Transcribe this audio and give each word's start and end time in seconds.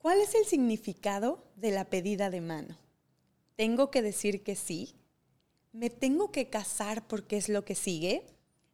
¿Cuál 0.00 0.18
es 0.20 0.34
el 0.34 0.46
significado 0.46 1.44
de 1.56 1.72
la 1.72 1.84
pedida 1.84 2.30
de 2.30 2.40
mano? 2.40 2.78
¿Tengo 3.54 3.90
que 3.90 4.00
decir 4.00 4.42
que 4.42 4.56
sí? 4.56 4.94
¿Me 5.72 5.90
tengo 5.90 6.32
que 6.32 6.48
casar 6.48 7.06
porque 7.06 7.36
es 7.36 7.50
lo 7.50 7.66
que 7.66 7.74
sigue? 7.74 8.24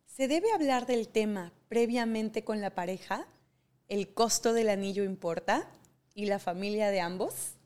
¿Se 0.04 0.28
debe 0.28 0.52
hablar 0.52 0.86
del 0.86 1.08
tema 1.08 1.52
previamente 1.66 2.44
con 2.44 2.60
la 2.60 2.76
pareja? 2.76 3.26
¿El 3.88 4.14
costo 4.14 4.52
del 4.52 4.68
anillo 4.68 5.02
importa? 5.02 5.68
¿Y 6.14 6.26
la 6.26 6.38
familia 6.38 6.92
de 6.92 7.00
ambos? 7.00 7.56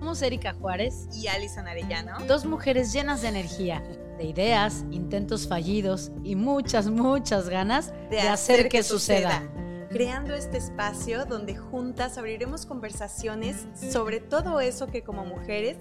Somos 0.00 0.20
Erika 0.20 0.52
Juárez 0.52 1.08
y 1.14 1.28
Alison 1.28 1.66
Arellano. 1.66 2.18
Dos 2.26 2.44
mujeres 2.44 2.92
llenas 2.92 3.22
de 3.22 3.28
energía, 3.28 3.82
de 4.16 4.24
ideas, 4.24 4.84
intentos 4.90 5.48
fallidos 5.48 6.12
y 6.22 6.36
muchas, 6.36 6.88
muchas 6.88 7.48
ganas 7.48 7.92
de, 8.10 8.20
hacer, 8.20 8.68
que, 8.68 8.82
suceda. 8.82 9.42
Creando 9.90 10.34
este 10.34 10.56
espacio 10.56 11.24
donde 11.24 11.56
juntas 11.56 12.18
abriremos 12.18 12.66
conversaciones 12.66 13.66
sobre 13.90 14.20
todo 14.20 14.60
eso 14.60 14.88
que 14.88 15.02
como 15.02 15.24
mujeres 15.24 15.76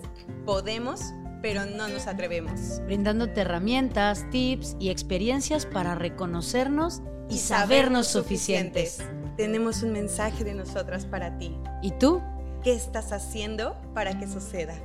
podemos, 0.45 1.01
pero 1.41 1.65
no 1.65 1.87
nos 1.87 2.07
atrevemos. 2.07 2.79
Brindándote 2.85 3.41
herramientas, 3.41 4.29
tips 4.29 4.75
y 4.79 4.89
experiencias 4.89 5.65
para 5.65 5.95
reconocernos 5.95 7.01
y, 7.29 7.37
sabernos 7.37 8.07
suficientes. 8.07 8.99
Tenemos 9.37 9.81
un 9.83 9.93
mensaje 9.93 10.43
de 10.43 10.53
nosotras 10.53 11.05
para 11.05 11.37
ti. 11.37 11.57
¿Y 11.81 11.91
tú? 11.91 12.21
¿Qué 12.63 12.73
estás 12.73 13.11
haciendo 13.11 13.75
para 13.93 14.17
que 14.19 14.27
suceda? 14.27 14.75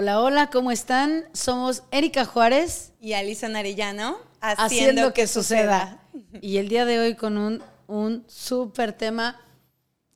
Hola, 0.00 0.22
hola, 0.22 0.46
¿cómo 0.48 0.70
están? 0.70 1.26
Somos 1.34 1.82
Erika 1.90 2.24
Juárez 2.24 2.94
y 3.02 3.12
Alison 3.12 3.54
Arellano, 3.54 4.16
haciendo, 4.40 5.12
que, 5.12 5.26
suceda. 5.26 6.02
Y 6.40 6.56
el 6.56 6.70
día 6.70 6.86
de 6.86 6.98
hoy 6.98 7.16
con 7.16 7.36
un, 7.36 7.62
un 7.86 8.24
súper 8.26 8.94
tema 8.94 9.38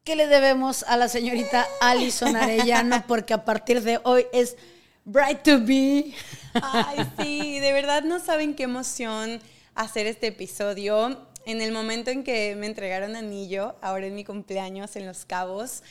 que 0.03 0.17
le 0.17 0.27
debemos 0.27 0.85
a 0.85 0.97
la 0.97 1.11
señorita 1.11 1.67
Alison 1.83 2.35
Arellano, 2.35 3.05
porque 3.07 3.35
a 3.35 3.45
partir 3.45 3.83
de 3.83 4.01
hoy 4.05 4.25
es 4.33 4.57
Bright 5.05 5.43
to 5.43 5.59
Be. 5.61 6.15
Ay, 6.55 7.07
sí, 7.19 7.61
de 7.61 7.73
verdad 7.75 8.05
no 8.05 8.21
saben 8.21 8.55
qué 8.55 8.63
emoción 8.63 9.39
hacer 9.75 10.07
este 10.07 10.29
episodio 10.29 11.29
en 11.45 11.61
el 11.61 11.73
momento 11.73 12.11
en 12.11 12.25
que 12.25 12.57
me 12.57 12.65
entregaron 12.65 13.17
anillo, 13.17 13.77
ahora 13.83 14.07
en 14.07 14.15
mi 14.15 14.25
cumpleaños 14.25 14.97
en 14.97 15.05
Los 15.05 15.27
Cabos, 15.27 15.83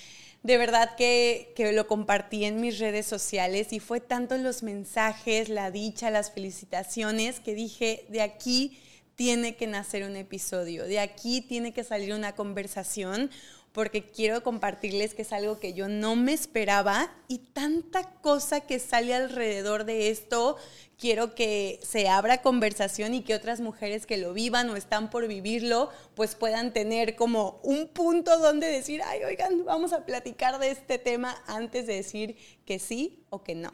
de 0.44 0.58
verdad 0.58 0.96
que, 0.96 1.54
que, 1.56 1.72
lo 1.72 1.88
compartí 1.88 2.44
en 2.44 2.60
mis 2.60 2.78
redes 2.78 3.06
sociales 3.06 3.72
y 3.72 3.80
fue 3.80 4.02
tanto 4.02 4.38
los 4.38 4.62
mensajes, 4.62 5.48
la 5.50 5.72
dicha, 5.72 6.12
las 6.12 6.32
felicitaciones, 6.32 7.40
que 7.40 7.56
dije, 7.56 8.06
de 8.10 8.22
aquí 8.22 8.78
tiene 9.16 9.56
que 9.56 9.68
nacer 9.68 10.04
un 10.04 10.16
episodio, 10.16 10.86
de 10.86 11.00
aquí 11.00 11.42
tiene 11.42 11.74
que 11.74 11.84
salir 11.84 12.14
una 12.14 12.36
conversación, 12.36 13.32
porque 13.74 14.04
quiero 14.04 14.44
compartirles 14.44 15.16
que 15.16 15.24
es 15.24 15.34
algo 15.34 15.60
que 15.60 15.74
yo 15.74 15.90
no 15.90 16.16
me 16.16 16.32
esperaba 16.32 17.12
y 17.28 17.40
tanta 17.40 18.12
cosa 18.22 18.62
que 18.62 18.78
sale 18.78 19.16
alrededor 19.16 19.84
de 19.84 20.10
esto. 20.10 20.58
Quiero 20.98 21.34
que 21.34 21.80
se 21.82 22.08
abra 22.08 22.44
conversación 22.44 23.16
y 23.16 23.24
que 23.24 23.34
otras 23.34 23.62
mujeres 23.62 24.06
que 24.06 24.18
lo 24.18 24.32
vivan 24.32 24.70
o 24.70 24.76
están 24.76 25.10
por 25.10 25.28
vivirlo, 25.28 25.90
pues 26.14 26.36
puedan 26.36 26.72
tener 26.72 27.16
como 27.16 27.60
un 27.64 27.88
punto 27.88 28.38
donde 28.38 28.68
decir, 28.68 29.02
ay, 29.04 29.24
oigan, 29.24 29.66
vamos 29.66 29.92
a 29.92 30.06
platicar 30.06 30.60
de 30.60 30.70
este 30.70 31.00
tema 31.00 31.36
antes 31.48 31.88
de 31.88 31.96
decir 31.96 32.38
que 32.66 32.78
sí 32.78 33.26
o 33.32 33.44
que 33.44 33.56
no. 33.56 33.72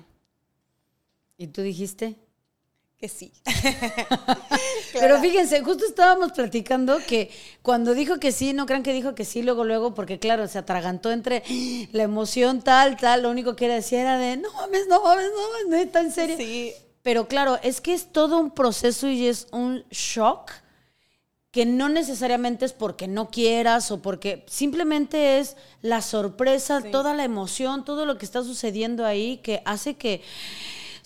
¿Y 1.37 1.47
tú 1.47 1.61
dijiste? 1.61 2.15
Que 2.99 3.07
sí. 3.07 3.31
Pero 4.93 5.19
fíjense, 5.21 5.61
justo 5.61 5.85
estábamos 5.85 6.33
platicando 6.33 6.99
que 7.07 7.31
cuando 7.61 7.93
dijo 7.93 8.19
que 8.19 8.33
sí, 8.33 8.51
no 8.51 8.65
crean 8.65 8.83
que 8.83 8.91
dijo 8.91 9.15
que 9.15 9.23
sí 9.23 9.41
luego, 9.41 9.63
luego, 9.63 9.95
porque 9.95 10.19
claro, 10.19 10.47
se 10.47 10.59
atragantó 10.59 11.11
entre 11.11 11.43
la 11.93 12.03
emoción 12.03 12.61
tal, 12.61 12.97
tal, 12.97 13.23
lo 13.23 13.29
único 13.29 13.55
que 13.55 13.65
era 13.65 13.75
decir 13.75 13.99
era 13.99 14.17
de, 14.17 14.35
no 14.35 14.51
mames, 14.51 14.87
no 14.87 15.01
mames, 15.01 15.31
no 15.33 15.49
mames, 15.49 15.67
neta, 15.69 16.01
en 16.01 16.11
serio. 16.11 16.35
Sí. 16.37 16.73
Pero 17.01 17.27
claro, 17.29 17.57
es 17.63 17.79
que 17.79 17.93
es 17.93 18.11
todo 18.11 18.37
un 18.37 18.51
proceso 18.51 19.07
y 19.07 19.27
es 19.27 19.47
un 19.51 19.85
shock 19.89 20.51
que 21.51 21.65
no 21.65 21.89
necesariamente 21.89 22.65
es 22.65 22.73
porque 22.73 23.07
no 23.07 23.31
quieras 23.31 23.91
o 23.91 24.01
porque 24.01 24.45
simplemente 24.47 25.39
es 25.39 25.55
la 25.81 26.01
sorpresa, 26.01 26.83
toda 26.91 27.13
la 27.13 27.23
emoción, 27.23 27.85
todo 27.85 28.05
lo 28.05 28.17
que 28.17 28.25
está 28.25 28.43
sucediendo 28.43 29.05
ahí 29.05 29.37
que 29.37 29.61
hace 29.65 29.95
que 29.95 30.21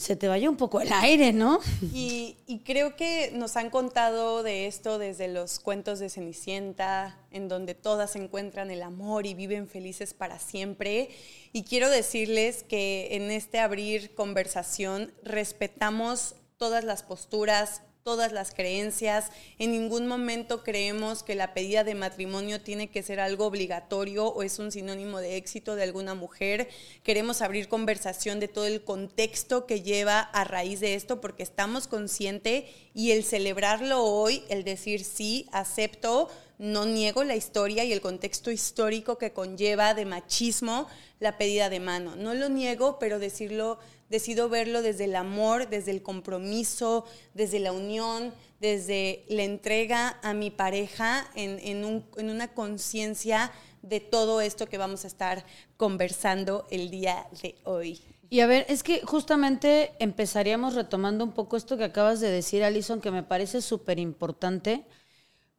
se 0.03 0.18
te 0.18 0.28
vaya 0.28 0.50
un 0.50 0.58
poco 0.58 0.81
el 0.81 0.91
aire, 0.91 1.31
¿no? 1.31 1.59
Y, 1.81 2.36
creo 2.66 2.96
que 2.96 3.31
nos 3.34 3.58
han 3.58 3.69
contado 3.69 4.44
de 4.44 4.68
esto 4.68 4.97
desde 4.97 5.28
los 5.28 5.59
cuentos 5.59 6.00
de 6.00 6.09
Cenicienta, 6.09 7.18
en 7.31 7.47
donde 7.47 7.74
todas 7.74 8.16
encuentran 8.16 8.72
el 8.72 8.84
amor 8.84 9.25
y 9.25 9.34
viven 9.34 9.68
felices 9.68 10.14
para 10.14 10.40
siempre. 10.40 11.09
Y 11.52 11.64
quiero 11.64 11.90
decirles 11.90 12.64
que 12.64 13.09
en 13.12 13.31
este 13.31 13.59
abrir 13.59 14.14
conversación 14.16 15.14
respetamos 15.24 16.35
todas 16.58 16.84
las 16.84 17.03
posturas, 17.03 17.81
todas 18.03 18.34
las 18.34 18.53
creencias. 18.53 19.30
En 19.59 19.72
ningún 19.72 20.08
momento 20.08 20.62
creemos 20.62 21.24
que 21.24 21.36
la 21.36 21.53
pedida 21.53 21.86
de 21.86 21.96
matrimonio 21.96 22.62
tiene 22.62 22.90
que 22.90 23.02
ser 23.02 23.22
algo 23.22 23.46
obligatorio 23.46 24.28
o 24.28 24.44
es 24.44 24.59
un 24.59 24.74
sinónimo 24.74 25.19
de 25.19 25.38
éxito 25.38 25.75
de 25.75 25.84
alguna 25.84 26.14
mujer. 26.14 26.68
Queremos 27.03 27.41
abrir 27.41 27.69
conversación 27.69 28.41
de 28.41 28.50
todo 28.50 28.66
el 28.66 28.84
contexto 28.84 29.66
que 29.66 29.81
lleva 29.81 30.19
a 30.19 30.44
raíz 30.44 30.81
de 30.81 30.96
esto 30.96 31.22
porque 31.22 31.44
estamos 31.44 31.88
conscientes 31.88 32.66
y 32.94 33.12
el 33.12 33.24
celebrarlo 33.24 34.03
hoy, 34.03 34.44
el 34.50 34.66
decir 34.66 35.06
sí, 35.06 35.47
acepto, 35.53 36.30
no 36.59 36.85
niego 36.85 37.24
la 37.24 37.35
historia 37.35 37.84
y 37.85 37.94
el 37.94 38.02
contexto 38.02 38.52
histórico 38.52 39.18
que 39.18 39.31
conlleva 39.31 39.94
de 39.94 40.06
machismo 40.06 40.88
la 41.20 41.38
pedida 41.38 41.70
de 41.70 41.80
mano. 41.80 42.16
No 42.18 42.34
lo 42.34 42.50
niego, 42.50 43.00
pero 43.00 43.18
decirlo 43.18 43.80
decido 44.13 44.47
verlo 44.47 44.84
desde 44.84 45.06
el 45.06 45.16
amor, 45.16 45.69
desde 45.69 45.90
el 45.90 46.03
compromiso, 46.03 47.03
desde 47.34 47.59
la 47.59 47.72
unión, 47.72 48.31
desde 48.59 49.25
la 49.28 49.41
entrega 49.41 50.19
a 50.22 50.35
mi 50.35 50.51
pareja 50.51 51.28
en, 51.34 51.84
una 52.16 52.53
conciencia 52.53 53.52
de 53.81 54.02
todo 54.02 54.40
esto 54.40 54.68
que 54.68 54.78
vamos 54.78 55.03
a 55.03 55.07
estar 55.07 55.44
conversando 55.78 56.68
el 56.69 56.91
día 56.91 57.25
de 57.41 57.56
hoy. 57.63 58.03
Y 58.29 58.41
a 58.41 58.46
ver, 58.46 58.68
es 58.69 58.84
que 58.84 59.02
justamente 59.02 59.94
empezaríamos 59.97 60.75
retomando 60.75 61.23
un 61.23 61.31
poco 61.31 61.57
esto 61.57 61.75
que 61.75 61.85
acabas 61.85 62.19
de 62.19 62.29
decir, 62.29 62.63
Alison, 62.63 63.02
que 63.02 63.09
me 63.09 63.23
parece 63.23 63.63
súper 63.63 63.97
importante, 63.97 64.85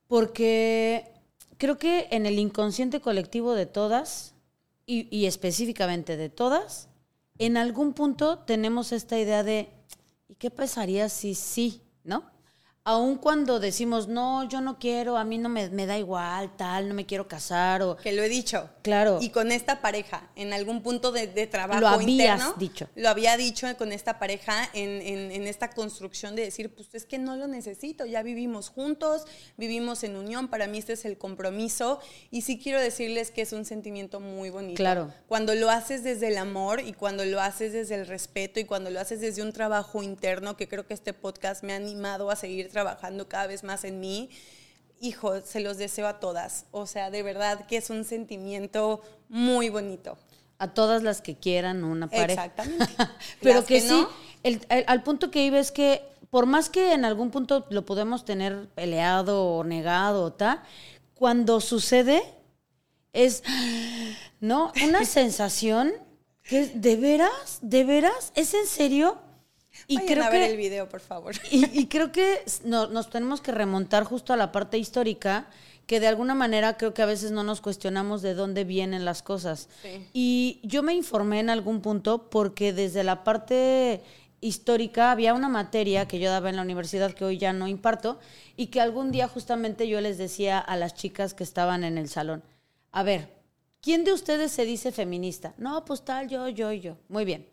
porque 0.06 1.10
creo 1.58 1.76
que 1.76 2.06
en 2.12 2.24
el 2.24 2.38
inconsciente 2.38 3.00
colectivo 3.00 3.54
de 3.54 3.66
todas, 3.66 4.32
y 4.86 5.26
específicamente 5.26 6.16
de 6.16 6.28
todas, 6.28 6.88
en 7.38 7.56
algún 7.56 7.92
punto 7.92 8.38
tenemos 8.40 8.92
esta 8.92 9.18
idea 9.18 9.42
de, 9.42 9.68
¿y 10.28 10.34
qué 10.36 10.50
pasaría 10.50 11.08
si 11.08 11.34
sí? 11.34 11.82
¿No? 12.04 12.33
Aun 12.86 13.16
cuando 13.16 13.60
decimos, 13.60 14.08
no, 14.08 14.46
yo 14.46 14.60
no 14.60 14.78
quiero, 14.78 15.16
a 15.16 15.24
mí 15.24 15.38
no 15.38 15.48
me, 15.48 15.86
da 15.86 15.96
igual, 15.96 16.54
tal, 16.54 16.88
no 16.88 16.94
me 16.94 17.06
quiero 17.06 17.26
casar 17.26 17.80
o... 17.80 17.96
Que 17.96 18.12
lo 18.12 18.22
he 18.22 18.28
dicho. 18.28 18.68
Claro. 18.82 19.20
Y 19.22 19.30
con 19.30 19.52
esta 19.52 19.80
pareja, 19.80 20.28
en 20.36 20.52
algún 20.52 20.82
punto 20.82 21.10
de, 21.10 21.26
trabajo 21.46 21.80
lo 21.80 21.88
habías 21.88 22.10
interno, 22.10 22.54
dicho. 22.58 22.90
Lo 22.94 23.08
había 23.08 23.38
dicho 23.38 23.66
con 23.78 23.90
esta 23.90 24.18
pareja 24.18 24.68
en, 24.74 25.00
en, 25.00 25.46
esta 25.46 25.70
construcción 25.70 26.36
de 26.36 26.42
decir, 26.42 26.74
pues 26.74 26.94
es 26.94 27.06
que 27.06 27.18
no 27.18 27.36
lo 27.36 27.46
necesito, 27.46 28.04
ya 28.04 28.22
vivimos 28.22 28.68
juntos, 28.68 29.24
vivimos 29.56 30.04
en 30.04 30.16
unión, 30.16 30.48
para 30.48 30.66
mí 30.66 30.76
este 30.76 30.92
es 30.92 31.06
el 31.06 31.16
compromiso 31.16 32.00
y 32.30 32.42
sí 32.42 32.58
quiero 32.58 32.80
decirles 32.80 33.30
que 33.30 33.40
es 33.40 33.54
un 33.54 33.64
sentimiento 33.64 34.20
muy 34.20 34.50
bonito. 34.50 34.76
Claro. 34.76 35.10
Cuando 35.26 35.54
lo 35.54 35.70
haces 35.70 36.04
desde 36.04 36.28
el 36.28 36.36
amor 36.36 36.80
y 36.80 36.92
cuando 36.92 37.24
lo 37.24 37.40
haces 37.40 37.72
desde 37.72 37.94
el 37.94 38.06
respeto 38.06 38.60
y 38.60 38.64
cuando 38.64 38.90
lo 38.90 39.00
haces 39.00 39.22
desde 39.22 39.40
un 39.40 39.54
trabajo 39.54 40.02
interno, 40.02 40.58
que 40.58 40.68
creo 40.68 40.86
que 40.86 40.92
este 40.92 41.14
podcast 41.14 41.64
me 41.64 41.72
ha 41.72 41.76
animado 41.76 42.30
a 42.30 42.36
seguir 42.36 42.73
trabajando 42.74 43.28
cada 43.28 43.46
vez 43.46 43.62
más 43.62 43.84
en 43.84 44.00
mí, 44.00 44.30
hijo, 45.00 45.40
se 45.42 45.60
los 45.60 45.78
deseo 45.78 46.08
a 46.08 46.18
todas. 46.18 46.66
O 46.72 46.86
sea, 46.86 47.10
de 47.10 47.22
verdad 47.22 47.66
que 47.66 47.76
es 47.76 47.88
un 47.88 48.04
sentimiento 48.04 49.00
muy 49.28 49.68
bonito. 49.68 50.18
A 50.58 50.74
todas 50.74 51.04
las 51.04 51.20
que 51.20 51.36
quieran 51.36 51.84
una 51.84 52.08
pareja. 52.08 52.46
Exactamente. 52.46 52.92
Pero 53.40 53.64
que, 53.64 53.80
sí, 53.80 54.06
al 54.68 55.02
punto 55.04 55.30
que 55.30 55.46
iba 55.46 55.60
es 55.60 55.70
que 55.70 56.02
por 56.30 56.46
más 56.46 56.68
que 56.68 56.94
en 56.94 57.04
algún 57.04 57.30
punto 57.30 57.64
lo 57.70 57.86
podemos 57.86 58.24
tener 58.24 58.68
peleado 58.70 59.44
o 59.46 59.62
negado 59.62 60.24
o 60.24 60.32
tal, 60.32 60.62
cuando 61.14 61.60
sucede 61.60 62.24
es, 63.12 63.44
¿no? 64.40 64.72
Una 64.84 65.04
sensación 65.04 65.92
que 66.42 66.66
de 66.66 66.96
veras, 66.96 67.60
de 67.62 67.84
veras, 67.84 68.32
¿es 68.34 68.52
en 68.52 68.66
serio? 68.66 69.18
Y 69.86 69.98
creo 69.98 70.24
a 70.24 70.30
ver 70.30 70.50
el 70.50 70.56
video, 70.56 70.88
por 70.88 71.00
favor. 71.00 71.34
Y, 71.50 71.86
creo 71.86 72.12
que 72.12 72.44
nos 72.64 73.10
tenemos 73.10 73.40
que 73.40 73.52
remontar 73.52 74.04
justo 74.04 74.32
a 74.32 74.36
la 74.36 74.52
parte 74.52 74.78
histórica, 74.78 75.46
que 75.86 76.00
de 76.00 76.06
alguna 76.06 76.34
manera 76.34 76.76
creo 76.76 76.94
que 76.94 77.02
a 77.02 77.06
veces 77.06 77.30
no 77.30 77.44
nos 77.44 77.60
cuestionamos 77.60 78.22
de 78.22 78.34
dónde 78.34 78.64
vienen 78.64 79.04
las 79.04 79.22
cosas. 79.22 79.68
Y 80.12 80.60
yo 80.62 80.82
me 80.82 80.94
informé 80.94 81.40
en 81.40 81.50
algún 81.50 81.82
punto 81.82 82.30
porque 82.30 82.72
desde 82.72 83.04
la 83.04 83.22
parte 83.22 84.02
histórica, 84.44 85.10
había 85.10 85.32
una 85.32 85.48
materia 85.48 86.06
que 86.06 86.18
yo 86.18 86.28
daba 86.30 86.50
en 86.50 86.56
la 86.56 86.62
universidad 86.62 87.14
que 87.14 87.24
hoy 87.24 87.38
ya 87.38 87.54
no 87.54 87.66
imparto 87.66 88.18
y 88.56 88.66
que 88.66 88.82
algún 88.82 89.10
día 89.10 89.26
justamente 89.26 89.88
yo 89.88 90.02
les 90.02 90.18
decía 90.18 90.58
a 90.58 90.76
las 90.76 90.94
chicas 90.94 91.32
que 91.32 91.44
estaban 91.44 91.82
en 91.82 91.96
el 91.96 92.10
salón, 92.10 92.42
a 92.92 93.02
ver, 93.02 93.32
¿quién 93.80 94.04
de 94.04 94.12
ustedes 94.12 94.52
se 94.52 94.66
dice 94.66 94.92
feminista? 94.92 95.54
No, 95.56 95.86
pues 95.86 96.04
tal, 96.04 96.28
yo, 96.28 96.48
yo 96.48 96.72
yo. 96.72 96.98
Muy 97.08 97.24
bien. 97.24 97.48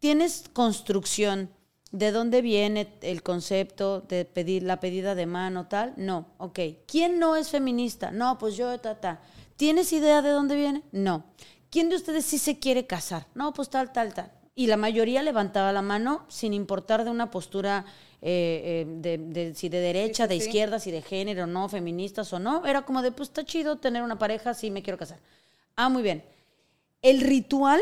¿Tienes 0.00 0.44
construcción? 0.52 1.50
¿De 1.94 2.10
dónde 2.10 2.42
viene 2.42 2.88
el 3.02 3.22
concepto 3.22 4.00
de 4.00 4.24
pedir 4.24 4.64
la 4.64 4.80
pedida 4.80 5.14
de 5.14 5.26
mano 5.26 5.68
tal? 5.68 5.94
No, 5.96 6.26
ok. 6.38 6.58
¿Quién 6.88 7.20
no 7.20 7.36
es 7.36 7.50
feminista? 7.50 8.10
No, 8.10 8.36
pues 8.36 8.56
yo, 8.56 8.80
ta, 8.80 9.00
ta. 9.00 9.20
¿Tienes 9.54 9.92
idea 9.92 10.20
de 10.20 10.30
dónde 10.30 10.56
viene? 10.56 10.82
No. 10.90 11.22
¿Quién 11.70 11.90
de 11.90 11.94
ustedes 11.94 12.24
sí 12.24 12.38
se 12.38 12.58
quiere 12.58 12.88
casar? 12.88 13.28
No, 13.36 13.52
pues 13.52 13.70
tal, 13.70 13.92
tal, 13.92 14.12
tal. 14.12 14.32
Y 14.56 14.66
la 14.66 14.76
mayoría 14.76 15.22
levantaba 15.22 15.70
la 15.70 15.82
mano 15.82 16.24
sin 16.26 16.52
importar 16.52 17.04
de 17.04 17.12
una 17.12 17.30
postura 17.30 17.84
eh, 18.20 18.84
eh, 18.88 19.20
de, 19.28 19.54
si 19.54 19.68
de 19.68 19.78
derecha, 19.78 20.26
de 20.26 20.34
izquierda, 20.34 20.80
si 20.80 20.90
de 20.90 21.00
género, 21.00 21.46
no, 21.46 21.68
feministas 21.68 22.32
o 22.32 22.40
no. 22.40 22.66
Era 22.66 22.82
como 22.82 23.02
de, 23.02 23.12
pues 23.12 23.28
está 23.28 23.44
chido 23.44 23.76
tener 23.76 24.02
una 24.02 24.18
pareja, 24.18 24.52
sí 24.52 24.68
me 24.68 24.82
quiero 24.82 24.98
casar. 24.98 25.20
Ah, 25.76 25.88
muy 25.88 26.02
bien. 26.02 26.24
El 27.02 27.20
ritual 27.20 27.80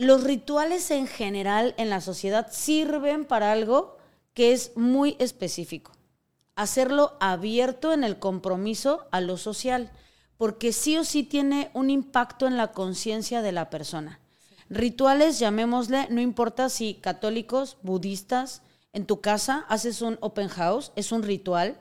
los 0.00 0.24
rituales 0.24 0.90
en 0.90 1.06
general 1.06 1.74
en 1.76 1.90
la 1.90 2.00
sociedad 2.00 2.48
sirven 2.50 3.26
para 3.26 3.52
algo 3.52 3.98
que 4.32 4.52
es 4.52 4.74
muy 4.74 5.14
específico. 5.18 5.92
Hacerlo 6.56 7.18
abierto 7.20 7.92
en 7.92 8.02
el 8.02 8.18
compromiso 8.18 9.06
a 9.10 9.20
lo 9.20 9.36
social, 9.36 9.90
porque 10.38 10.72
sí 10.72 10.96
o 10.96 11.04
sí 11.04 11.22
tiene 11.22 11.70
un 11.74 11.90
impacto 11.90 12.46
en 12.46 12.56
la 12.56 12.72
conciencia 12.72 13.42
de 13.42 13.52
la 13.52 13.68
persona. 13.68 14.20
Rituales, 14.70 15.38
llamémosle, 15.38 16.06
no 16.08 16.22
importa 16.22 16.70
si 16.70 16.94
católicos, 16.94 17.76
budistas, 17.82 18.62
en 18.94 19.04
tu 19.04 19.20
casa 19.20 19.66
haces 19.68 20.00
un 20.00 20.16
open 20.22 20.48
house, 20.48 20.92
es 20.96 21.12
un 21.12 21.22
ritual, 21.22 21.76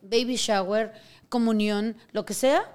baby 0.00 0.36
shower, 0.36 0.94
comunión, 1.28 1.98
lo 2.12 2.24
que 2.24 2.32
sea. 2.32 2.74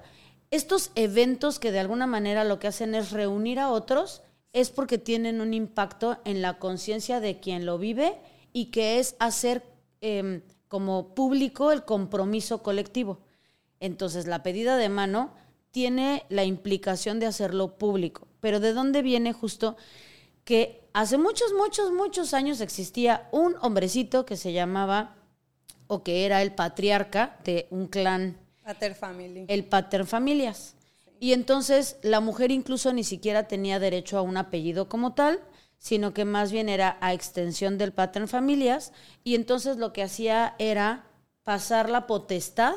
Estos 0.52 0.92
eventos 0.94 1.58
que 1.58 1.72
de 1.72 1.80
alguna 1.80 2.06
manera 2.06 2.44
lo 2.44 2.60
que 2.60 2.68
hacen 2.68 2.94
es 2.94 3.10
reunir 3.10 3.60
a 3.60 3.72
otros, 3.72 4.22
es 4.54 4.70
porque 4.70 4.98
tienen 4.98 5.42
un 5.42 5.54
impacto 5.54 6.20
en 6.26 6.42
la 6.42 6.60
conciencia 6.60 7.20
de 7.20 7.40
quien 7.40 7.66
lo 7.66 7.78
vive 7.78 8.18
y 8.54 8.66
que 8.66 9.00
es 9.00 9.16
hacer 9.20 9.64
em, 10.02 10.42
como 10.68 11.14
público 11.14 11.72
el 11.72 11.86
compromiso 11.86 12.64
colectivo. 12.64 13.20
Entonces, 13.80 14.26
la 14.28 14.44
pedida 14.44 14.78
de 14.78 14.90
mano 14.90 15.34
tiene 15.72 16.26
la 16.30 16.44
implicación 16.44 17.20
de 17.20 17.28
hacerlo 17.28 17.78
público. 17.78 18.28
Pero 18.40 18.60
¿de 18.60 18.74
dónde 18.74 19.02
viene 19.02 19.34
justo 19.34 19.78
que 20.44 20.90
hace 20.94 21.18
muchos, 21.18 21.54
muchos, 21.54 21.92
muchos 21.92 22.34
años 22.34 22.62
existía 22.62 23.30
un 23.32 23.56
hombrecito 23.62 24.26
que 24.26 24.36
se 24.36 24.52
llamaba 24.52 25.16
o 25.88 26.04
que 26.04 26.26
era 26.26 26.42
el 26.42 26.54
patriarca 26.54 27.38
de 27.44 27.68
un 27.72 27.88
clan. 27.88 28.38
Pater 28.64 28.94
Family. 28.94 29.46
El 29.48 29.66
Pater 29.66 30.06
Familias. 30.06 30.76
Y 31.20 31.34
entonces 31.34 31.98
la 32.02 32.22
mujer 32.22 32.52
incluso 32.52 32.94
ni 32.94 33.04
siquiera 33.04 33.48
tenía 33.48 33.80
derecho 33.80 34.18
a 34.18 34.22
un 34.22 34.38
apellido 34.38 34.88
como 34.88 35.14
tal, 35.14 35.42
sino 35.78 36.14
que 36.14 36.26
más 36.26 36.52
bien 36.52 36.70
era 36.70 36.98
a 37.02 37.14
extensión 37.14 37.78
del 37.78 37.94
patrón 37.94 38.28
familias, 38.28 38.94
y 39.24 39.36
entonces 39.36 39.78
lo 39.78 39.94
que 39.94 40.04
hacía 40.04 40.56
era 40.60 41.06
pasar 41.44 41.90
la 41.90 42.06
potestad 42.08 42.76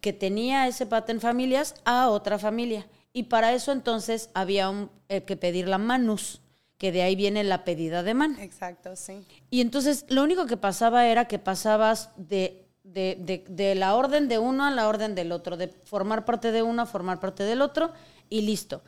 que 0.00 0.12
tenía 0.12 0.66
ese 0.68 0.86
patrón 0.86 1.20
familias 1.20 1.74
a 1.84 2.08
otra 2.08 2.38
familia. 2.38 2.86
Y 3.12 3.24
para 3.24 3.52
eso 3.52 3.72
entonces 3.72 4.30
había 4.34 4.88
eh, 5.08 5.24
que 5.24 5.36
pedir 5.36 5.68
la 5.68 5.78
manus, 5.78 6.40
que 6.78 6.92
de 6.92 7.02
ahí 7.02 7.16
viene 7.16 7.44
la 7.44 7.64
pedida 7.64 8.02
de 8.02 8.14
mano. 8.14 8.38
Exacto, 8.40 8.96
sí. 8.96 9.24
Y 9.50 9.60
entonces 9.60 10.06
lo 10.08 10.22
único 10.22 10.46
que 10.46 10.56
pasaba 10.56 11.06
era 11.06 11.26
que 11.26 11.38
pasabas 11.38 12.10
de 12.16 12.69
de, 12.92 13.44
de, 13.48 13.74
la 13.74 13.94
orden 13.94 14.28
de 14.28 14.38
uno 14.38 14.64
a 14.64 14.70
la 14.70 14.88
orden 14.88 15.14
del 15.14 15.32
otro, 15.32 15.56
de 15.56 15.68
formar 15.68 16.24
parte 16.24 16.52
de 16.52 16.62
uno 16.62 16.82
a 16.82 16.86
formar 16.86 17.20
parte 17.20 17.44
del 17.44 17.62
otro 17.62 17.92
y 18.28 18.42
listo. 18.42 18.82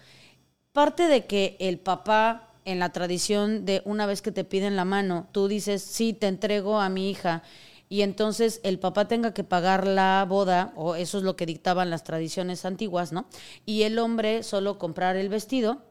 Parte 0.72 1.06
de 1.08 1.26
que 1.26 1.56
el 1.60 1.78
papá, 1.78 2.48
en 2.64 2.78
la 2.78 2.90
tradición 2.90 3.64
de 3.64 3.82
una 3.84 4.06
vez 4.06 4.22
que 4.22 4.32
te 4.32 4.44
piden 4.44 4.76
la 4.76 4.84
mano, 4.84 5.28
tú 5.32 5.48
dices, 5.48 5.82
sí, 5.82 6.12
te 6.12 6.26
entrego 6.26 6.80
a 6.80 6.88
mi 6.88 7.10
hija, 7.10 7.42
y 7.88 8.00
entonces 8.00 8.60
el 8.62 8.78
papá 8.78 9.06
tenga 9.06 9.34
que 9.34 9.44
pagar 9.44 9.86
la 9.86 10.24
boda, 10.26 10.72
o 10.76 10.94
eso 10.94 11.18
es 11.18 11.24
lo 11.24 11.36
que 11.36 11.44
dictaban 11.44 11.90
las 11.90 12.04
tradiciones 12.04 12.64
antiguas, 12.64 13.12
¿no? 13.12 13.26
Y 13.66 13.82
el 13.82 13.98
hombre 13.98 14.42
solo 14.44 14.78
comprar 14.78 15.16
el 15.16 15.28
vestido, 15.28 15.82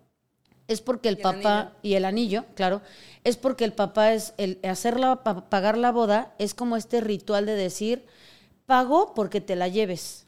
es 0.71 0.81
porque 0.81 1.09
el, 1.09 1.17
papá 1.17 1.73
y 1.81 1.93
el 1.95 2.05
anillo, 2.05 2.45
claro, 2.55 2.81
es 3.23 3.37
porque 3.37 3.65
el 3.65 3.73
papá 3.73 4.13
es 4.13 4.33
el 4.37 4.59
hacerla 4.63 5.23
pagar 5.23 5.77
la 5.77 5.91
boda 5.91 6.33
es 6.39 6.53
como 6.53 6.77
este 6.77 7.01
ritual 7.01 7.45
de 7.45 7.55
decir 7.55 8.05
pago 8.65 9.13
porque 9.13 9.41
te 9.41 9.55
la 9.55 9.67
lleves. 9.67 10.25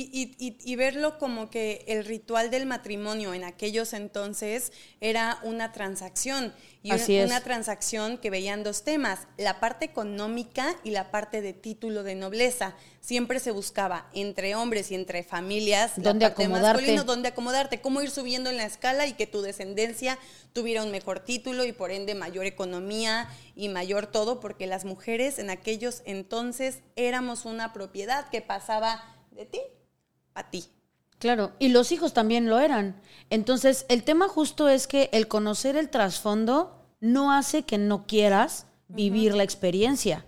Y, 0.00 0.76
verlo 0.76 1.18
como 1.18 1.50
que 1.50 1.84
el 1.88 2.04
ritual 2.04 2.50
del 2.50 2.66
matrimonio 2.66 3.34
en 3.34 3.42
aquellos 3.42 3.92
entonces 3.92 4.72
era 5.00 5.40
una 5.42 5.72
transacción. 5.72 6.54
Y 6.84 6.92
una, 7.24 7.42
transacción 7.42 8.18
que 8.18 8.30
veían 8.30 8.62
dos 8.62 8.84
temas, 8.84 9.26
la 9.36 9.58
parte 9.58 9.84
económica 9.84 10.76
y 10.84 10.90
la 10.90 11.10
parte 11.10 11.42
de 11.42 11.52
título 11.52 12.04
de 12.04 12.14
nobleza. 12.14 12.76
Siempre 13.00 13.40
se 13.40 13.50
buscaba 13.50 14.08
entre 14.14 14.54
hombres 14.54 14.92
y 14.92 14.94
entre 14.94 15.24
familias 15.24 15.92
¿Dónde 15.96 16.26
acomodarte? 16.26 16.96
dónde 16.98 17.28
acomodarte, 17.28 17.80
cómo 17.80 18.00
ir 18.00 18.10
subiendo 18.10 18.48
en 18.48 18.56
la 18.56 18.64
escala 18.64 19.08
y 19.08 19.14
que 19.14 19.26
tu 19.26 19.42
descendencia 19.42 20.16
tuviera 20.52 20.84
un 20.84 20.92
mejor 20.92 21.20
título 21.20 21.64
y 21.64 21.72
por 21.72 21.90
ende 21.90 22.14
mayor 22.14 22.46
economía 22.46 23.28
y 23.56 23.68
mayor 23.68 24.06
todo, 24.06 24.38
porque 24.38 24.68
las 24.68 24.84
mujeres 24.84 25.40
en 25.40 25.50
aquellos 25.50 26.02
entonces 26.04 26.78
éramos 26.94 27.44
una 27.44 27.72
propiedad 27.72 28.28
que 28.30 28.40
pasaba 28.40 29.02
de 29.32 29.46
ti 29.46 29.60
a 30.38 30.50
ti. 30.50 30.64
Claro, 31.18 31.52
y 31.58 31.68
los 31.68 31.90
hijos 31.90 32.14
también 32.14 32.48
lo 32.48 32.60
eran. 32.60 33.00
Entonces, 33.28 33.86
el 33.88 34.04
tema 34.04 34.28
justo 34.28 34.68
es 34.68 34.86
que 34.86 35.10
el 35.12 35.26
conocer 35.26 35.76
el 35.76 35.90
trasfondo 35.90 36.86
no 37.00 37.32
hace 37.32 37.64
que 37.64 37.78
no 37.78 38.06
quieras 38.06 38.66
vivir 38.88 39.34
la 39.34 39.42
experiencia, 39.42 40.24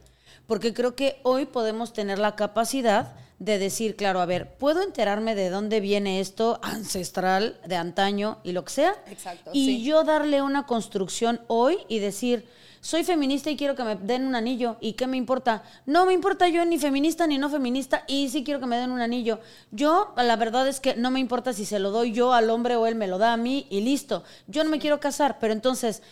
porque 0.47 0.75
creo 0.75 0.97
que 0.97 1.21
hoy 1.23 1.47
podemos 1.47 1.93
tener 1.93 2.19
la 2.19 2.37
capacidad 2.37 3.15
de 3.41 3.59
decir, 3.59 3.97
claro, 3.97 4.21
a 4.21 4.27
ver, 4.27 4.55
puedo 4.55 4.83
enterarme 4.83 5.35
de 5.35 5.49
dónde 5.49 5.81
viene 5.81 6.21
esto 6.21 6.61
ancestral, 6.63 7.59
de 7.67 7.75
antaño 7.75 8.39
y 8.45 8.53
lo 8.53 8.65
que 8.65 8.73
sea, 8.73 8.95
Exacto, 9.11 9.51
y 9.53 9.83
yo 9.83 10.05
darle 10.05 10.43
una 10.43 10.67
construcción 10.67 11.41
hoy 11.49 11.79
y 11.89 12.01
decir, 12.01 12.47
soy 12.83 13.03
feminista 13.03 13.51
y 13.51 13.57
quiero 13.57 13.75
que 13.75 13.83
me 13.83 13.97
den 13.97 14.27
un 14.27 14.35
anillo. 14.35 14.77
¿Y 14.81 14.95
qué 14.95 15.07
me 15.07 15.19
importa? 15.19 15.63
No 15.85 16.07
me 16.07 16.15
importa 16.15 16.49
yo 16.49 16.65
ni 16.65 16.79
feminista 16.79 17.27
ni 17.27 17.37
no 17.37 17.51
feminista 17.51 18.05
y 18.07 18.29
sí 18.31 18.43
quiero 18.45 18.61
que 18.61 18.67
me 18.67 18.77
den 18.77 18.91
un 18.91 19.01
anillo. 19.01 19.41
Yo, 19.71 20.15
la 20.17 20.37
verdad 20.37 20.67
es 20.67 20.81
que 20.81 20.95
no 20.95 21.11
me 21.11 21.21
importa 21.21 21.53
si 21.53 21.67
se 21.67 21.79
lo 21.79 21.91
doy 21.91 22.13
yo 22.13 22.33
al 22.33 22.49
hombre 22.49 22.77
o 22.77 22.87
él 22.87 22.95
me 22.95 23.07
lo 23.07 23.19
da 23.19 23.35
a 23.35 23.37
mí 23.37 23.67
y 23.69 23.81
listo. 23.81 24.25
Yo 24.47 24.65
no 24.65 24.71
me 24.71 24.79
quiero 24.79 24.99
casar, 24.99 25.39
pero 25.39 25.53
entonces, 25.53 26.03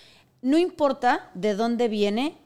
no 0.42 0.58
importa 0.58 1.30
de 1.34 1.54
dónde 1.54 1.88
viene, 1.88 2.36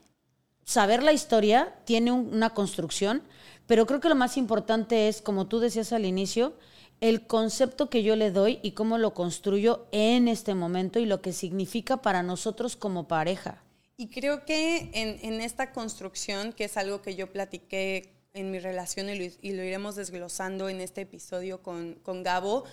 saber 0.63 1.03
la 1.03 1.11
historia 1.11 1.73
tiene 1.83 2.13
una 2.13 2.51
construcción, 2.51 3.23
pero 3.67 3.85
creo 3.85 3.99
que 3.99 4.09
lo 4.09 4.15
más 4.15 4.37
importante 4.37 5.07
es, 5.07 5.21
como 5.21 5.47
tú 5.47 5.59
decías 5.59 5.93
al 5.93 6.05
inicio, 6.05 6.53
el 7.01 7.27
concepto 7.27 7.89
que 7.89 8.03
yo 8.03 8.15
le 8.15 8.31
doy 8.31 8.59
y 8.61 8.71
cómo 8.71 8.97
lo 8.97 9.13
construyo 9.13 9.87
en 9.91 10.27
este 10.27 10.55
momento 10.55 10.99
y 10.99 11.05
lo 11.05 11.21
que 11.21 11.33
significa 11.33 12.01
para 12.01 12.23
nosotros 12.23 12.75
como 12.75 13.07
pareja. 13.07 13.63
Y 13.97 14.07
creo 14.07 14.45
que 14.45 14.89
en, 14.93 15.41
esta 15.41 15.71
construcción, 15.71 16.53
que 16.53 16.65
es 16.65 16.77
algo 16.77 17.01
que 17.01 17.15
yo 17.15 17.31
platiqué 17.31 18.13
en 18.33 18.51
mi 18.51 18.59
relación 18.59 19.09
y 19.09 19.51
lo, 19.53 19.63
iremos 19.63 19.95
desglosando 19.95 20.67
en 20.69 20.81
este 20.81 21.01
episodio 21.01 21.61
con, 21.61 22.23
Gabo, 22.23 22.63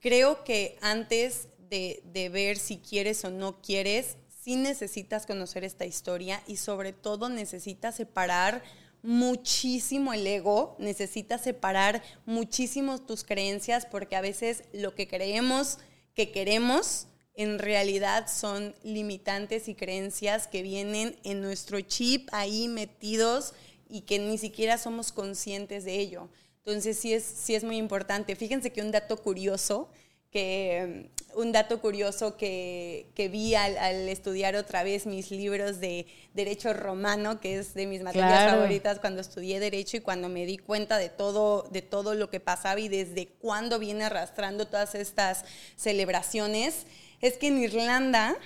creo 0.00 0.44
que 0.44 0.78
antes 0.80 1.48
de, 1.68 2.02
de, 2.06 2.28
ver 2.28 2.56
si 2.56 2.78
quieres 2.78 3.24
o 3.24 3.30
no 3.30 3.60
quieres, 3.60 4.16
sí 4.42 4.56
necesitas 4.56 5.26
conocer 5.26 5.64
esta 5.64 5.84
historia 5.84 6.42
y 6.46 6.56
sobre 6.56 6.92
todo 6.92 7.28
necesitas 7.28 7.96
separar 7.96 8.62
muchísimo 9.02 10.12
el 10.12 10.26
ego, 10.26 10.76
necesitas 10.78 11.42
separar 11.42 12.02
muchísimo 12.26 12.98
tus 12.98 13.24
creencias 13.24 13.86
porque 13.86 14.16
a 14.16 14.20
veces 14.20 14.64
lo 14.72 14.94
que 14.94 15.08
creemos 15.08 15.78
que 16.14 16.30
queremos 16.30 17.06
en 17.34 17.58
realidad 17.58 18.28
son 18.28 18.74
limitantes 18.82 19.68
y 19.68 19.74
creencias 19.74 20.46
que 20.46 20.62
vienen 20.62 21.16
en 21.24 21.40
nuestro 21.40 21.80
chip 21.80 22.28
ahí 22.32 22.68
metidos 22.68 23.54
y 23.88 24.02
que 24.02 24.18
ni 24.18 24.36
siquiera 24.36 24.78
somos 24.78 25.12
conscientes 25.12 25.84
de 25.84 25.98
ello. 25.98 26.28
Entonces 26.58 26.98
sí 26.98 27.14
es, 27.14 27.24
sí 27.24 27.54
es 27.54 27.64
muy 27.64 27.76
importante. 27.76 28.36
Fíjense 28.36 28.70
que 28.70 28.82
un 28.82 28.90
dato 28.90 29.16
curioso, 29.16 29.88
que 30.30 31.10
un 31.34 31.52
dato 31.52 31.80
curioso 31.80 32.36
que, 32.36 33.06
vi 33.30 33.54
al, 33.54 34.08
estudiar 34.08 34.56
otra 34.56 34.82
vez 34.82 35.06
mis 35.06 35.30
libros 35.30 35.80
de 35.80 36.06
Derecho 36.34 36.72
Romano, 36.72 37.40
que 37.40 37.58
es 37.58 37.74
de 37.74 37.86
mis 37.86 38.02
materias 38.02 38.50
favoritas 38.50 38.98
cuando 38.98 39.20
estudié 39.20 39.60
Derecho 39.60 39.96
y 39.96 40.00
cuando 40.00 40.28
me 40.28 40.46
di 40.46 40.58
cuenta 40.58 40.98
de 40.98 41.08
todo, 41.08 41.68
de 41.70 41.82
todo 41.82 42.14
lo 42.14 42.30
que 42.30 42.40
pasaba 42.40 42.80
y 42.80 42.88
desde 42.88 43.26
cuándo 43.26 43.78
viene 43.78 44.04
arrastrando 44.04 44.66
todas 44.66 44.94
estas 44.94 45.44
celebraciones 45.76 46.86
es 47.20 47.36
que 47.36 47.48
en 47.48 47.58
Irlanda 47.58 48.36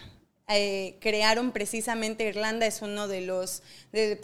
eh, 0.48 0.98
crearon 1.00 1.52
precisamente, 1.52 2.24
Irlanda 2.24 2.66
es 2.66 2.82
uno 2.82 3.08
de 3.08 3.22
los, 3.22 3.62
de, 3.92 4.20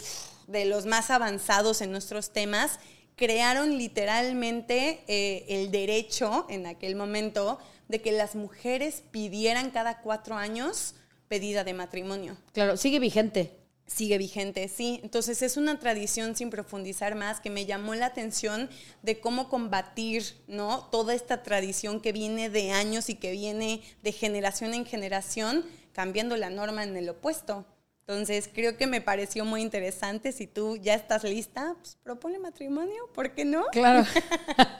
los 0.65 0.85
más 0.85 1.09
avanzados 1.09 1.81
en 1.81 1.91
nuestros 1.91 2.31
temas, 2.31 2.79
crearon 3.21 3.77
literalmente 3.77 5.03
eh, 5.07 5.45
el 5.47 5.69
derecho 5.69 6.47
en 6.49 6.65
aquel 6.65 6.95
momento 6.95 7.59
de 7.87 8.01
que 8.01 8.11
las 8.11 8.33
mujeres 8.33 9.03
pidieran 9.11 9.69
cada 9.69 10.01
cuatro 10.01 10.37
años 10.37 10.95
pedida 11.27 11.63
de 11.63 11.75
matrimonio. 11.75 12.35
Claro, 12.51 12.77
sigue 12.77 12.97
vigente. 12.97 13.59
Sigue 13.85 14.17
vigente, 14.17 14.67
sí. 14.69 15.01
Entonces 15.03 15.43
es 15.43 15.55
una 15.55 15.77
tradición 15.77 16.35
sin 16.35 16.49
profundizar 16.49 17.13
más 17.13 17.39
que 17.39 17.51
me 17.51 17.67
llamó 17.67 17.93
la 17.93 18.07
atención 18.07 18.71
de 19.03 19.19
cómo 19.19 19.49
combatir, 19.49 20.23
¿no? 20.47 20.85
Toda 20.85 21.13
esta 21.13 21.43
tradición 21.43 22.01
que 22.01 22.13
viene 22.13 22.49
de 22.49 22.71
años 22.71 23.07
y 23.07 23.13
que 23.13 23.33
viene 23.33 23.83
de 24.01 24.13
generación 24.13 24.73
en 24.73 24.83
generación 24.83 25.63
cambiando 25.93 26.37
la 26.37 26.49
norma 26.49 26.83
en 26.83 26.97
el 26.97 27.07
opuesto. 27.09 27.67
Entonces, 28.11 28.49
creo 28.53 28.75
que 28.75 28.87
me 28.87 28.99
pareció 28.99 29.45
muy 29.45 29.61
interesante. 29.61 30.33
Si 30.33 30.45
tú 30.45 30.75
ya 30.75 30.95
estás 30.95 31.23
lista, 31.23 31.75
pues 31.79 31.97
propone 32.03 32.39
matrimonio, 32.39 33.07
¿por 33.15 33.31
qué 33.31 33.45
no? 33.45 33.63
Claro. 33.71 34.05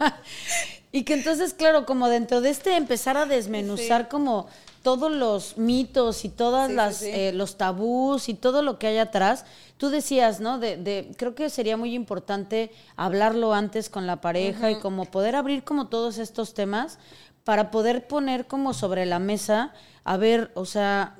y 0.92 1.06
que 1.06 1.14
entonces, 1.14 1.54
claro, 1.54 1.86
como 1.86 2.10
dentro 2.10 2.42
de 2.42 2.50
este 2.50 2.76
empezar 2.76 3.16
a 3.16 3.26
desmenuzar 3.26 4.10
como 4.10 4.48
todos 4.84 5.10
los 5.10 5.58
mitos 5.58 6.26
y 6.26 6.30
todas 6.30 6.70
las 6.70 7.04
eh, 7.04 7.32
los 7.34 7.58
tabús 7.58 8.28
y 8.28 8.34
todo 8.34 8.64
lo 8.64 8.78
que 8.78 8.88
hay 8.88 8.98
atrás, 8.98 9.46
tú 9.78 9.90
decías, 9.90 10.42
¿no? 10.42 10.60
De, 10.60 11.10
creo 11.16 11.34
que 11.34 11.50
sería 11.50 11.78
muy 11.78 11.96
importante 11.96 12.70
hablarlo 12.98 13.54
antes 13.54 13.90
con 13.90 14.08
la 14.08 14.20
pareja 14.20 14.72
y 14.72 14.80
como 14.80 15.06
poder 15.06 15.38
abrir 15.38 15.64
como 15.64 15.88
todos 15.88 16.18
estos 16.18 16.54
temas 16.54 17.00
para 17.46 17.72
poder 17.72 18.08
poner 18.08 18.46
como 18.48 18.74
sobre 18.74 19.06
la 19.06 19.20
mesa 19.20 19.74
a 20.04 20.18
ver, 20.18 20.52
o 20.56 20.66
sea, 20.66 21.16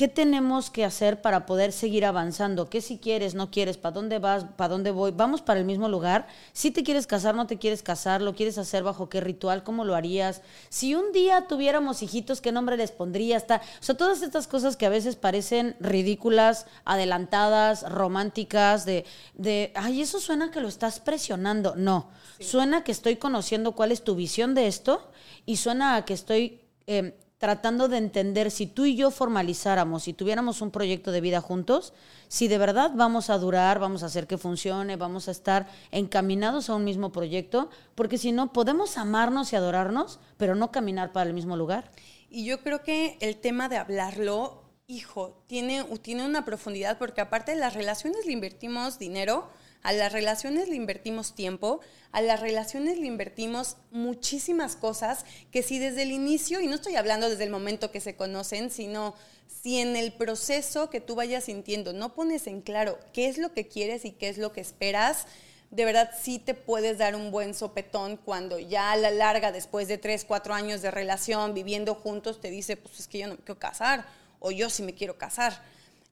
¿qué 0.00 0.08
tenemos 0.08 0.70
que 0.70 0.86
hacer 0.86 1.20
para 1.20 1.44
poder 1.44 1.72
seguir 1.72 2.06
avanzando? 2.06 2.70
¿Qué 2.70 2.80
si 2.80 2.96
quieres, 2.96 3.34
no 3.34 3.50
quieres? 3.50 3.76
¿Para 3.76 3.92
dónde 3.92 4.18
vas? 4.18 4.44
¿Para 4.56 4.70
dónde 4.70 4.92
voy? 4.92 5.10
¿Vamos 5.10 5.42
para 5.42 5.60
el 5.60 5.66
mismo 5.66 5.90
lugar? 5.90 6.26
Si 6.54 6.70
te 6.70 6.82
quieres 6.82 7.06
casar, 7.06 7.34
no 7.34 7.46
te 7.46 7.58
quieres 7.58 7.82
casar, 7.82 8.22
¿lo 8.22 8.34
quieres 8.34 8.56
hacer 8.56 8.82
bajo 8.82 9.10
qué 9.10 9.20
ritual? 9.20 9.62
¿Cómo 9.62 9.84
lo 9.84 9.94
harías? 9.94 10.40
Si 10.70 10.94
un 10.94 11.12
día 11.12 11.48
tuviéramos 11.48 12.02
hijitos, 12.02 12.40
¿qué 12.40 12.50
nombre 12.50 12.78
les 12.78 12.92
pondrías? 12.92 13.44
O 13.44 13.60
sea, 13.80 13.94
todas 13.94 14.22
estas 14.22 14.46
cosas 14.46 14.78
que 14.78 14.86
a 14.86 14.88
veces 14.88 15.16
parecen 15.16 15.76
ridículas, 15.80 16.64
adelantadas, 16.86 17.82
románticas, 17.82 18.86
de, 18.86 19.04
de 19.34 19.70
ay, 19.74 20.00
eso 20.00 20.18
suena 20.18 20.50
que 20.50 20.62
lo 20.62 20.68
estás 20.68 20.98
presionando. 21.00 21.74
No, 21.76 22.08
suena 22.40 22.84
que 22.84 22.92
estoy 22.92 23.16
conociendo 23.16 23.72
cuál 23.72 23.92
es 23.92 24.02
tu 24.02 24.14
visión 24.14 24.54
de 24.54 24.66
esto 24.66 25.10
y 25.44 25.58
suena 25.58 25.96
a 25.96 26.06
que 26.06 26.14
estoy... 26.14 26.58
Eh, 26.86 27.14
tratando 27.40 27.88
de 27.88 27.96
entender 27.96 28.50
si 28.50 28.66
tú 28.66 28.84
y 28.84 28.96
yo 28.96 29.10
formalizáramos, 29.10 30.02
si 30.02 30.12
tuviéramos 30.12 30.60
un 30.60 30.70
proyecto 30.70 31.10
de 31.10 31.22
vida 31.22 31.40
juntos, 31.40 31.94
si 32.28 32.48
de 32.48 32.58
verdad 32.58 32.92
vamos 32.94 33.30
a 33.30 33.38
durar, 33.38 33.78
vamos 33.78 34.02
a 34.02 34.06
hacer 34.06 34.26
que 34.26 34.36
funcione, 34.36 34.96
vamos 34.96 35.26
a 35.26 35.30
estar 35.30 35.66
encaminados 35.90 36.68
a 36.68 36.74
un 36.74 36.84
mismo 36.84 37.12
proyecto, 37.12 37.70
porque 37.94 38.18
si 38.18 38.30
no, 38.30 38.52
podemos 38.52 38.98
amarnos 38.98 39.54
y 39.54 39.56
adorarnos, 39.56 40.20
pero 40.36 40.54
no 40.54 40.70
caminar 40.70 41.12
para 41.12 41.28
el 41.30 41.34
mismo 41.34 41.56
lugar. 41.56 41.90
Y 42.28 42.44
yo 42.44 42.60
creo 42.60 42.82
que 42.82 43.16
el 43.20 43.38
tema 43.38 43.70
de 43.70 43.78
hablarlo, 43.78 44.62
hijo, 44.86 45.42
tiene, 45.46 45.82
tiene 46.02 46.26
una 46.26 46.44
profundidad, 46.44 46.98
porque 46.98 47.22
aparte 47.22 47.52
de 47.52 47.58
las 47.58 47.72
relaciones 47.72 48.26
le 48.26 48.32
invertimos 48.32 48.98
dinero, 48.98 49.48
a 49.82 49.92
las 49.92 50.12
relaciones 50.12 50.68
le 50.68 50.76
invertimos 50.76 51.34
tiempo, 51.34 51.80
a 52.12 52.20
las 52.20 52.40
relaciones 52.40 52.98
le 52.98 53.06
invertimos 53.06 53.76
muchísimas 53.90 54.76
cosas 54.76 55.24
que 55.50 55.62
si 55.62 55.78
desde 55.78 56.02
el 56.02 56.12
inicio, 56.12 56.60
y 56.60 56.66
no 56.66 56.74
estoy 56.74 56.96
hablando 56.96 57.30
desde 57.30 57.44
el 57.44 57.50
momento 57.50 57.90
que 57.90 58.00
se 58.00 58.16
conocen, 58.16 58.70
sino 58.70 59.14
si 59.62 59.78
en 59.78 59.96
el 59.96 60.12
proceso 60.12 60.90
que 60.90 61.00
tú 61.00 61.14
vayas 61.14 61.44
sintiendo 61.44 61.92
no 61.92 62.14
pones 62.14 62.46
en 62.46 62.60
claro 62.60 62.98
qué 63.12 63.28
es 63.28 63.38
lo 63.38 63.52
que 63.52 63.68
quieres 63.68 64.04
y 64.04 64.12
qué 64.12 64.28
es 64.28 64.38
lo 64.38 64.52
que 64.52 64.60
esperas, 64.60 65.26
de 65.70 65.84
verdad 65.84 66.10
sí 66.20 66.38
te 66.38 66.54
puedes 66.54 66.98
dar 66.98 67.14
un 67.14 67.30
buen 67.30 67.54
sopetón 67.54 68.16
cuando 68.16 68.58
ya 68.58 68.92
a 68.92 68.96
la 68.96 69.10
larga, 69.10 69.52
después 69.52 69.88
de 69.88 69.98
tres, 69.98 70.24
cuatro 70.24 70.52
años 70.52 70.82
de 70.82 70.90
relación, 70.90 71.54
viviendo 71.54 71.94
juntos, 71.94 72.40
te 72.40 72.50
dice, 72.50 72.76
pues 72.76 73.00
es 73.00 73.08
que 73.08 73.18
yo 73.18 73.28
no 73.28 73.34
me 73.34 73.40
quiero 73.40 73.58
casar, 73.58 74.04
o 74.40 74.50
yo 74.50 74.68
sí 74.68 74.82
me 74.82 74.94
quiero 74.94 75.16
casar 75.16 75.62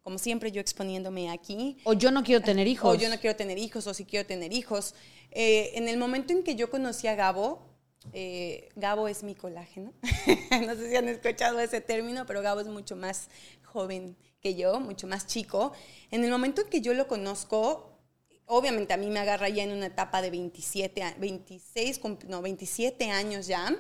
como 0.03 0.19
siempre 0.19 0.53
yo 0.53 0.61
exponiéndome 0.61 1.31
aquí. 1.31 1.79
O 1.85 1.93
yo 1.93 2.11
no 2.11 2.23
quiero 2.23 2.43
tener 2.43 2.67
hijos. 2.67 2.91
O 2.91 2.99
yo 2.99 3.09
no 3.09 3.19
quiero 3.19 3.37
tener 3.37 3.59
hijos, 3.59 3.87
o 3.87 3.95
si 3.95 4.05
quiero 4.05 4.27
tener 4.27 4.53
hijos. 4.53 4.95
Eh, 5.31 5.73
en 5.75 5.89
el 5.89 5.99
momento 5.99 6.33
en 6.33 6.43
que 6.43 6.57
yo 6.57 6.71
conocí 6.71 7.07
a 7.07 7.15
Gabo, 7.15 7.69
eh, 8.13 8.69
Gabo 8.77 9.09
es 9.09 9.23
mi 9.23 9.35
colágeno. 9.35 9.93
no 10.67 10.75
sé 10.75 10.91
si 10.91 10.97
han 10.97 11.09
escuchado 11.09 11.61
ese 11.61 11.81
término, 11.81 12.27
pero 12.27 12.43
Gabo 12.43 12.61
es 12.61 12.69
mucho 12.69 12.97
más 12.97 13.29
joven 13.65 14.17
que 14.41 14.55
yo, 14.55 14.81
mucho 14.81 15.07
más 15.07 15.27
chico. 15.27 15.73
En 16.11 16.25
el 16.25 16.31
momento 16.31 16.63
en 16.63 16.69
que 16.69 16.81
yo 16.81 16.95
lo 16.95 17.07
conozco, 17.07 17.99
obviamente 18.47 18.95
a 18.95 18.97
mí 18.97 19.09
me 19.09 19.19
agarra 19.19 19.49
ya 19.49 19.63
en 19.63 19.73
una 19.73 19.87
etapa 19.87 20.23
de 20.23 20.31
27, 20.31 21.17
26, 21.19 22.01
no, 22.27 22.43
27 22.43 23.11
años 23.11 23.47
ya 23.47 23.77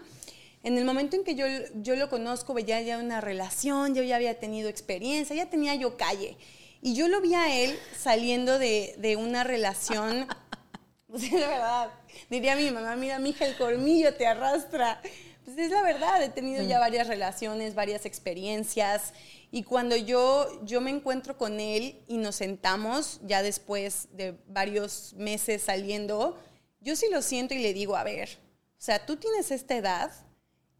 en 0.62 0.78
el 0.78 0.84
momento 0.84 1.16
en 1.16 1.24
que 1.24 1.34
yo, 1.34 1.46
yo 1.76 1.96
lo 1.96 2.08
conozco, 2.08 2.54
veía 2.54 2.80
ya 2.82 2.98
una 2.98 3.20
relación, 3.20 3.94
yo 3.94 4.02
ya 4.02 4.16
había 4.16 4.38
tenido 4.38 4.68
experiencia, 4.68 5.36
ya 5.36 5.48
tenía 5.48 5.74
yo 5.74 5.96
calle. 5.96 6.36
Y 6.80 6.94
yo 6.94 7.08
lo 7.08 7.20
vi 7.20 7.34
a 7.34 7.62
él 7.62 7.78
saliendo 7.96 8.58
de, 8.58 8.94
de 8.98 9.16
una 9.16 9.44
relación, 9.44 10.26
pues 11.06 11.24
es 11.24 11.32
la 11.32 11.48
verdad, 11.48 11.90
diría 12.30 12.56
mi 12.56 12.70
mamá, 12.70 12.96
mira, 12.96 13.18
mija, 13.18 13.46
el 13.46 13.56
colmillo 13.56 14.14
te 14.14 14.26
arrastra. 14.26 15.00
Pues 15.44 15.56
es 15.56 15.70
la 15.70 15.82
verdad, 15.82 16.22
he 16.22 16.28
tenido 16.28 16.62
ya 16.62 16.78
varias 16.78 17.06
relaciones, 17.06 17.74
varias 17.74 18.04
experiencias. 18.04 19.14
Y 19.50 19.62
cuando 19.62 19.96
yo, 19.96 20.60
yo 20.64 20.82
me 20.82 20.90
encuentro 20.90 21.38
con 21.38 21.58
él 21.58 22.02
y 22.06 22.18
nos 22.18 22.36
sentamos, 22.36 23.18
ya 23.24 23.42
después 23.42 24.08
de 24.12 24.36
varios 24.46 25.14
meses 25.14 25.62
saliendo, 25.62 26.38
yo 26.80 26.96
sí 26.96 27.06
lo 27.10 27.22
siento 27.22 27.54
y 27.54 27.60
le 27.60 27.72
digo, 27.72 27.96
a 27.96 28.04
ver, 28.04 28.28
o 28.78 28.80
sea, 28.80 29.06
tú 29.06 29.16
tienes 29.16 29.50
esta 29.50 29.74
edad, 29.74 30.12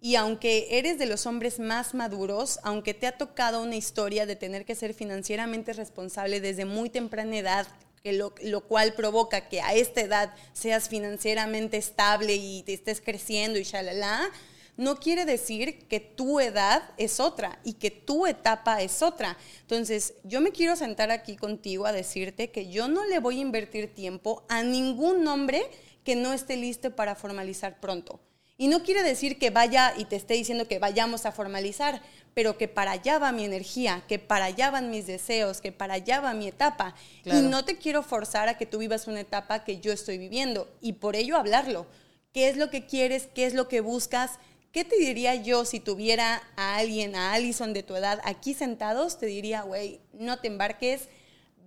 y 0.01 0.15
aunque 0.15 0.79
eres 0.79 0.99
de 0.99 1.07
los 1.07 1.27
hombres 1.27 1.59
más 1.59 1.93
maduros, 1.93 2.61
aunque 2.63 2.95
te 2.95 3.07
ha 3.07 3.19
tocado 3.19 3.63
una 3.63 3.77
historia 3.77 4.27
de 4.27 4.37
tener 4.37 4.65
que 4.65 4.77
ser 4.77 4.95
financieramente 4.95 5.73
responsable 5.73 6.41
desde 6.41 6.65
muy 6.65 6.89
temprana 6.89 7.37
edad, 7.37 7.67
que 8.03 8.13
lo, 8.13 8.61
cual 8.69 8.95
provoca 8.95 9.49
que 9.49 9.61
a 9.61 9.75
esta 9.75 10.01
edad 10.01 10.33
seas 10.53 10.89
financieramente 10.89 11.77
estable 11.77 12.37
y 12.37 12.63
te 12.63 12.75
estés 12.75 13.01
creciendo 13.01 13.59
y 13.59 13.65
shalala, 13.65 14.31
no 14.77 15.01
quiere 15.01 15.25
decir 15.25 15.89
que 15.89 15.99
tu 15.99 16.39
edad 16.39 16.91
es 16.97 17.19
otra 17.19 17.59
y 17.65 17.73
que 17.73 17.91
tu 17.91 18.29
etapa 18.29 18.81
es 18.81 19.03
otra. 19.03 19.37
Entonces, 19.63 20.15
yo 20.23 20.41
me 20.41 20.53
quiero 20.53 20.77
sentar 20.77 21.11
aquí 21.11 21.35
contigo 21.35 21.87
a 21.87 21.93
decirte 21.93 22.53
que 22.53 22.69
yo 22.69 22.87
no 22.87 23.05
le 23.05 23.19
voy 23.19 23.39
a 23.39 23.43
invertir 23.43 23.93
tiempo 23.93 24.45
a 24.49 24.63
ningún 24.63 25.27
hombre 25.27 25.69
que 26.05 26.15
no 26.15 26.33
esté 26.33 26.57
listo 26.57 26.95
para 26.95 27.17
formalizar 27.17 27.81
pronto. 27.81 28.21
Y 28.61 28.67
no 28.67 28.83
quiere 28.83 29.05
decir 29.05 29.39
que 29.39 29.51
vaya 29.51 29.95
y 29.97 30.05
te 30.05 30.17
esté 30.17 30.35
diciendo 30.35 30.67
que 30.67 30.81
vayamos 30.81 31.27
a 31.27 31.33
formalizar, 31.33 32.03
pero 32.35 32.59
que 32.59 32.67
para 32.67 32.91
allá 32.91 33.21
va 33.21 33.31
mi 33.31 33.45
energía, 33.45 34.03
que 34.09 34.19
para 34.19 34.47
allá 34.47 34.73
van 34.73 34.91
mis 34.91 35.07
deseos, 35.07 35.61
que 35.61 35.71
para 35.71 35.95
allá 35.95 36.21
va 36.21 36.35
mi 36.35 36.49
etapa. 36.49 36.97
Y 37.25 37.35
no 37.43 37.65
te 37.65 37.79
quiero 37.79 38.03
forzar 38.03 38.49
a 38.49 38.59
que 38.59 38.67
tú 38.67 38.79
vivas 38.79 39.07
una 39.07 39.21
etapa 39.21 39.63
que 39.63 39.79
yo 39.79 39.93
estoy 39.93 40.19
viviendo 40.19 40.69
y 40.81 40.95
por 40.95 41.15
ello 41.15 41.37
hablarlo. 41.37 41.87
¿Qué 42.33 42.49
es 42.49 42.57
lo 42.57 42.69
que 42.69 42.85
quieres? 42.85 43.29
¿Qué 43.33 43.47
es 43.47 43.55
lo 43.55 43.69
que 43.69 43.81
buscas? 43.81 44.41
¿Qué 44.73 44.85
te 44.85 44.97
diría 44.97 45.37
yo 45.37 45.65
si 45.65 45.79
tuviera 45.79 46.43
a 46.57 46.79
alguien, 46.79 47.15
a 47.15 47.35
Allison 47.35 47.73
de 47.73 47.85
tu 47.85 47.95
edad 47.95 48.21
aquí 48.25 48.55
sentados? 48.55 49.21
Te 49.21 49.27
diría, 49.27 49.63
güey, 49.63 50.01
no 50.13 50.41
te 50.41 50.49
embarques, 50.49 51.09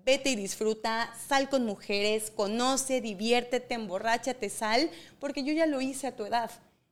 vete 0.03 0.31
y 0.31 0.35
disfruta, 0.35 1.13
sal 1.29 1.47
con 1.47 1.65
mujeres, 1.65 2.31
conoce, 2.35 2.99
diviértete, 2.99 3.75
emborráchate, 3.75 4.49
sal, 4.49 4.91
porque 5.21 5.45
yo 5.45 5.53
ya 5.53 5.67
lo 5.67 5.79
hice 5.79 6.07
a 6.07 6.15
tu 6.17 6.25
edad 6.25 6.51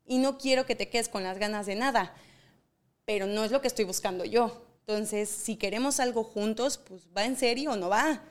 y 0.10 0.18
no 0.18 0.40
quiero 0.40 0.66
que 0.66 0.76
te 0.76 0.90
quedes 0.90 1.08
con 1.08 1.24
las 1.24 1.38
ganas 1.38 1.68
de 1.68 1.76
nada, 1.76 2.14
pero 3.06 3.28
no 3.28 3.46
es 3.46 3.52
lo 3.52 3.62
que 3.62 3.68
estoy 3.68 3.86
buscando 3.86 4.26
yo. 4.26 4.66
Entonces, 4.82 5.30
si 5.30 5.56
queremos 5.56 6.00
algo 6.00 6.24
juntos, 6.24 6.80
pues 6.80 7.04
va 7.16 7.26
en 7.26 7.38
serio 7.38 7.72
o 7.72 7.76
no 7.76 7.90
va. 7.90 8.24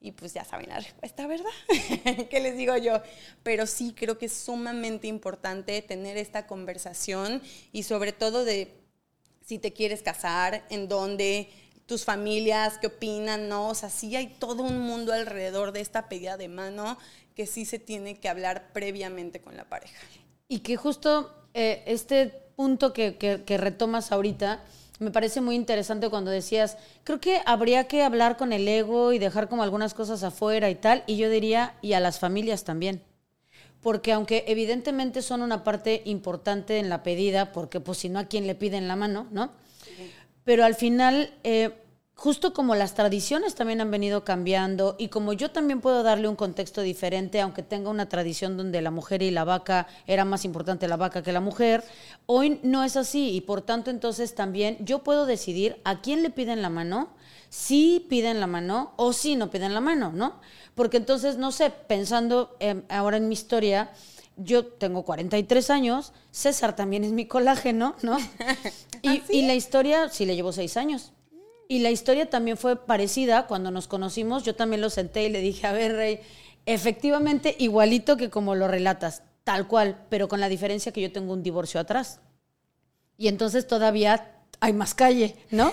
Y 0.00 0.12
pues 0.12 0.32
ya 0.32 0.42
saben 0.44 0.70
la 0.70 0.80
respuesta, 0.80 1.26
¿verdad? 1.26 1.50
¿Qué 2.30 2.40
les 2.40 2.56
digo 2.56 2.74
yo? 2.78 3.02
Pero 3.42 3.66
sí 3.66 3.92
creo 3.94 4.16
que 4.16 4.26
es 4.26 4.32
sumamente 4.32 5.06
importante 5.06 5.82
tener 5.82 6.16
esta 6.16 6.46
conversación 6.46 7.42
y 7.72 7.82
sobre 7.82 8.12
todo 8.12 8.46
de 8.46 8.72
si 9.44 9.58
te 9.58 9.74
quieres 9.74 10.02
casar, 10.02 10.64
en 10.70 10.88
dónde, 10.88 11.50
tus 11.84 12.06
familias, 12.06 12.78
qué 12.78 12.86
opinan, 12.86 13.50
¿no? 13.50 13.68
O 13.68 13.74
sea, 13.74 13.90
sí 13.90 14.16
hay 14.16 14.28
todo 14.28 14.62
un 14.62 14.80
mundo 14.80 15.12
alrededor 15.12 15.72
de 15.72 15.80
esta 15.80 16.08
pedida 16.08 16.38
de 16.38 16.48
mano 16.48 16.96
que 17.34 17.44
sí 17.44 17.66
se 17.66 17.78
tiene 17.78 18.18
que 18.18 18.30
hablar 18.30 18.72
previamente 18.72 19.42
con 19.42 19.58
la 19.58 19.64
pareja. 19.64 19.98
Y 20.48 20.60
que 20.60 20.76
justo 20.76 21.30
eh, 21.54 21.82
este 21.86 22.26
punto 22.56 22.92
que, 22.92 23.16
que, 23.16 23.58
retomas 23.58 24.10
ahorita 24.10 24.64
me 24.98 25.10
parece 25.10 25.40
muy 25.40 25.54
interesante 25.54 26.08
cuando 26.08 26.30
decías, 26.30 26.76
creo 27.04 27.20
que 27.20 27.40
habría 27.46 27.86
que 27.86 28.02
hablar 28.02 28.36
con 28.36 28.52
el 28.52 28.66
ego 28.66 29.12
y 29.12 29.18
dejar 29.18 29.48
como 29.48 29.62
algunas 29.62 29.94
cosas 29.94 30.24
afuera 30.24 30.70
y 30.70 30.74
tal, 30.74 31.04
y 31.06 31.16
yo 31.16 31.30
diría, 31.30 31.74
y 31.82 31.92
a 31.92 32.00
las 32.00 32.18
familias 32.18 32.64
también. 32.64 33.02
Porque 33.80 34.12
aunque 34.12 34.44
evidentemente 34.48 35.22
son 35.22 35.42
una 35.42 35.62
parte 35.62 36.02
importante 36.04 36.78
en 36.78 36.88
la 36.88 37.04
pedida, 37.04 37.52
porque 37.52 37.78
pues 37.78 37.98
si 37.98 38.08
no, 38.08 38.18
¿a 38.18 38.24
quién 38.24 38.48
le 38.48 38.56
piden 38.56 38.88
la 38.88 38.96
mano, 38.96 39.28
no? 39.30 39.52
pero 40.48 40.64
al 40.64 40.76
final, 40.76 41.34
eh, 41.44 41.72
justo 42.18 42.52
como 42.52 42.74
las 42.74 42.94
tradiciones 42.94 43.54
también 43.54 43.80
han 43.80 43.92
venido 43.92 44.24
cambiando 44.24 44.96
y 44.98 45.06
como 45.06 45.34
yo 45.34 45.52
también 45.52 45.80
puedo 45.80 46.02
darle 46.02 46.26
un 46.26 46.34
contexto 46.34 46.80
diferente, 46.80 47.40
aunque 47.40 47.62
tenga 47.62 47.90
una 47.90 48.08
tradición 48.08 48.56
donde 48.56 48.82
la 48.82 48.90
mujer 48.90 49.22
y 49.22 49.30
la 49.30 49.44
vaca 49.44 49.86
era 50.04 50.24
más 50.24 50.44
importante 50.44 50.88
la 50.88 50.96
vaca 50.96 51.22
que 51.22 51.32
la 51.32 51.40
mujer, 51.40 51.84
hoy 52.26 52.58
no 52.64 52.82
es 52.82 52.96
así 52.96 53.30
y 53.30 53.40
por 53.40 53.62
tanto 53.62 53.90
entonces 53.90 54.34
también 54.34 54.78
yo 54.80 55.04
puedo 55.04 55.26
decidir 55.26 55.80
a 55.84 56.00
quién 56.00 56.24
le 56.24 56.30
piden 56.30 56.60
la 56.60 56.70
mano, 56.70 57.10
si 57.50 58.04
piden 58.08 58.40
la 58.40 58.48
mano 58.48 58.94
o 58.96 59.12
si 59.12 59.36
no 59.36 59.48
piden 59.48 59.72
la 59.72 59.80
mano, 59.80 60.10
¿no? 60.10 60.40
Porque 60.74 60.96
entonces, 60.96 61.36
no 61.36 61.52
sé, 61.52 61.70
pensando 61.70 62.56
ahora 62.88 63.18
en 63.18 63.28
mi 63.28 63.34
historia, 63.34 63.92
yo 64.36 64.66
tengo 64.66 65.04
43 65.04 65.70
años, 65.70 66.12
César 66.32 66.74
también 66.74 67.04
es 67.04 67.12
mi 67.12 67.26
colágeno, 67.26 67.94
¿no? 68.02 68.18
Y, 69.00 69.08
¿Ah, 69.08 69.22
y 69.28 69.46
la 69.46 69.54
historia, 69.54 70.08
sí, 70.08 70.26
le 70.26 70.34
llevo 70.34 70.50
seis 70.50 70.76
años. 70.76 71.12
Y 71.70 71.80
la 71.80 71.90
historia 71.90 72.30
también 72.30 72.56
fue 72.56 72.76
parecida 72.76 73.46
cuando 73.46 73.70
nos 73.70 73.86
conocimos. 73.86 74.42
Yo 74.42 74.56
también 74.56 74.80
lo 74.80 74.88
senté 74.88 75.24
y 75.24 75.28
le 75.28 75.42
dije, 75.42 75.66
a 75.66 75.72
ver, 75.72 75.94
Rey, 75.94 76.20
efectivamente 76.64 77.54
igualito 77.58 78.16
que 78.16 78.30
como 78.30 78.54
lo 78.54 78.68
relatas, 78.68 79.22
tal 79.44 79.68
cual, 79.68 80.06
pero 80.08 80.28
con 80.28 80.40
la 80.40 80.48
diferencia 80.48 80.92
que 80.92 81.02
yo 81.02 81.12
tengo 81.12 81.34
un 81.34 81.42
divorcio 81.42 81.78
atrás. 81.78 82.20
Y 83.18 83.28
entonces 83.28 83.66
todavía 83.66 84.32
hay 84.60 84.72
más 84.72 84.94
calle, 84.94 85.36
¿no? 85.50 85.72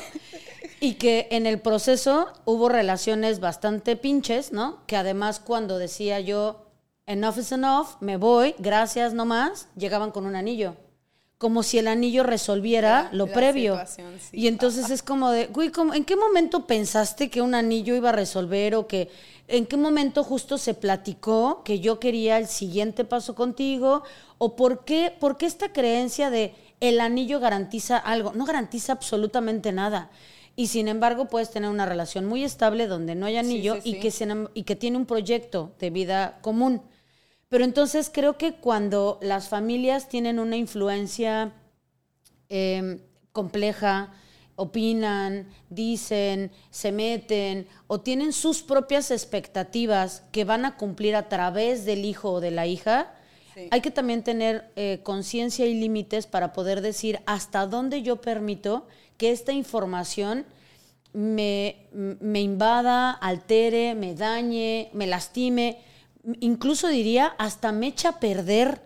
Y 0.82 0.96
que 0.96 1.30
en 1.32 1.46
el 1.46 1.62
proceso 1.62 2.28
hubo 2.44 2.68
relaciones 2.68 3.40
bastante 3.40 3.96
pinches, 3.96 4.52
¿no? 4.52 4.86
Que 4.88 4.98
además 4.98 5.40
cuando 5.40 5.78
decía 5.78 6.20
yo, 6.20 6.66
enough 7.06 7.38
is 7.38 7.54
enough, 7.54 8.02
me 8.02 8.18
voy, 8.18 8.54
gracias 8.60 9.14
nomás, 9.14 9.70
llegaban 9.78 10.12
con 10.12 10.26
un 10.26 10.36
anillo 10.36 10.76
como 11.46 11.62
si 11.62 11.78
el 11.78 11.88
anillo 11.88 12.24
resolviera 12.24 13.08
lo 13.12 13.28
previo. 13.28 13.80
y 14.32 14.48
entonces 14.48 14.90
es 14.90 15.04
como 15.04 15.30
de, 15.30 15.46
güey, 15.46 15.72
¿en 15.94 16.04
qué 16.04 16.16
momento 16.16 16.66
pensaste 16.66 17.30
que 17.30 17.40
un 17.40 17.54
anillo 17.54 17.96
iba 17.96 18.10
a 18.10 18.14
resolver 18.14 18.74
o 18.74 18.88
que 18.88 19.12
en 19.48 19.68
qué 19.68 19.78
momento 19.78 20.24
justo 20.24 20.58
se 20.58 20.74
platicó 20.74 21.62
que 21.64 21.80
yo 21.80 22.00
quería 22.00 22.40
el 22.40 22.48
siguiente 22.48 23.06
paso 23.06 23.36
contigo 23.36 24.02
o 24.40 24.56
por 24.56 24.86
qué, 24.86 25.16
por 25.20 25.38
qué 25.38 25.46
esta 25.46 25.72
creencia 25.72 26.32
de 26.32 26.56
el 26.80 27.00
anillo 27.00 27.40
garantiza 27.40 27.96
algo? 27.96 28.34
No 28.34 28.46
garantiza 28.46 28.94
absolutamente 28.94 29.72
nada. 29.72 30.10
Y 30.56 30.66
sin 30.66 30.88
embargo 30.88 31.26
puedes 31.26 31.52
tener 31.52 31.70
una 31.70 31.86
relación 31.86 32.26
muy 32.26 32.44
estable 32.44 32.88
donde 32.88 33.14
no 33.14 33.28
hay 33.28 33.38
anillo 33.38 33.78
y, 33.84 34.00
que 34.00 34.12
y 34.56 34.64
que 34.64 34.76
tiene 34.76 34.98
un 34.98 35.06
proyecto 35.06 35.76
de 35.80 35.92
vida 35.92 36.40
común. 36.42 36.82
Pero 37.50 37.64
entonces 37.64 38.10
creo 38.12 38.38
que 38.38 38.56
cuando 38.56 39.20
las 39.22 39.50
familias 39.50 40.10
tienen 40.10 40.40
una 40.40 40.58
influencia 40.58 41.54
em, 42.50 43.00
compleja, 43.32 44.14
opinan, 44.56 45.48
dicen, 45.70 46.52
se 46.72 46.92
meten 46.92 47.68
o 47.88 48.00
tienen 48.00 48.34
sus 48.34 48.64
propias 48.64 49.12
expectativas 49.12 50.24
que 50.32 50.46
van 50.46 50.66
a 50.66 50.78
cumplir 50.78 51.16
a 51.16 51.30
través 51.30 51.86
del 51.86 52.06
hijo 52.06 52.34
o 52.34 52.42
de 52.42 52.52
la 52.52 52.66
hija, 52.66 53.14
hay 53.72 53.80
que 53.80 53.92
también 53.92 54.22
tener 54.22 54.70
eh, 54.76 55.00
conciencia 55.04 55.66
y 55.66 55.76
límites 55.76 56.28
para 56.28 56.52
poder 56.52 56.82
decir 56.82 57.22
hasta 57.26 57.66
dónde 57.68 58.02
yo 58.02 58.18
permito 58.18 58.86
que 59.18 59.32
esta 59.32 59.54
información 59.54 60.46
me, 61.14 61.88
me 61.94 62.42
invada, 62.42 63.12
altere, 63.12 63.96
me 63.96 64.14
dañe, 64.14 64.90
me 64.92 65.08
lastime 65.08 65.80
incluso 66.40 66.88
diría, 66.88 67.28
hasta 67.38 67.72
me 67.72 67.88
echa 67.88 68.10
a 68.10 68.20
perder 68.20 68.82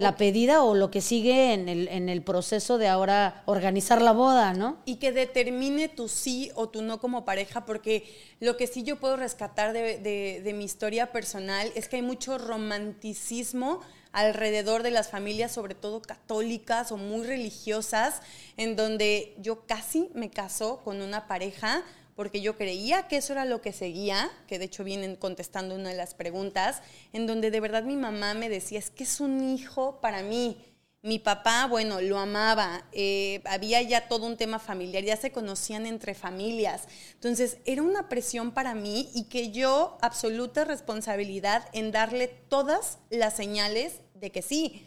la 0.00 0.16
pedida 0.16 0.62
o 0.64 0.74
lo 0.74 0.90
que 0.90 1.02
sigue 1.02 1.52
en 1.52 1.68
el, 1.68 1.86
en 1.88 2.08
el 2.08 2.22
proceso 2.22 2.78
de 2.78 2.88
ahora 2.88 3.42
organizar 3.44 4.00
la 4.00 4.12
boda, 4.12 4.54
¿no? 4.54 4.78
Y 4.86 4.96
que 4.96 5.12
determine 5.12 5.88
tu 5.88 6.08
sí 6.08 6.50
o 6.54 6.70
tu 6.70 6.80
no 6.80 7.00
como 7.00 7.26
pareja, 7.26 7.66
porque 7.66 8.10
lo 8.40 8.56
que 8.56 8.66
sí 8.66 8.82
yo 8.82 8.98
puedo 8.98 9.16
rescatar 9.16 9.74
de, 9.74 9.98
de 10.42 10.52
mi 10.54 10.64
historia 10.64 11.12
personal 11.12 11.70
es 11.74 11.86
que 11.86 11.96
hay 11.96 12.02
mucho 12.02 12.38
romanticismo 12.38 13.80
alrededor 14.12 14.82
de 14.82 14.90
las 14.90 15.10
familias, 15.10 15.52
sobre 15.52 15.74
todo 15.74 16.00
católicas 16.00 16.92
o 16.92 16.96
muy 16.96 17.26
religiosas, 17.26 18.22
en 18.56 18.76
donde 18.76 19.34
yo 19.38 19.66
casi 19.66 20.08
me 20.14 20.30
caso 20.30 20.80
con 20.82 21.02
una 21.02 21.28
pareja 21.28 21.84
porque 22.14 22.40
yo 22.40 22.56
creía 22.56 23.08
que 23.08 23.16
eso 23.16 23.32
era 23.32 23.44
lo 23.44 23.60
que 23.60 23.72
seguía, 23.72 24.30
que 24.46 24.58
de 24.58 24.66
hecho 24.66 24.84
vienen 24.84 25.16
contestando 25.16 25.74
una 25.74 25.90
de 25.90 25.96
las 25.96 26.14
preguntas, 26.14 26.82
en 27.12 27.26
donde 27.26 27.50
de 27.50 27.60
verdad 27.60 27.82
mi 27.84 27.96
mamá 27.96 28.34
me 28.34 28.48
decía, 28.48 28.78
es 28.78 28.90
que 28.90 29.04
es 29.04 29.20
un 29.20 29.54
hijo 29.54 30.00
para 30.00 30.22
mí. 30.22 30.64
Mi 31.02 31.18
papá, 31.18 31.66
bueno, 31.66 32.02
lo 32.02 32.18
amaba, 32.18 32.84
eh, 32.92 33.40
había 33.46 33.80
ya 33.80 34.06
todo 34.06 34.26
un 34.26 34.36
tema 34.36 34.58
familiar, 34.58 35.02
ya 35.02 35.16
se 35.16 35.32
conocían 35.32 35.86
entre 35.86 36.14
familias. 36.14 36.88
Entonces, 37.14 37.56
era 37.64 37.80
una 37.82 38.10
presión 38.10 38.52
para 38.52 38.74
mí 38.74 39.08
y 39.14 39.24
que 39.30 39.50
yo, 39.50 39.96
absoluta 40.02 40.66
responsabilidad 40.66 41.66
en 41.72 41.90
darle 41.90 42.28
todas 42.28 42.98
las 43.08 43.34
señales 43.34 44.02
de 44.12 44.30
que 44.30 44.42
sí, 44.42 44.86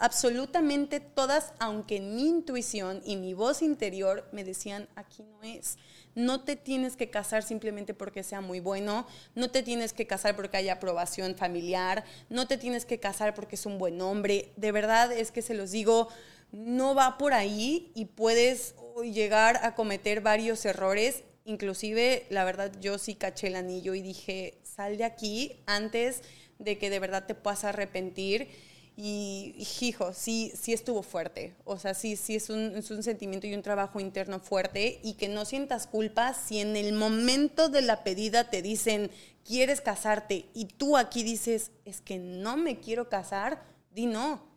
absolutamente 0.00 1.00
todas, 1.00 1.52
aunque 1.58 2.00
mi 2.00 2.28
intuición 2.28 3.02
y 3.04 3.16
mi 3.16 3.34
voz 3.34 3.62
interior 3.62 4.28
me 4.32 4.44
decían, 4.44 4.88
aquí 4.94 5.22
no 5.22 5.42
es. 5.42 5.76
No 6.14 6.42
te 6.44 6.56
tienes 6.56 6.96
que 6.96 7.10
casar 7.10 7.42
simplemente 7.42 7.94
porque 7.94 8.22
sea 8.22 8.40
muy 8.40 8.60
bueno, 8.60 9.06
no 9.34 9.50
te 9.50 9.62
tienes 9.62 9.92
que 9.92 10.06
casar 10.06 10.36
porque 10.36 10.56
haya 10.56 10.74
aprobación 10.74 11.34
familiar, 11.36 12.04
no 12.28 12.46
te 12.46 12.58
tienes 12.58 12.84
que 12.84 13.00
casar 13.00 13.34
porque 13.34 13.56
es 13.56 13.66
un 13.66 13.78
buen 13.78 14.00
hombre. 14.00 14.52
De 14.56 14.72
verdad 14.72 15.12
es 15.12 15.30
que 15.30 15.42
se 15.42 15.54
los 15.54 15.70
digo, 15.70 16.08
no 16.52 16.94
va 16.94 17.16
por 17.18 17.32
ahí 17.32 17.90
y 17.94 18.04
puedes 18.04 18.74
llegar 19.02 19.60
a 19.62 19.74
cometer 19.74 20.20
varios 20.20 20.64
errores. 20.64 21.24
Inclusive, 21.44 22.26
la 22.30 22.44
verdad, 22.44 22.72
yo 22.80 22.98
sí 22.98 23.14
caché 23.14 23.48
el 23.48 23.56
anillo 23.56 23.94
y 23.94 24.02
dije, 24.02 24.58
sal 24.62 24.96
de 24.96 25.04
aquí 25.04 25.60
antes 25.66 26.22
de 26.58 26.78
que 26.78 26.90
de 26.90 27.00
verdad 27.00 27.26
te 27.26 27.34
puedas 27.34 27.64
arrepentir 27.64 28.48
y, 28.96 29.66
hijo, 29.80 30.12
sí, 30.12 30.52
sí 30.54 30.72
estuvo 30.72 31.02
fuerte. 31.02 31.54
O 31.64 31.78
sea, 31.78 31.94
sí, 31.94 32.16
sí 32.16 32.36
es 32.36 32.50
un, 32.50 32.76
es 32.76 32.90
un 32.90 33.02
sentimiento 33.02 33.46
y 33.46 33.54
un 33.54 33.62
trabajo 33.62 34.00
interno 34.00 34.38
fuerte 34.38 35.00
y 35.02 35.14
que 35.14 35.28
no 35.28 35.44
sientas 35.44 35.86
culpa 35.86 36.34
si 36.34 36.60
en 36.60 36.76
el 36.76 36.92
momento 36.92 37.68
de 37.68 37.82
la 37.82 38.04
pedida 38.04 38.50
te 38.50 38.62
dicen, 38.62 39.10
quieres 39.44 39.80
casarte 39.80 40.46
y 40.54 40.66
tú 40.66 40.96
aquí 40.96 41.22
dices, 41.22 41.72
es 41.84 42.00
que 42.00 42.18
no 42.18 42.56
me 42.56 42.78
quiero 42.78 43.08
casar, 43.08 43.62
di 43.90 44.06
no. 44.06 44.52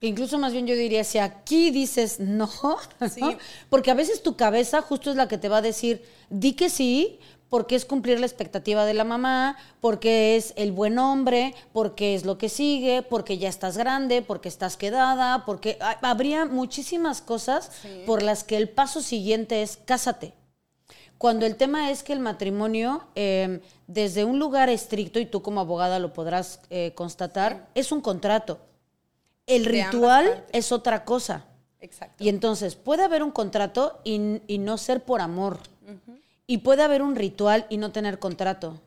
Incluso 0.00 0.38
más 0.38 0.52
bien 0.52 0.66
yo 0.66 0.76
diría, 0.76 1.02
si 1.02 1.18
aquí 1.18 1.70
dices 1.70 2.20
no, 2.20 2.48
porque 3.68 3.90
a 3.90 3.94
veces 3.94 4.22
tu 4.22 4.36
cabeza 4.36 4.80
justo 4.80 5.10
es 5.10 5.16
la 5.16 5.26
que 5.26 5.38
te 5.38 5.48
va 5.48 5.56
a 5.56 5.62
decir, 5.62 6.04
di 6.30 6.52
que 6.52 6.70
sí, 6.70 7.18
porque 7.48 7.76
es 7.76 7.84
cumplir 7.84 8.20
la 8.20 8.26
expectativa 8.26 8.84
de 8.84 8.94
la 8.94 9.04
mamá, 9.04 9.56
porque 9.80 10.36
es 10.36 10.52
el 10.56 10.72
buen 10.72 10.98
hombre, 10.98 11.54
porque 11.72 12.14
es 12.14 12.24
lo 12.24 12.38
que 12.38 12.48
sigue, 12.48 13.02
porque 13.02 13.38
ya 13.38 13.48
estás 13.48 13.76
grande, 13.76 14.22
porque 14.22 14.48
estás 14.48 14.76
quedada, 14.76 15.44
porque 15.46 15.78
habría 16.02 16.44
muchísimas 16.44 17.22
cosas 17.22 17.70
por 18.06 18.22
las 18.22 18.44
que 18.44 18.56
el 18.56 18.68
paso 18.68 19.00
siguiente 19.00 19.62
es 19.62 19.78
cásate. 19.78 20.34
Cuando 21.16 21.46
el 21.46 21.56
tema 21.56 21.90
es 21.90 22.04
que 22.04 22.12
el 22.12 22.20
matrimonio, 22.20 23.04
em, 23.16 23.60
desde 23.88 24.24
un 24.24 24.38
lugar 24.38 24.68
estricto, 24.68 25.18
y 25.18 25.26
tú 25.26 25.42
como 25.42 25.60
abogada 25.60 25.98
lo 25.98 26.12
podrás 26.12 26.60
eh, 26.70 26.92
constatar, 26.94 27.68
es 27.74 27.90
un 27.90 28.00
contrato. 28.00 28.60
El 29.46 29.64
ritual 29.64 30.44
es 30.52 30.70
otra 30.70 31.04
cosa. 31.04 31.44
Exacto. 31.80 32.22
Y 32.22 32.28
entonces 32.28 32.76
puede 32.76 33.02
haber 33.02 33.22
un 33.22 33.30
contrato 33.30 34.00
y, 34.04 34.18
no 34.58 34.78
ser 34.78 35.02
por 35.04 35.20
amor. 35.20 35.58
Y 36.48 36.58
puede 36.58 36.82
haber 36.82 37.02
un 37.02 37.14
ritual 37.14 37.66
y 37.68 37.76
no 37.76 37.92
tener 37.92 38.18
contrato. 38.18 38.80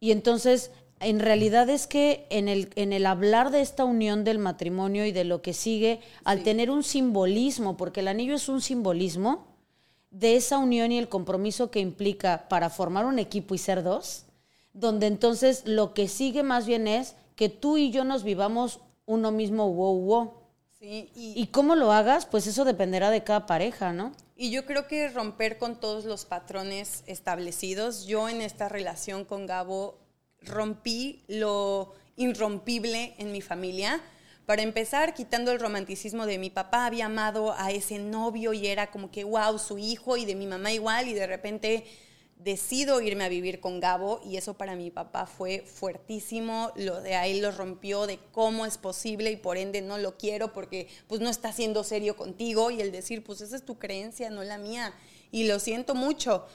Y 0.00 0.10
entonces, 0.10 0.72
en 0.98 1.20
realidad 1.20 1.70
es 1.70 1.86
que 1.86 2.26
en 2.30 2.48
el, 2.48 2.70
en 2.74 2.92
el 2.92 3.06
hablar 3.06 3.50
de 3.50 3.62
esta 3.62 3.84
unión 3.84 4.24
del 4.24 4.38
matrimonio 4.38 5.06
y 5.06 5.12
de 5.12 5.24
lo 5.24 5.40
que 5.40 5.54
sigue, 5.54 6.00
al 6.24 6.42
tener 6.42 6.70
un 6.70 6.82
simbolismo, 6.82 7.76
porque 7.78 8.00
el 8.00 8.08
anillo 8.08 8.34
es 8.34 8.48
un 8.48 8.60
simbolismo 8.60 9.46
de 10.10 10.36
esa 10.36 10.58
unión 10.58 10.90
y 10.92 10.98
el 10.98 11.08
compromiso 11.08 11.70
que 11.70 11.80
implica 11.80 12.48
para 12.48 12.68
formar 12.68 13.06
un 13.06 13.18
equipo 13.18 13.54
y 13.54 13.58
ser 13.58 13.82
dos, 13.82 14.24
donde 14.72 15.06
entonces 15.06 15.62
lo 15.66 15.94
que 15.94 16.08
sigue 16.08 16.42
más 16.42 16.66
bien 16.66 16.88
es 16.88 17.14
que 17.36 17.48
tú 17.48 17.76
y 17.76 17.90
yo 17.90 18.04
nos 18.04 18.24
vivamos 18.24 18.80
uno 19.06 19.30
mismo 19.30 19.72
wow 19.72 20.00
wow. 20.00 20.32
Sí, 20.80 21.10
y, 21.14 21.34
y 21.36 21.46
cómo 21.48 21.74
lo 21.74 21.92
hagas, 21.92 22.24
pues 22.24 22.46
eso 22.46 22.64
dependerá 22.64 23.10
de 23.10 23.22
cada 23.22 23.44
pareja, 23.44 23.92
¿no? 23.92 24.12
Y 24.34 24.50
yo 24.50 24.64
creo 24.64 24.86
que 24.88 25.08
romper 25.08 25.58
con 25.58 25.78
todos 25.78 26.06
los 26.06 26.24
patrones 26.24 27.04
establecidos. 27.06 28.06
Yo 28.06 28.30
en 28.30 28.40
esta 28.40 28.70
relación 28.70 29.26
con 29.26 29.44
Gabo 29.44 29.98
rompí 30.40 31.22
lo 31.28 31.92
irrompible 32.16 33.14
en 33.18 33.30
mi 33.30 33.42
familia. 33.42 34.00
Para 34.46 34.62
empezar, 34.62 35.12
quitando 35.12 35.52
el 35.52 35.60
romanticismo 35.60 36.24
de 36.24 36.38
mi 36.38 36.48
papá, 36.48 36.86
había 36.86 37.06
amado 37.06 37.54
a 37.56 37.70
ese 37.70 37.98
novio 37.98 38.54
y 38.54 38.66
era 38.66 38.90
como 38.90 39.10
que, 39.10 39.24
wow, 39.24 39.58
su 39.58 39.76
hijo 39.76 40.16
y 40.16 40.24
de 40.24 40.34
mi 40.34 40.46
mamá 40.46 40.72
igual 40.72 41.08
y 41.08 41.12
de 41.12 41.26
repente 41.26 41.84
decido 42.42 43.00
irme 43.00 43.24
a 43.24 43.28
vivir 43.28 43.60
con 43.60 43.80
Gabo 43.80 44.20
y 44.24 44.36
eso 44.36 44.54
para 44.54 44.74
mi 44.74 44.90
papá 44.90 45.26
fue 45.26 45.60
fuertísimo, 45.60 46.72
lo 46.74 47.00
de 47.02 47.14
ahí 47.14 47.40
lo 47.40 47.50
rompió 47.50 48.06
de 48.06 48.18
cómo 48.32 48.64
es 48.64 48.78
posible 48.78 49.30
y 49.30 49.36
por 49.36 49.58
ende 49.58 49.82
no 49.82 49.98
lo 49.98 50.16
quiero 50.16 50.52
porque 50.52 50.88
pues 51.06 51.20
no 51.20 51.28
está 51.28 51.52
siendo 51.52 51.84
serio 51.84 52.16
contigo 52.16 52.70
y 52.70 52.80
el 52.80 52.92
decir 52.92 53.22
pues 53.22 53.40
esa 53.42 53.56
es 53.56 53.64
tu 53.64 53.78
creencia, 53.78 54.30
no 54.30 54.42
la 54.42 54.58
mía. 54.58 54.94
Y 55.30 55.44
lo 55.44 55.58
siento 55.58 55.94
mucho. 55.94 56.46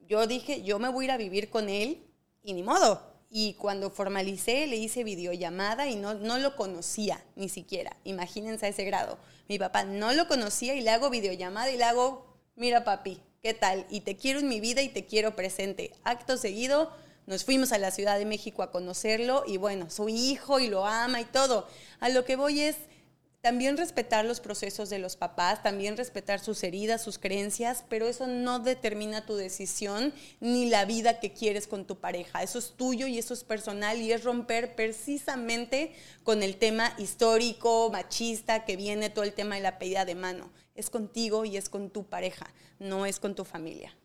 Yo 0.00 0.26
dije, 0.26 0.62
yo 0.62 0.78
me 0.78 0.88
voy 0.88 1.04
a 1.04 1.06
ir 1.06 1.10
a 1.12 1.16
vivir 1.16 1.50
con 1.50 1.68
él 1.68 2.02
y 2.42 2.54
ni 2.54 2.62
modo. 2.62 3.14
Y 3.28 3.54
cuando 3.54 3.90
formalicé, 3.90 4.66
le 4.66 4.76
hice 4.76 5.04
videollamada 5.04 5.88
y 5.88 5.96
no, 5.96 6.14
no 6.14 6.38
lo 6.38 6.56
conocía 6.56 7.22
ni 7.34 7.48
siquiera. 7.48 7.96
Imagínense 8.04 8.66
a 8.66 8.68
ese 8.70 8.84
grado. 8.84 9.18
Mi 9.48 9.58
papá 9.58 9.84
no 9.84 10.12
lo 10.12 10.26
conocía 10.28 10.74
y 10.74 10.80
le 10.80 10.90
hago 10.90 11.10
videollamada 11.10 11.70
y 11.70 11.76
le 11.76 11.84
hago, 11.84 12.26
mira 12.54 12.84
papi, 12.84 13.20
¿qué 13.42 13.54
tal? 13.54 13.86
Y 13.90 14.00
te 14.00 14.16
quiero 14.16 14.40
en 14.40 14.48
mi 14.48 14.60
vida 14.60 14.82
y 14.82 14.88
te 14.88 15.06
quiero 15.06 15.36
presente. 15.36 15.92
Acto 16.04 16.36
seguido, 16.36 16.92
nos 17.26 17.44
fuimos 17.44 17.72
a 17.72 17.78
la 17.78 17.90
Ciudad 17.90 18.18
de 18.18 18.24
México 18.24 18.62
a 18.62 18.70
conocerlo 18.70 19.44
y 19.46 19.56
bueno, 19.56 19.90
su 19.90 20.08
hijo 20.08 20.60
y 20.60 20.68
lo 20.68 20.86
ama 20.86 21.20
y 21.20 21.24
todo. 21.24 21.66
A 22.00 22.08
lo 22.08 22.24
que 22.24 22.36
voy 22.36 22.60
es 22.60 22.76
también 23.46 23.76
respetar 23.76 24.24
los 24.24 24.40
procesos 24.40 24.90
de 24.90 24.98
los 24.98 25.14
papás, 25.14 25.62
también 25.62 25.96
respetar 25.96 26.40
sus 26.40 26.64
heridas, 26.64 27.00
sus 27.00 27.16
creencias, 27.16 27.84
pero 27.88 28.08
eso 28.08 28.26
no 28.26 28.58
determina 28.58 29.24
tu 29.24 29.36
decisión 29.36 30.12
ni 30.40 30.68
la 30.68 30.84
vida 30.84 31.20
que 31.20 31.32
quieres 31.32 31.68
con 31.68 31.84
tu 31.84 31.94
pareja. 31.94 32.42
Eso 32.42 32.58
es 32.58 32.72
tuyo 32.72 33.06
y 33.06 33.18
eso 33.18 33.34
es 33.34 33.44
personal 33.44 34.02
y 34.02 34.10
es 34.10 34.24
romper 34.24 34.74
precisamente 34.74 35.92
con 36.24 36.42
el 36.42 36.56
tema 36.56 36.92
histórico, 36.98 37.88
machista, 37.92 38.64
que 38.64 38.74
viene 38.74 39.10
todo 39.10 39.24
el 39.24 39.32
tema 39.32 39.54
de 39.54 39.60
la 39.60 39.78
pedida 39.78 40.04
de 40.04 40.16
mano. 40.16 40.50
Es 40.74 40.90
contigo 40.90 41.44
y 41.44 41.56
es 41.56 41.68
con 41.68 41.90
tu 41.90 42.02
pareja, 42.02 42.52
no 42.80 43.06
es 43.06 43.20
con 43.20 43.36
tu 43.36 43.44
familia. 43.44 43.96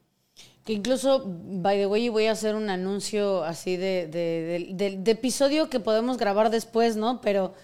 Que 0.65 0.73
incluso, 0.73 1.23
by 1.25 1.79
the 1.79 1.87
way, 1.87 2.09
voy 2.09 2.27
a 2.27 2.33
hacer 2.33 2.53
un 2.53 2.69
anuncio 2.69 3.43
así 3.43 3.75
de, 3.75 4.05
de 4.05 5.11
episodio 5.11 5.67
que 5.67 5.79
podemos 5.79 6.17
grabar 6.17 6.51
después, 6.51 6.95
¿no? 6.95 7.21
Pero 7.21 7.55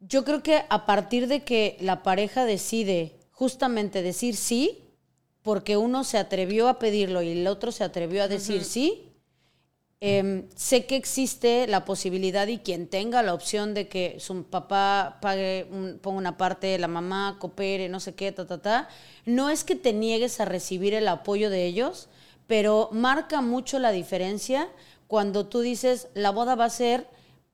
yo 0.00 0.24
creo 0.24 0.42
que 0.42 0.64
a 0.68 0.86
partir 0.86 1.26
de 1.26 1.44
que 1.44 1.76
la 1.80 2.02
pareja 2.02 2.44
decide 2.44 3.18
justamente 3.30 4.02
decir 4.02 4.36
sí, 4.36 4.84
porque 5.42 5.76
uno 5.76 6.04
se 6.04 6.18
atrevió 6.18 6.68
a 6.68 6.78
pedirlo 6.78 7.22
y 7.22 7.30
el 7.30 7.46
otro 7.46 7.72
se 7.72 7.84
atrevió 7.84 8.22
a 8.22 8.28
decir 8.28 8.64
sí, 8.64 9.12
em, 10.00 10.48
sé 10.54 10.86
que 10.86 10.96
existe 10.96 11.66
la 11.66 11.84
posibilidad 11.84 12.46
y 12.46 12.58
quien 12.58 12.88
tenga 12.88 13.22
la 13.22 13.34
opción 13.34 13.74
de 13.74 13.88
que 13.88 14.20
su 14.20 14.44
papá 14.44 15.18
pague, 15.22 15.66
ponga 16.02 16.18
una 16.18 16.36
parte, 16.36 16.78
la 16.78 16.88
mamá 16.88 17.36
coopere, 17.38 17.88
no 17.88 17.98
sé 17.98 18.14
qué, 18.14 18.30
ta, 18.30 18.46
ta, 18.46 18.58
ta, 18.58 18.88
no 19.24 19.50
es 19.50 19.64
que 19.64 19.74
te 19.74 19.92
niegues 19.92 20.40
a 20.40 20.44
recibir 20.44 20.94
el 20.94 21.08
apoyo 21.08 21.50
de 21.50 21.64
ellos, 21.66 22.08
pero 22.46 22.88
marca 22.92 23.40
mucho 23.40 23.78
la 23.78 23.90
diferencia 23.90 24.68
cuando 25.06 25.46
tú 25.46 25.60
dices, 25.60 26.08
la 26.14 26.30
boda 26.30 26.54
va 26.54 26.66
a 26.66 26.70
ser 26.70 27.08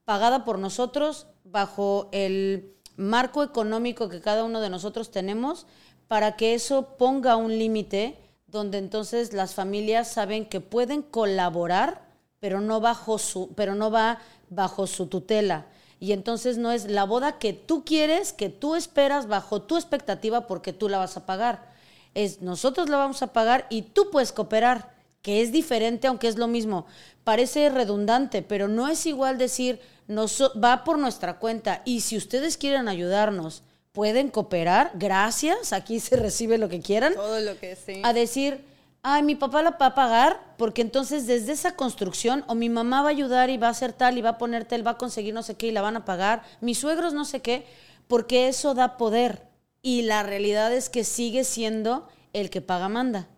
pagada 0.05 0.45
por 0.45 0.59
nosotros 0.59 1.29
bajo 1.55 2.09
el 2.11 2.75
marco 2.97 3.45
económico 3.45 4.09
que 4.09 4.21
cada 4.21 4.43
uno 4.43 4.61
de 4.61 4.71
nosotros 4.71 5.13
tenemos 5.13 5.67
para 6.09 6.35
que 6.35 6.55
eso 6.55 6.97
ponga 6.99 7.37
un 7.37 7.57
límite 7.57 8.19
donde 8.49 8.79
entonces 8.79 9.33
las 9.33 9.55
familias 9.55 10.11
saben 10.11 10.47
que 10.47 10.61
pueden 10.61 11.01
colaborar, 11.01 12.09
pero 12.41 12.61
no 12.61 12.81
bajo 12.81 13.19
su, 13.19 13.55
pero 13.55 13.77
no 13.77 13.93
va 13.93 14.19
bajo 14.51 14.89
su 14.89 15.07
tutela. 15.07 15.67
Y 16.01 16.11
entonces 16.11 16.59
no 16.59 16.73
es 16.73 16.91
la 16.91 17.05
boda 17.05 17.39
que 17.39 17.53
tú 17.53 17.85
quieres, 17.85 18.33
que 18.33 18.49
tú 18.49 18.75
esperas 18.75 19.29
bajo 19.29 19.63
tu 19.63 19.77
expectativa 19.77 20.49
porque 20.49 20.73
tú 20.73 20.89
la 20.89 20.99
vas 20.99 21.17
a 21.17 21.25
pagar. 21.25 21.73
Es 22.15 22.43
nosotros 22.43 22.89
la 22.89 22.97
vamos 22.97 23.23
a 23.23 23.33
pagar 23.33 23.69
y 23.71 23.83
tú 23.83 24.11
puedes 24.11 24.33
cooperar, 24.33 24.93
que 25.23 25.41
es 25.41 25.53
diferente 25.53 26.09
aunque 26.09 26.27
es 26.27 26.37
lo 26.37 26.49
mismo. 26.49 26.87
Parece 27.23 27.71
redundante, 27.71 28.43
pero 28.43 28.67
no 28.67 28.89
es 28.89 29.07
igual 29.07 29.39
decir, 29.39 29.81
nos, 30.07 30.43
va 30.63 30.85
por 30.85 30.99
nuestra 30.99 31.39
cuenta 31.39 31.83
y 31.85 32.01
si 32.01 32.17
ustedes 32.17 32.57
quieren 32.57 32.89
ayudarnos, 32.89 33.63
pueden 33.93 34.29
cooperar, 34.29 34.91
gracias, 34.95 35.73
aquí 35.73 36.01
se 36.01 36.17
recibe 36.17 36.59
lo 36.59 36.69
que 36.69 36.81
quieran. 36.81 37.15
Todo 37.15 37.41
lo 37.41 37.59
que 37.59 37.77
sí. 37.77 38.03
A 38.03 38.13
decir, 38.13 38.65
ay, 39.03 39.23
mi 39.23 39.37
papá 39.37 39.63
la 39.63 39.71
va 39.71 39.87
a 39.87 39.95
pagar, 39.95 40.55
porque 40.57 40.83
entonces 40.83 41.27
desde 41.27 41.53
esa 41.53 41.77
construcción, 41.77 42.45
o 42.49 42.55
mi 42.55 42.69
mamá 42.69 43.03
va 43.03 43.09
a 43.09 43.13
ayudar 43.13 43.51
y 43.51 43.57
va 43.57 43.69
a 43.69 43.71
hacer 43.71 43.93
tal, 43.93 44.19
y 44.19 44.23
va 44.23 44.31
a 44.31 44.39
poner 44.39 44.65
tal, 44.65 44.85
va 44.85 44.93
a 44.93 44.99
conseguir 44.99 45.33
no 45.33 45.43
sé 45.43 45.55
qué, 45.55 45.69
y 45.69 45.73
la 45.73 45.83
van 45.83 45.97
a 45.97 46.05
pagar, 46.05 46.43
mis 46.61 46.79
suegros 46.79 47.15
no 47.15 47.25
sé 47.25 47.41
qué, 47.41 47.67
porque 48.09 48.49
eso 48.49 48.75
da 48.75 48.97
poder. 48.97 49.43
Y 49.81 50.03
la 50.03 50.23
realidad 50.23 50.73
es 50.73 50.89
que 50.89 51.05
sigue 51.05 51.45
siendo 51.45 52.09
el 52.33 52.51
que 52.51 52.63
paga 52.63 52.89
manda. 52.89 53.29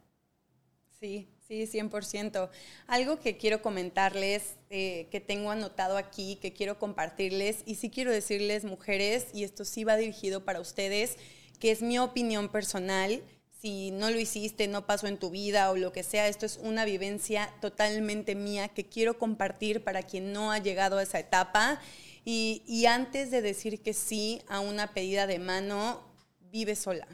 Sí, 1.01 1.29
Sí, 1.49 1.69
100%. 1.69 2.51
Algo 2.89 3.21
que 3.21 3.37
quiero 3.37 3.63
comentarles, 3.63 4.57
eh, 4.69 5.07
que 5.13 5.21
tengo 5.21 5.53
anotado 5.53 5.97
aquí, 5.97 6.37
que 6.43 6.53
quiero 6.53 6.81
compartirles, 6.81 7.59
y 7.67 7.77
sí 7.77 7.89
quiero 7.89 8.11
decirles, 8.11 8.65
mujeres, 8.65 9.29
y 9.33 9.45
esto 9.45 9.65
sí 9.65 9.85
va 9.85 9.97
dirigido 9.97 10.45
para 10.45 10.61
ustedes, 10.61 11.19
que 11.61 11.71
es 11.71 11.83
mi 11.83 12.01
opinión 12.01 12.49
personal. 12.49 13.23
Si 13.63 13.93
no 13.93 14.11
lo 14.11 14.19
hiciste, 14.19 14.67
no 14.67 14.87
pasó 14.87 15.07
en 15.07 15.19
tu 15.19 15.31
vida 15.31 15.71
o 15.71 15.77
lo 15.77 15.93
que 15.93 16.03
sea, 16.03 16.27
esto 16.27 16.47
es 16.47 16.59
una 16.61 16.85
vivencia 16.85 17.55
totalmente 17.61 18.35
mía 18.35 18.69
que 18.69 18.89
quiero 18.89 19.17
compartir 19.17 19.85
para 19.85 20.03
quien 20.03 20.33
no 20.33 20.51
ha 20.51 20.59
llegado 20.59 20.99
a 20.99 21.05
esa 21.05 21.21
etapa. 21.21 21.81
Y, 22.25 22.65
y 22.67 22.87
antes 22.87 23.31
de 23.31 23.41
decir 23.41 23.83
que 23.83 23.95
sí 23.95 24.43
a 24.49 24.59
una 24.59 24.93
pedida 24.95 25.29
de 25.29 25.39
mano, 25.39 26.03
vive 26.51 26.75
sola 26.75 27.07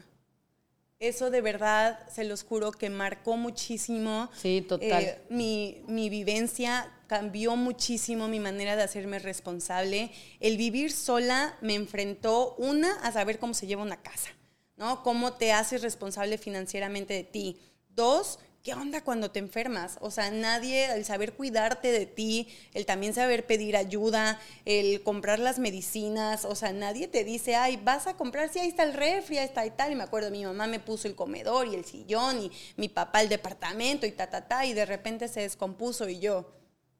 eso 1.07 1.29
de 1.29 1.41
verdad, 1.41 1.99
se 2.09 2.23
los 2.23 2.43
juro, 2.43 2.71
que 2.71 2.89
marcó 2.89 3.37
muchísimo. 3.37 4.29
Sí, 4.35 4.65
total. 4.67 5.03
Eh, 5.03 5.21
mi, 5.29 5.83
mi, 5.87 6.09
vivencia 6.09 6.91
cambió 7.07 7.55
muchísimo 7.55 8.27
mi 8.27 8.39
manera 8.39 8.75
de 8.75 8.83
hacerme 8.83 9.19
responsable. 9.19 10.11
El 10.39 10.57
vivir 10.57 10.91
sola 10.91 11.57
me 11.61 11.75
enfrentó, 11.75 12.55
una, 12.55 12.93
a 13.01 13.11
saber 13.11 13.39
cómo 13.39 13.53
se 13.53 13.67
lleva 13.67 13.83
una 13.83 14.01
casa, 14.01 14.29
¿no? 14.77 15.03
Cómo 15.03 15.33
te 15.33 15.51
haces 15.51 15.81
responsable 15.81 16.37
financieramente 16.37 17.13
de 17.13 17.23
ti. 17.23 17.59
Dos, 17.89 18.39
¿qué 18.63 18.73
onda 18.73 19.03
cuando 19.03 19.29
te 19.29 19.39
enfermas? 19.39 19.97
O 19.99 20.09
sea, 20.09 20.31
nadie, 20.31 20.85
el 20.93 21.03
saber 21.03 21.33
cuidarte 21.33 21.91
de 21.91 22.05
ti, 22.05 22.47
el 22.73 22.85
también 22.85 23.13
saber 23.13 23.45
pedir 23.45 23.75
ayuda, 23.75 24.39
el 24.63 25.03
comprar 25.03 25.39
las 25.39 25.59
medicinas, 25.59 26.45
o 26.45 26.55
sea, 26.55 26.71
nadie 26.71 27.09
te 27.09 27.25
dice, 27.25 27.55
ay, 27.55 27.77
vas 27.83 28.07
a 28.07 28.15
comprar, 28.15 28.47
si 28.47 28.59
ahí 28.59 28.69
está 28.69 28.83
el 28.83 28.93
refri, 28.93 29.37
ahí 29.37 29.45
está 29.45 29.65
y 29.65 29.71
tal. 29.71 29.91
Y 29.91 29.95
me 29.95 30.03
acuerdo, 30.03 30.31
mi 30.31 30.45
mamá 30.45 30.67
me 30.67 30.79
puso 30.79 31.09
el 31.09 31.15
comedor 31.15 31.67
y 31.67 31.75
el 31.75 31.83
sillón 31.83 32.39
y 32.39 32.51
mi 32.77 32.87
papá 32.87 33.21
el 33.21 33.27
departamento 33.27 34.05
y 34.05 34.13
ta, 34.13 34.29
ta, 34.29 34.47
ta, 34.47 34.65
y 34.65 34.73
de 34.73 34.85
repente 34.85 35.27
se 35.27 35.41
descompuso 35.41 36.07
y 36.07 36.19
yo, 36.19 36.49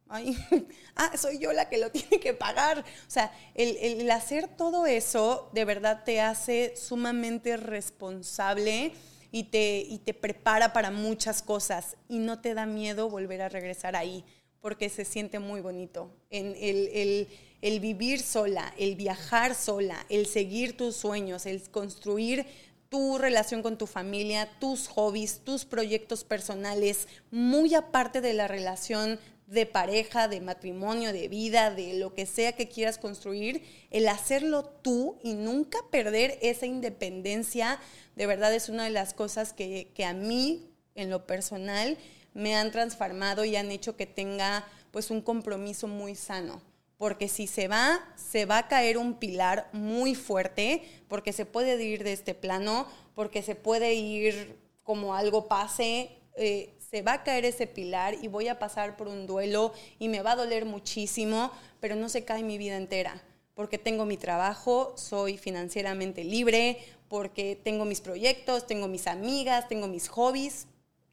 ay, 0.10 0.38
ah, 0.98 1.16
soy 1.16 1.40
yo 1.40 1.54
la 1.54 1.70
que 1.70 1.78
lo 1.78 1.92
tiene 1.94 2.20
que 2.20 2.34
pagar. 2.34 2.80
O 2.80 3.10
sea, 3.10 3.32
el, 3.56 3.78
el 3.78 4.12
hacer 4.12 4.50
todo 4.50 4.86
eso 4.86 5.50
de 5.54 5.64
verdad 5.64 6.04
te 6.04 6.20
hace 6.20 6.76
sumamente 6.76 7.56
responsable 7.56 8.92
y 9.34 9.46
te, 9.46 9.80
y 9.80 9.98
te 9.98 10.14
prepara 10.14 10.74
para 10.74 10.92
muchas 10.92 11.42
cosas 11.42 11.98
y 12.08 12.20
no 12.20 12.40
te 12.40 12.54
da 12.54 12.68
miedo 12.68 13.10
volver 13.10 13.42
a 13.42 13.50
regresar 13.50 13.96
ahí 13.96 14.24
porque 14.62 14.90
se 14.90 15.06
siente 15.06 15.40
muy 15.40 15.60
bonito. 15.60 16.12
En 16.30 16.56
el, 16.56 16.88
el, 16.94 17.28
el 17.62 17.80
vivir 17.80 18.22
sola, 18.22 18.72
el 18.78 18.96
viajar 18.96 19.56
sola, 19.56 20.06
el 20.10 20.28
seguir 20.28 20.78
tus 20.78 20.96
sueños, 20.96 21.48
el 21.48 21.68
construir 21.72 22.46
tu 22.90 23.18
relación 23.18 23.64
con 23.64 23.80
tu 23.80 23.88
familia, 23.88 24.48
tus 24.60 24.88
hobbies, 24.88 25.40
tus 25.44 25.66
proyectos 25.66 26.24
personales, 26.24 27.08
muy 27.32 27.74
aparte 27.74 28.22
de 28.22 28.34
la 28.34 28.48
relación 28.48 29.20
de 29.54 29.66
pareja, 29.68 30.28
de 30.28 30.42
matrimonio, 30.42 31.14
de 31.14 31.28
vida, 31.28 31.70
de 31.72 31.94
lo 31.94 32.14
que 32.14 32.26
sea 32.26 32.54
que 32.54 32.68
quieras 32.68 32.98
construir, 32.98 33.64
el 33.92 34.08
hacerlo 34.08 34.64
tú 34.66 35.20
y 35.24 35.36
nunca 35.36 35.78
perder 35.92 36.40
esa 36.42 36.66
independencia, 36.66 37.80
de 38.16 38.26
verdad 38.26 38.54
es 38.54 38.68
una 38.70 38.86
de 38.86 38.90
las 38.90 39.14
cosas 39.14 39.54
que, 39.54 39.94
a 40.06 40.14
mí, 40.14 40.72
en 40.96 41.10
lo 41.10 41.28
personal, 41.28 41.98
me 42.34 42.56
han 42.56 42.72
transformado 42.72 43.46
y 43.46 43.56
han 43.56 43.70
hecho 43.70 43.96
que 43.96 44.08
tenga 44.08 44.68
pues 44.92 45.12
un 45.12 45.22
compromiso 45.22 45.88
muy 45.88 46.16
sano. 46.16 46.62
Porque 46.98 47.28
si 47.28 47.48
se 47.48 47.68
va, 47.68 48.00
se 48.16 48.46
va 48.46 48.60
a 48.60 48.68
caer 48.68 48.98
un 48.98 49.16
pilar 49.20 49.70
muy 49.72 50.16
fuerte, 50.16 50.84
porque 51.08 51.34
se 51.34 51.46
puede 51.46 51.84
ir 51.84 52.04
de 52.04 52.14
este 52.14 52.34
plano, 52.34 52.88
porque 53.14 53.44
se 53.44 53.56
puede 53.56 53.94
ir 53.94 54.58
como 54.84 55.14
algo 55.14 55.48
pase, 55.48 56.12
eh, 56.38 56.74
se 56.94 57.02
va 57.02 57.14
a 57.14 57.24
caer 57.24 57.44
ese 57.44 57.66
pilar 57.66 58.14
y 58.22 58.28
voy 58.28 58.50
a 58.50 58.60
pasar 58.60 58.96
por 58.96 59.08
un 59.08 59.26
duelo 59.26 59.74
y 59.98 60.10
me 60.10 60.22
va 60.22 60.34
a 60.34 60.36
doler 60.36 60.64
muchísimo, 60.66 61.50
pero 61.80 61.96
no 61.96 62.08
se 62.08 62.24
cae 62.24 62.44
mi 62.44 62.60
vida 62.60 62.78
entera, 62.78 63.20
porque 63.56 63.80
tengo 63.80 64.06
mi 64.06 64.16
trabajo, 64.16 64.94
soy 64.96 65.40
financieramente 65.40 66.24
libre, 66.24 66.78
porque 67.08 67.56
tengo 67.56 67.86
mis 67.86 68.00
proyectos, 68.00 68.68
tengo 68.68 68.88
mis 68.88 69.08
amigas, 69.08 69.68
tengo 69.68 69.88
mis 69.88 70.08
hobbies, 70.08 70.68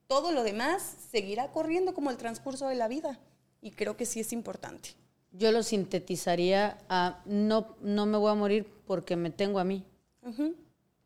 todo 0.07 0.33
lo 0.33 0.43
demás 0.43 0.97
seguirá 1.11 1.51
corriendo 1.51 1.95
como 1.95 2.11
el 2.11 2.19
transcurso 2.19 2.69
de 2.69 2.75
la 2.75 2.87
vida 2.87 3.19
y 3.63 3.71
creo 3.71 3.97
que 3.97 4.05
sí 4.05 4.21
es 4.21 4.35
importante. 4.35 4.91
Yo 5.33 5.51
lo 5.51 5.63
sintetizaría 5.63 6.77
a 6.91 7.23
no, 7.25 7.75
no 7.81 8.05
me 8.05 8.19
voy 8.19 8.33
a 8.33 8.35
morir 8.35 8.67
porque 8.87 9.17
me 9.17 9.31
tengo 9.31 9.59
a 9.59 9.65
mí. 9.65 9.83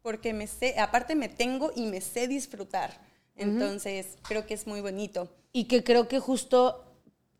Porque 0.03 0.33
me 0.33 0.49
sé, 0.49 0.81
aparte 0.81 1.15
me 1.15 1.29
tengo 1.29 1.71
y 1.77 1.87
me 1.87 2.01
sé 2.01 2.27
disfrutar 2.27 3.14
entonces, 3.37 4.19
creo 4.23 4.47
que 4.47 4.55
es 4.55 4.67
muy 4.67 4.81
bonito. 4.81 5.29
Y 5.53 5.65
que 5.65 5.85
creo 5.85 6.09
que 6.09 6.21
justo 6.21 6.85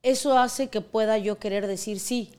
eso 0.03 0.39
hace 0.39 0.69
que 0.69 0.81
pueda 0.81 1.19
yo 1.19 1.39
querer 1.39 1.67
decir 1.67 2.01
sí, 2.01 2.33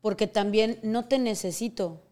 porque 0.00 0.26
también 0.26 0.78
no 0.82 1.06
te 1.06 1.18
necesito, 1.18 2.02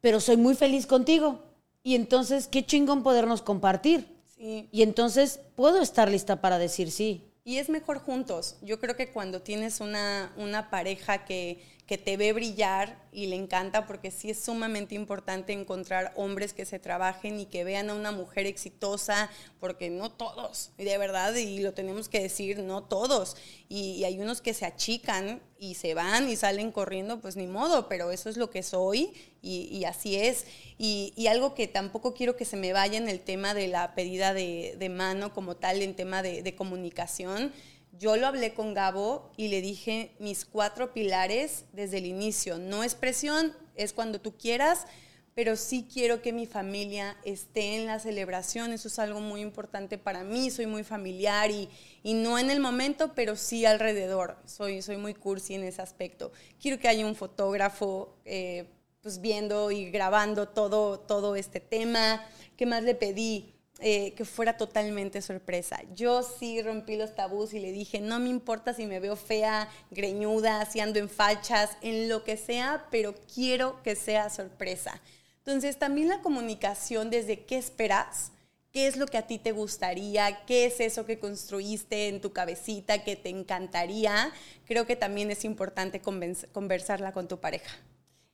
pero 0.00 0.20
soy 0.20 0.36
muy 0.36 0.54
feliz 0.54 0.86
contigo. 0.86 1.42
Y 1.82 1.94
entonces, 1.94 2.48
qué 2.48 2.66
chingón 2.66 3.02
podernos 3.02 3.42
compartir. 3.42 4.18
Y 4.36 4.82
entonces 4.82 5.40
puedo 5.56 5.80
estar 5.80 6.10
lista 6.10 6.40
para 6.40 6.58
decir 6.58 6.90
sí. 6.90 7.24
Y 7.44 7.56
es 7.56 7.68
mejor 7.68 7.98
juntos. 7.98 8.56
Yo 8.62 8.78
creo 8.78 8.94
que 8.94 9.10
cuando 9.10 9.42
tienes 9.42 9.80
una, 9.80 10.32
una 10.36 10.70
pareja 10.70 11.24
que, 11.24 11.64
que 11.88 11.96
te 11.96 12.18
ve 12.18 12.34
brillar 12.34 12.98
y 13.12 13.28
le 13.28 13.36
encanta 13.36 13.86
porque 13.86 14.10
sí 14.10 14.28
es 14.28 14.38
sumamente 14.38 14.94
importante 14.94 15.54
encontrar 15.54 16.12
hombres 16.16 16.52
que 16.52 16.66
se 16.66 16.78
trabajen 16.78 17.40
y 17.40 17.46
que 17.46 17.64
vean 17.64 17.88
a 17.88 17.94
una 17.94 18.12
mujer 18.12 18.44
exitosa, 18.44 19.30
porque 19.58 19.88
no 19.88 20.12
todos, 20.12 20.70
y 20.76 20.84
de 20.84 20.98
verdad, 20.98 21.34
y 21.34 21.60
lo 21.60 21.72
tenemos 21.72 22.10
que 22.10 22.20
decir, 22.20 22.58
no 22.58 22.84
todos. 22.84 23.38
Y, 23.70 24.04
hay 24.04 24.20
unos 24.20 24.42
que 24.42 24.52
se 24.52 24.66
achican 24.66 25.40
y 25.58 25.74
se 25.76 25.94
van 25.94 26.28
y 26.28 26.36
salen 26.36 26.72
corriendo, 26.72 27.20
pues 27.20 27.36
ni 27.36 27.46
modo, 27.46 27.88
pero 27.88 28.12
eso 28.12 28.28
es 28.28 28.36
lo 28.36 28.50
que 28.50 28.62
soy 28.62 29.14
y, 29.40 29.84
así 29.84 30.16
es. 30.16 30.44
Y, 30.76 31.26
algo 31.26 31.54
que 31.54 31.68
tampoco 31.68 32.12
quiero 32.12 32.36
que 32.36 32.44
se 32.44 32.58
me 32.58 32.74
vaya 32.74 32.98
en 32.98 33.08
el 33.08 33.20
tema 33.20 33.54
de 33.54 33.68
la 33.68 33.94
pedida 33.94 34.34
de, 34.34 34.92
mano 34.94 35.32
como 35.32 35.56
tal, 35.56 35.80
en 35.80 35.96
tema 35.96 36.22
de, 36.22 36.54
comunicación 36.54 37.50
yo 37.98 38.16
lo 38.16 38.26
hablé 38.26 38.54
con 38.54 38.74
Gabo 38.74 39.30
y 39.36 39.48
le 39.48 39.60
dije 39.60 40.12
mis 40.18 40.44
cuatro 40.44 40.92
pilares 40.92 41.64
desde 41.72 41.98
el 41.98 42.06
inicio. 42.06 42.58
No 42.58 42.84
es 42.84 42.94
presión, 42.94 43.52
es 43.74 43.92
cuando 43.92 44.20
tú 44.20 44.36
quieras, 44.36 44.86
pero 45.34 45.56
sí 45.56 45.86
quiero 45.92 46.20
que 46.20 46.32
mi 46.32 46.46
familia 46.46 47.16
esté 47.24 47.76
en 47.76 47.86
la 47.86 47.98
celebración. 47.98 48.72
Eso 48.72 48.88
es 48.88 48.98
algo 48.98 49.20
muy 49.20 49.40
importante 49.40 49.98
para 49.98 50.24
mí. 50.24 50.50
Soy 50.50 50.66
muy 50.66 50.84
familiar 50.84 51.50
y, 51.50 51.68
no 52.02 52.38
en 52.38 52.50
el 52.50 52.60
momento, 52.60 53.12
pero 53.14 53.36
sí 53.36 53.64
alrededor. 53.64 54.36
Soy, 54.46 54.82
soy 54.82 54.96
muy 54.96 55.14
cursi 55.14 55.54
en 55.54 55.64
ese 55.64 55.82
aspecto. 55.82 56.32
Quiero 56.60 56.78
que 56.78 56.88
haya 56.88 57.06
un 57.06 57.14
fotógrafo 57.14 58.16
eh, 58.24 58.66
pues 59.00 59.20
viendo 59.20 59.70
y 59.70 59.90
grabando 59.90 60.48
todo, 60.48 61.00
todo 61.00 61.36
este 61.36 61.60
tema. 61.60 62.24
¿Qué 62.56 62.66
más 62.66 62.82
le 62.82 62.94
pedí? 62.94 63.54
Eh, 63.80 64.12
que 64.14 64.24
fuera 64.24 64.56
totalmente 64.56 65.22
sorpresa. 65.22 65.80
Yo 65.94 66.24
sí 66.24 66.60
rompí 66.62 66.96
los 66.96 67.14
tabús 67.14 67.54
y 67.54 67.60
le 67.60 67.70
dije, 67.70 68.00
no 68.00 68.18
me 68.18 68.28
importa 68.28 68.74
si 68.74 68.86
me 68.86 68.98
veo 68.98 69.14
fea, 69.14 69.68
greñuda, 69.92 70.66
si 70.66 70.80
ando 70.80 70.98
en 70.98 71.08
fachas, 71.08 71.70
en 71.80 72.08
lo 72.08 72.24
que 72.24 72.36
sea, 72.36 72.88
pero 72.90 73.14
quiero 73.32 73.80
que 73.84 73.94
sea 73.94 74.30
sorpresa. 74.30 75.00
Entonces 75.38 75.78
también 75.78 76.08
la 76.08 76.22
comunicación 76.22 77.08
desde 77.08 77.44
qué 77.44 77.56
esperas, 77.56 78.32
qué 78.72 78.88
es 78.88 78.96
lo 78.96 79.06
que 79.06 79.16
a 79.16 79.28
ti 79.28 79.38
te 79.38 79.52
gustaría, 79.52 80.44
qué 80.44 80.66
es 80.66 80.80
eso 80.80 81.06
que 81.06 81.20
construiste 81.20 82.08
en 82.08 82.20
tu 82.20 82.32
cabecita 82.32 83.04
que 83.04 83.14
te 83.14 83.28
encantaría, 83.28 84.32
creo 84.66 84.86
que 84.86 84.96
también 84.96 85.30
es 85.30 85.44
importante 85.44 86.00
conversarla 86.00 87.12
con 87.12 87.28
tu 87.28 87.38
pareja. 87.38 87.76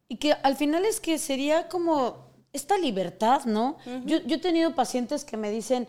Y 0.08 0.16
que 0.16 0.32
al 0.32 0.56
final 0.56 0.86
es 0.86 1.00
que 1.00 1.18
sería 1.18 1.68
como 1.68 2.33
esta 2.54 2.78
libertad, 2.78 3.44
¿no? 3.44 3.76
yo, 4.06 4.16
he 4.16 4.38
tenido 4.38 4.74
pacientes 4.74 5.24
que 5.24 5.36
me 5.36 5.50
dicen, 5.50 5.86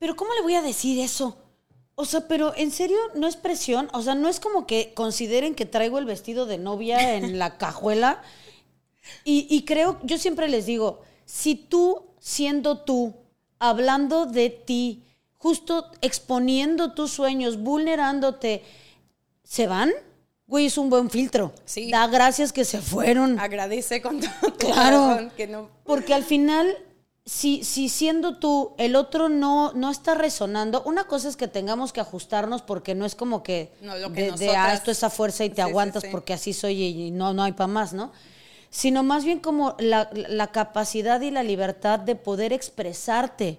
pero 0.00 0.16
¿cómo 0.16 0.34
le 0.34 0.42
voy 0.42 0.54
a 0.54 0.62
decir 0.62 0.98
eso? 0.98 1.36
O 1.94 2.06
sea, 2.06 2.26
pero 2.26 2.54
en 2.56 2.70
serio, 2.70 2.96
no 3.14 3.26
es 3.26 3.36
presión. 3.36 3.90
O 3.92 4.00
sea, 4.00 4.14
no 4.14 4.28
es 4.28 4.40
como 4.40 4.66
que 4.66 4.94
consideren 4.94 5.54
que 5.54 5.66
traigo 5.66 5.98
el 5.98 6.06
vestido 6.06 6.46
de 6.46 6.56
novia 6.56 7.16
en 7.16 7.38
la 7.38 7.58
cajuela. 7.58 8.22
Y, 9.24 9.46
y 9.50 9.66
creo, 9.66 10.00
yo 10.02 10.16
siempre 10.16 10.48
les 10.48 10.64
digo, 10.64 11.02
si 11.26 11.54
tú, 11.54 12.06
siendo 12.18 12.78
tú, 12.78 13.14
hablando 13.58 14.24
de 14.24 14.48
ti, 14.48 15.04
justo 15.36 15.90
exponiendo 16.00 16.94
tus 16.94 17.10
sueños, 17.10 17.58
vulnerándote, 17.58 18.62
¿se 19.44 19.66
van? 19.66 19.92
Güey, 20.50 20.66
es 20.66 20.76
un 20.76 20.90
buen 20.90 21.08
filtro. 21.08 21.52
Sí. 21.64 21.90
Da 21.90 22.08
gracias 22.08 22.52
que 22.52 22.64
se 22.64 22.82
fueron. 22.82 23.38
Agradece 23.38 24.02
con 24.02 24.20
todo 24.20 24.56
claro, 24.58 25.30
que 25.36 25.46
no. 25.46 25.70
Porque 25.84 26.12
al 26.12 26.24
final, 26.24 26.76
si, 27.24 27.62
si 27.62 27.88
siendo 27.88 28.38
tú, 28.38 28.74
el 28.76 28.96
otro 28.96 29.28
no, 29.28 29.72
no 29.74 29.90
está 29.90 30.14
resonando, 30.14 30.82
una 30.82 31.04
cosa 31.04 31.28
es 31.28 31.36
que 31.36 31.46
tengamos 31.46 31.92
que 31.92 32.00
ajustarnos 32.00 32.62
porque 32.62 32.96
no 32.96 33.06
es 33.06 33.14
como 33.14 33.44
que, 33.44 33.72
no, 33.80 33.96
lo 33.96 34.12
que 34.12 34.32
de, 34.32 34.50
ah, 34.50 34.74
esto 34.74 34.90
es 34.90 35.04
a 35.04 35.08
fuerza 35.08 35.44
y 35.44 35.50
te 35.50 35.62
aguantas 35.62 36.02
porque 36.10 36.32
así 36.32 36.52
soy 36.52 36.82
y 36.82 37.10
no, 37.12 37.32
no 37.32 37.44
hay 37.44 37.52
para 37.52 37.68
más, 37.68 37.92
¿no? 37.92 38.12
Sino 38.70 39.04
más 39.04 39.24
bien 39.24 39.38
como 39.38 39.76
la, 39.78 40.10
la 40.12 40.48
capacidad 40.48 41.20
y 41.20 41.30
la 41.30 41.44
libertad 41.44 42.00
de 42.00 42.16
poder 42.16 42.52
expresarte 42.52 43.58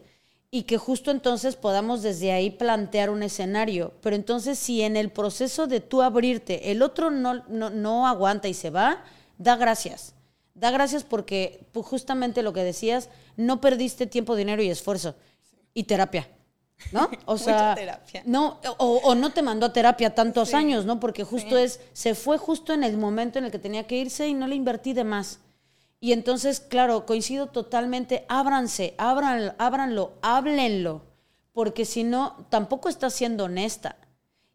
y 0.53 0.63
que 0.63 0.77
justo 0.77 1.11
entonces 1.11 1.55
podamos 1.55 2.01
desde 2.01 2.33
ahí 2.33 2.51
plantear 2.51 3.09
un 3.09 3.23
escenario. 3.23 3.93
Pero 4.01 4.17
entonces 4.17 4.59
si 4.59 4.81
en 4.81 4.97
el 4.97 5.09
proceso 5.09 5.65
de 5.65 5.79
tú 5.79 6.01
abrirte 6.01 6.71
el 6.71 6.81
otro 6.81 7.09
no, 7.09 7.45
no, 7.47 8.07
aguanta 8.07 8.49
y 8.49 8.53
se 8.53 8.69
va, 8.69 9.05
da 9.37 9.55
gracias. 9.55 10.13
Da 10.53 10.69
gracias 10.69 11.05
porque 11.05 11.65
pues, 11.71 11.85
justamente 11.85 12.43
lo 12.43 12.51
que 12.51 12.65
decías, 12.65 13.09
no 13.37 13.61
perdiste 13.61 14.05
tiempo, 14.05 14.35
dinero 14.35 14.61
y 14.61 14.69
esfuerzo. 14.69 15.15
Y 15.73 15.83
terapia. 15.83 16.27
¿No? 16.91 17.09
O 17.25 17.37
sea, 17.37 17.73
terapia. 17.75 18.23
no, 18.25 18.59
o, 18.77 19.15
no 19.15 19.31
te 19.31 19.41
mandó 19.41 19.67
a 19.67 19.73
terapia 19.73 20.13
tantos 20.13 20.53
años, 20.53 20.83
¿no? 20.83 20.99
Porque 20.99 21.23
justo 21.23 21.57
es, 21.57 21.79
se 21.93 22.13
fue 22.13 22.37
justo 22.37 22.73
en 22.73 22.83
el 22.83 22.97
momento 22.97 23.39
en 23.39 23.45
el 23.45 23.51
que 23.51 23.59
tenía 23.59 23.87
que 23.87 23.97
irse 23.97 24.27
y 24.27 24.33
no 24.33 24.47
le 24.47 24.55
invertí 24.55 24.91
de 24.91 25.05
más. 25.05 25.39
Y 26.03 26.13
entonces, 26.13 26.59
claro, 26.59 27.05
coincido 27.05 27.45
totalmente, 27.45 28.25
ábranse, 28.27 28.95
ábranlo, 28.97 29.53
ábranlo, 29.59 30.13
háblenlo, 30.23 31.03
porque 31.53 31.85
si 31.85 32.03
no, 32.03 32.47
tampoco 32.49 32.89
estás 32.89 33.13
siendo 33.13 33.43
honesta. 33.43 33.97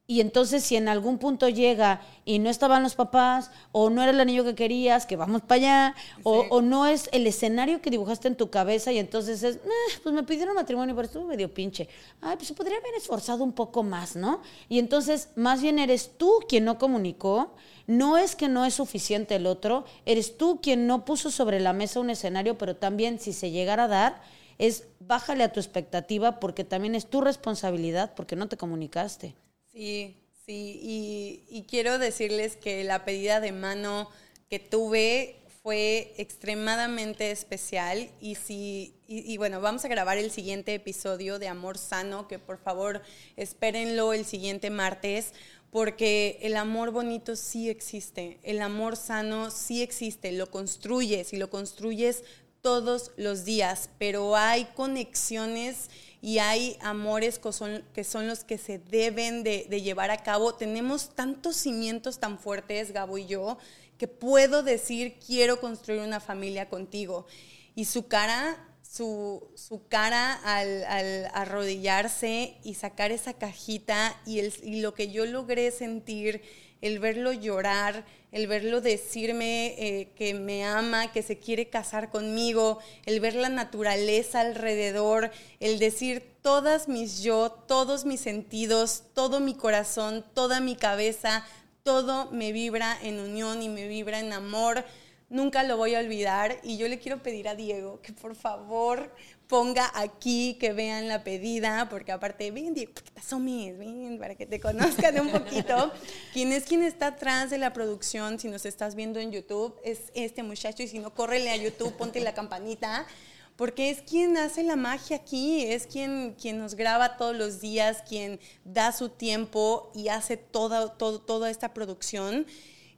Y 0.09 0.21
entonces 0.21 0.63
si 0.63 0.77
en 0.77 0.87
algún 0.87 1.19
punto 1.19 1.49
llega 1.49 2.01
y 2.25 2.39
no 2.39 2.49
estaban 2.49 2.85
los 2.85 2.95
papás, 2.95 3.51
o 3.73 3.91
no 3.91 4.03
era 4.03 4.13
el 4.13 4.21
anillo 4.21 4.45
que 4.45 4.55
querías, 4.55 5.05
que 5.05 5.17
vamos 5.17 5.43
para 5.43 5.55
allá, 5.57 5.95
o, 6.23 6.63
no 6.63 6.87
es 6.87 7.09
el 7.13 7.27
escenario 7.27 7.83
que 7.83 7.91
dibujaste 7.91 8.29
en 8.29 8.37
tu 8.37 8.49
cabeza 8.49 8.93
y 8.93 8.99
entonces 8.99 9.43
es, 9.43 9.59
pues 10.05 10.15
me 10.15 10.23
pidieron 10.23 10.55
matrimonio, 10.55 10.95
pero 10.95 11.07
estuvo 11.07 11.25
medio 11.25 11.53
pinche. 11.53 11.89
Ay, 12.21 12.37
pues 12.37 12.47
se 12.47 12.55
podría 12.55 12.79
haber 12.79 12.95
esforzado 12.95 13.43
un 13.43 13.53
poco 13.53 13.83
más, 13.83 14.15
¿no? 14.15 14.43
Y 14.69 14.79
entonces 14.79 15.31
más 15.35 15.61
bien 15.61 15.81
eres 15.81 16.13
tú 16.17 16.39
quien 16.49 16.65
no 16.65 16.79
comunicó, 16.79 17.57
no 17.89 18.17
es 18.17 18.37
que 18.37 18.49
no 18.49 18.65
es 18.65 18.75
suficiente 18.75 19.35
el 19.35 19.47
otro, 19.47 19.87
eres 20.05 20.39
tú 20.39 20.61
quien 20.61 20.87
no 20.87 21.05
puso 21.05 21.33
sobre 21.33 21.59
la 21.59 21.73
mesa 21.73 21.99
un 21.99 22.11
escenario, 22.11 22.57
pero 22.59 22.77
también 22.77 23.19
si 23.19 23.33
se 23.33 23.51
llegara 23.51 23.85
a 23.85 23.89
dar, 23.89 24.23
es 24.59 24.85
bájale 25.01 25.43
a 25.43 25.53
tu 25.53 25.59
expectativa 25.59 26.39
porque 26.39 26.63
también 26.63 26.95
es 26.95 27.07
tu 27.07 27.21
responsabilidad 27.21 28.15
porque 28.15 28.37
no 28.37 28.49
te 28.49 28.57
comunicaste. 28.57 29.35
Sí, 29.77 30.17
sí, 30.47 31.45
y, 31.51 31.67
quiero 31.69 31.99
decirles 31.99 32.57
que 32.57 32.83
la 32.83 33.05
pedida 33.05 33.41
de 33.41 33.53
mano 33.53 34.09
que 34.49 34.59
tuve 34.59 35.37
fue 35.63 36.15
extremadamente 36.17 37.31
especial 37.31 38.09
y 38.19 38.37
si 38.37 38.95
y, 39.07 39.37
bueno 39.37 39.61
vamos 39.61 39.85
a 39.85 39.89
grabar 39.89 40.17
el 40.17 40.31
siguiente 40.31 40.73
episodio 40.73 41.39
de 41.39 41.49
amor 41.49 41.77
sano 41.77 42.27
que 42.27 42.39
por 42.39 42.57
favor 42.57 43.03
espérenlo 43.37 44.15
el 44.15 44.25
siguiente 44.25 44.71
martes 44.71 45.35
porque 45.71 46.39
el 46.41 46.57
amor 46.57 46.91
bonito 46.91 47.37
sí 47.37 47.69
existe 47.69 48.39
el 48.45 48.63
amor 48.63 48.97
sano 48.97 49.51
sí 49.51 49.83
existe 49.83 50.33
lo 50.33 50.51
construyes 50.51 51.35
y 51.35 51.37
lo 51.37 51.51
construyes 51.51 52.25
todos 52.67 53.13
los 53.17 53.45
días 53.45 53.91
pero 53.97 54.35
hay 54.35 54.65
conexiones 54.75 55.89
y 56.21 56.41
hay 56.41 56.77
amores 56.81 57.39
que 57.39 57.53
son, 57.53 58.27
los 58.27 58.43
que 58.43 58.59
se 58.59 58.81
deben 58.81 59.45
de, 59.45 59.69
llevar 59.81 60.11
a 60.11 60.25
cabo. 60.25 60.53
Tenemos 60.53 61.11
tantos 61.15 61.55
cimientos 61.55 62.19
tan 62.19 62.41
fuertes, 62.41 62.91
Gabo 62.91 63.19
y 63.19 63.27
yo, 63.27 63.57
que 63.99 64.09
puedo 64.09 64.65
decir, 64.65 65.15
quiero 65.25 65.61
construir 65.61 66.01
una 66.01 66.19
familia 66.19 66.69
contigo. 66.69 67.29
Y 67.77 67.85
su 67.85 68.09
cara, 68.09 68.57
su, 68.83 69.49
cara 69.89 70.33
al, 70.43 70.83
al, 70.87 71.27
arrodillarse 71.35 72.57
y 72.65 72.75
sacar 72.75 73.13
esa 73.13 73.35
cajita 73.35 74.21
y 74.27 74.81
lo 74.81 74.93
que 74.93 75.13
yo 75.13 75.25
logré 75.25 75.71
sentir, 75.71 76.43
el 76.81 76.99
verlo 76.99 77.33
llorar, 77.33 78.05
el 78.37 78.49
verlo 78.49 78.83
decirme 78.83 79.75
eh, 79.79 80.09
que 80.15 80.35
me 80.35 80.63
ama, 80.63 81.11
que 81.11 81.23
se 81.23 81.39
quiere 81.39 81.71
casar 81.71 82.11
conmigo, 82.11 82.81
el 83.07 83.19
ver 83.19 83.35
la 83.35 83.49
naturaleza 83.49 84.41
alrededor, 84.41 85.31
el 85.59 85.79
decir 85.79 86.23
todas 86.43 86.87
mis 86.87 87.23
yo, 87.23 87.51
todos 87.67 88.05
mis 88.05 88.21
sentidos, 88.21 89.05
todo 89.15 89.41
mi 89.41 89.55
corazón, 89.55 90.23
toda 90.35 90.61
mi 90.61 90.77
cabeza, 90.77 91.47
todo 91.83 92.31
me 92.31 92.53
vibra 92.53 92.99
en 93.03 93.21
unión 93.21 93.63
y 93.63 93.71
me 93.71 93.89
vibra 93.89 94.21
en 94.21 94.35
amor. 94.35 94.85
Nunca 95.31 95.63
lo 95.63 95.79
voy 95.79 95.95
a 95.95 96.01
olvidar 96.01 96.59
y 96.63 96.77
yo 96.77 96.89
le 96.89 96.99
quiero 96.99 97.23
pedir 97.23 97.49
a 97.49 97.55
Diego 97.55 98.03
que 98.03 98.13
por 98.13 98.35
favor 98.35 99.11
ponga 99.49 99.91
aquí, 99.95 100.57
que 100.59 100.73
vean 100.73 101.09
la 101.09 101.23
pedida, 101.23 101.89
porque 101.89 102.13
aparte, 102.13 102.51
ven, 102.51 102.75
asomes, 103.15 103.79
ven, 103.79 104.19
para 104.19 104.35
que 104.35 104.47
te 104.47 104.61
conozcan 104.61 105.21
un 105.21 105.31
poquito. 105.31 105.93
¿Quién 106.33 106.53
es 106.53 106.65
quien 106.65 106.83
está 106.83 107.09
atrás 107.09 107.51
de 107.51 107.59
la 107.59 107.73
producción? 107.73 108.39
Si 108.39 108.49
nos 108.49 108.67
estás 108.67 108.95
viendo 108.95 109.21
en 109.21 109.31
YouTube, 109.31 109.75
es 109.85 110.11
este 110.15 110.43
muchacho, 110.43 110.83
y 110.83 110.89
si 110.89 110.99
no, 110.99 111.15
córrele 111.15 111.51
a 111.51 111.57
YouTube, 111.57 111.93
ponte 111.97 112.21
la 112.21 112.35
campanita, 112.35 113.07
porque 113.55 113.91
es 113.91 114.03
quien 114.03 114.37
hace 114.37 114.63
la 114.65 114.77
magia 114.77 115.17
aquí, 115.17 115.63
es 115.63 115.87
quien, 115.87 116.35
quien 116.41 116.59
nos 116.59 116.75
graba 116.75 117.17
todos 117.17 117.35
los 117.35 117.61
días, 117.61 118.03
quien 118.07 118.41
da 118.65 118.93
su 118.93 119.09
tiempo 119.09 119.91
y 119.95 120.09
hace 120.09 120.37
toda, 120.37 120.93
todo, 120.99 121.21
toda 121.21 121.51
esta 121.51 121.73
producción. 121.73 122.47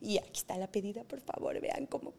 Y 0.01 0.19
aquí 0.19 0.41
está 0.41 0.57
la 0.57 0.69
pedida, 0.69 1.05
por 1.05 1.21
favor, 1.21 1.61
vean 1.61 1.87
cómo 1.87 2.15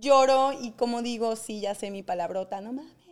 lloro 0.00 0.52
y 0.52 0.72
cómo 0.72 1.02
digo, 1.02 1.36
sí, 1.36 1.60
ya 1.60 1.74
sé 1.74 1.90
mi 1.90 2.02
palabrota, 2.02 2.60
no 2.60 2.72
mames 2.72 3.03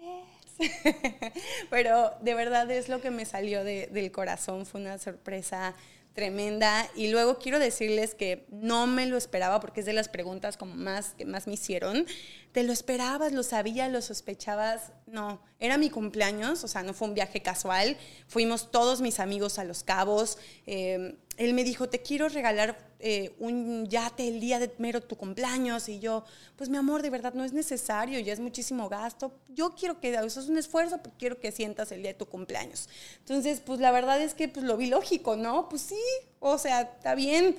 Pero 1.71 2.13
de 2.21 2.35
verdad 2.35 2.71
es 2.71 2.89
lo 2.89 3.01
que 3.01 3.11
me 3.11 3.25
salió 3.25 3.65
del 3.65 4.13
corazón, 4.13 4.67
fue 4.67 4.81
una 4.81 4.99
sorpresa 4.99 5.75
tremenda. 6.15 6.89
Y 6.95 7.09
luego 7.09 7.39
quiero 7.39 7.59
decirles 7.59 8.15
que 8.15 8.45
no 8.51 8.87
me 8.87 9.07
lo 9.07 9.17
esperaba 9.17 9.61
porque 9.61 9.81
es 9.81 9.87
de 9.87 9.93
las 9.93 10.09
preguntas 10.09 10.57
como 10.57 10.75
más 10.75 11.15
que 11.15 11.25
más 11.25 11.47
me 11.47 11.55
hicieron. 11.55 12.07
¿Te 12.53 12.63
lo 12.63 12.73
esperabas? 12.73 13.33
¿Lo 13.33 13.43
sabías? 13.43 13.91
¿Lo 13.91 14.03
sospechabas? 14.03 14.93
No, 15.07 15.41
era 15.59 15.79
mi 15.79 15.89
cumpleaños, 15.89 16.63
o 16.65 16.69
sea, 16.69 16.83
no 16.83 16.93
fue 16.93 17.09
un 17.09 17.15
viaje 17.15 17.41
casual. 17.41 17.97
Fuimos 18.29 18.71
todos 18.71 19.01
mis 19.01 19.21
amigos 19.21 19.59
a 19.59 19.65
Los 19.65 19.83
Cabos. 19.83 20.37
Eh, 20.67 21.17
él 21.39 21.55
me 21.55 21.65
dijo, 21.65 21.89
te 21.89 22.03
quiero 22.03 22.29
regalar 22.29 22.77
eh, 22.99 23.35
un 23.39 23.89
yate 23.89 24.29
el 24.29 24.39
día 24.39 24.59
de 24.59 24.71
mero 24.77 25.01
tu 25.03 25.17
cumpleaños. 25.17 25.89
Y 25.89 25.99
yo, 25.99 26.25
pues 26.57 26.69
mi 26.69 26.77
amor, 26.77 27.01
de 27.01 27.09
verdad 27.09 27.33
no 27.33 27.43
es 27.43 27.55
necesario, 27.55 28.21
ya 28.21 28.35
es 28.35 28.41
muchísimo 28.41 28.91
gasto. 28.91 29.33
Yo 29.49 29.75
quiero 29.75 29.99
que, 29.99 30.13
eso 30.15 30.41
es 30.41 30.49
un 30.49 30.59
esfuerzo, 30.59 30.99
pero 31.03 31.17
quiero 31.19 31.41
que 31.41 31.53
sientas 31.53 31.91
el 31.91 32.03
día 32.03 32.13
de 32.13 32.19
tu 32.19 32.27
cumpleaños. 32.27 32.89
Entonces, 33.21 33.61
pues 33.61 33.81
la 33.81 33.93
verdad 33.93 34.21
es 34.21 34.35
que 34.35 34.49
pues, 34.49 34.67
lo 34.67 34.77
vi 34.77 34.89
lógico, 34.89 35.37
¿no? 35.37 35.71
Pues 35.71 35.81
sí, 35.81 36.01
o 36.39 36.59
sea, 36.59 36.83
está 36.83 37.15
bien. 37.15 37.57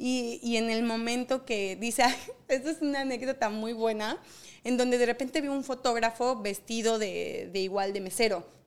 Y, 0.00 0.38
y 0.44 0.58
en 0.58 0.70
el 0.70 0.84
momento 0.84 1.44
que 1.44 1.74
dice, 1.74 2.04
esto 2.48 2.70
es 2.70 2.80
una 2.80 3.00
anécdota 3.00 3.50
muy 3.50 3.72
buena, 3.72 4.22
en 4.62 4.76
donde 4.76 4.96
de 4.96 5.06
repente 5.06 5.40
vi 5.40 5.48
un 5.48 5.64
fotógrafo 5.64 6.40
vestido 6.40 6.98
de, 6.98 7.50
de 7.52 7.58
igual 7.58 7.92
de 7.92 8.00
mesero 8.00 8.58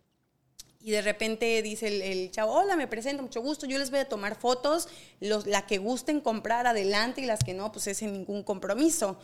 y 0.84 0.92
de 0.92 1.02
repente 1.02 1.62
dice 1.62 1.88
el, 2.12 2.32
chavo, 2.32 2.54
hola, 2.54 2.76
me 2.76 2.88
presento, 2.88 3.22
mucho 3.22 3.42
gusto, 3.42 3.66
yo 3.66 3.78
les 3.78 3.92
voy 3.92 4.00
a 4.00 4.10
tomar 4.10 4.36
fotos, 4.36 4.88
los, 5.20 5.46
la 5.46 5.68
que 5.68 5.78
gusten 5.78 6.22
comprar 6.22 6.66
adelante 6.66 7.22
y 7.22 7.26
las 7.26 7.44
que 7.44 7.54
no, 7.54 7.72
pues 7.72 7.88
es 7.88 7.98
sin 7.98 8.14
ningún 8.14 8.44
compromiso. 8.44 9.18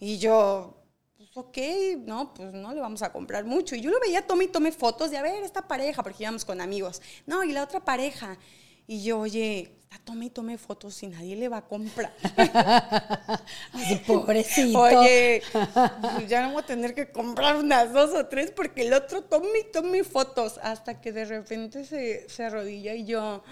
Y 0.00 0.18
yo, 0.18 0.82
pues 1.16 1.36
ok, 1.36 1.58
no, 1.98 2.34
pues 2.34 2.52
no 2.52 2.74
le 2.74 2.80
vamos 2.80 3.02
a 3.02 3.12
comprar 3.12 3.44
mucho. 3.44 3.76
Y 3.76 3.80
yo 3.80 3.90
lo 3.90 4.00
veía, 4.00 4.26
tome 4.26 4.44
y 4.44 4.48
tome 4.48 4.72
fotos 4.72 5.10
de, 5.10 5.16
a 5.16 5.22
ver, 5.22 5.44
esta 5.44 5.68
pareja, 5.68 6.02
porque 6.02 6.24
íbamos 6.24 6.44
con 6.44 6.60
amigos. 6.60 7.00
No, 7.24 7.44
y 7.44 7.52
la 7.52 7.62
otra 7.62 7.84
pareja. 7.84 8.36
Y 8.86 9.02
yo, 9.02 9.18
oye, 9.18 9.76
tome 10.06 10.26
y 10.26 10.30
tome 10.30 10.56
fotos 10.56 11.02
y 11.02 11.08
nadie 11.08 11.34
le 11.34 11.48
va 11.48 11.58
a 11.58 11.66
comprar. 11.66 12.12
Ay, 13.72 14.02
pobrecito. 14.06 14.80
Oye, 14.80 15.42
pues 16.14 16.28
ya 16.28 16.42
no 16.42 16.52
voy 16.52 16.62
a 16.62 16.66
tener 16.66 16.94
que 16.94 17.10
comprar 17.10 17.56
unas 17.56 17.92
dos 17.92 18.14
o 18.14 18.26
tres 18.26 18.52
porque 18.52 18.86
el 18.86 18.92
otro 18.94 19.22
tome 19.22 19.58
y 19.60 19.72
tome 19.72 20.04
fotos. 20.04 20.60
Hasta 20.62 21.00
que 21.00 21.12
de 21.12 21.24
repente 21.24 21.84
se, 21.84 22.28
se 22.28 22.44
arrodilla 22.44 22.94
y 22.94 23.04
yo, 23.04 23.42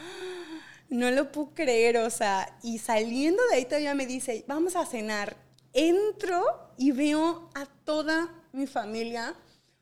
no 0.89 1.11
lo 1.11 1.33
puedo 1.33 1.55
creer, 1.55 1.99
o 1.99 2.11
sea, 2.11 2.57
y 2.63 2.79
saliendo 2.79 3.43
de 3.51 3.57
ahí 3.57 3.65
todavía 3.65 3.95
me 3.95 4.07
dice, 4.07 4.45
vamos 4.47 4.77
a 4.77 4.87
cenar. 4.87 5.37
Entro 5.73 6.71
y 6.79 6.93
veo 6.93 7.51
a 7.55 7.67
toda 7.85 8.33
mi 8.53 8.69
familia, 8.69 9.35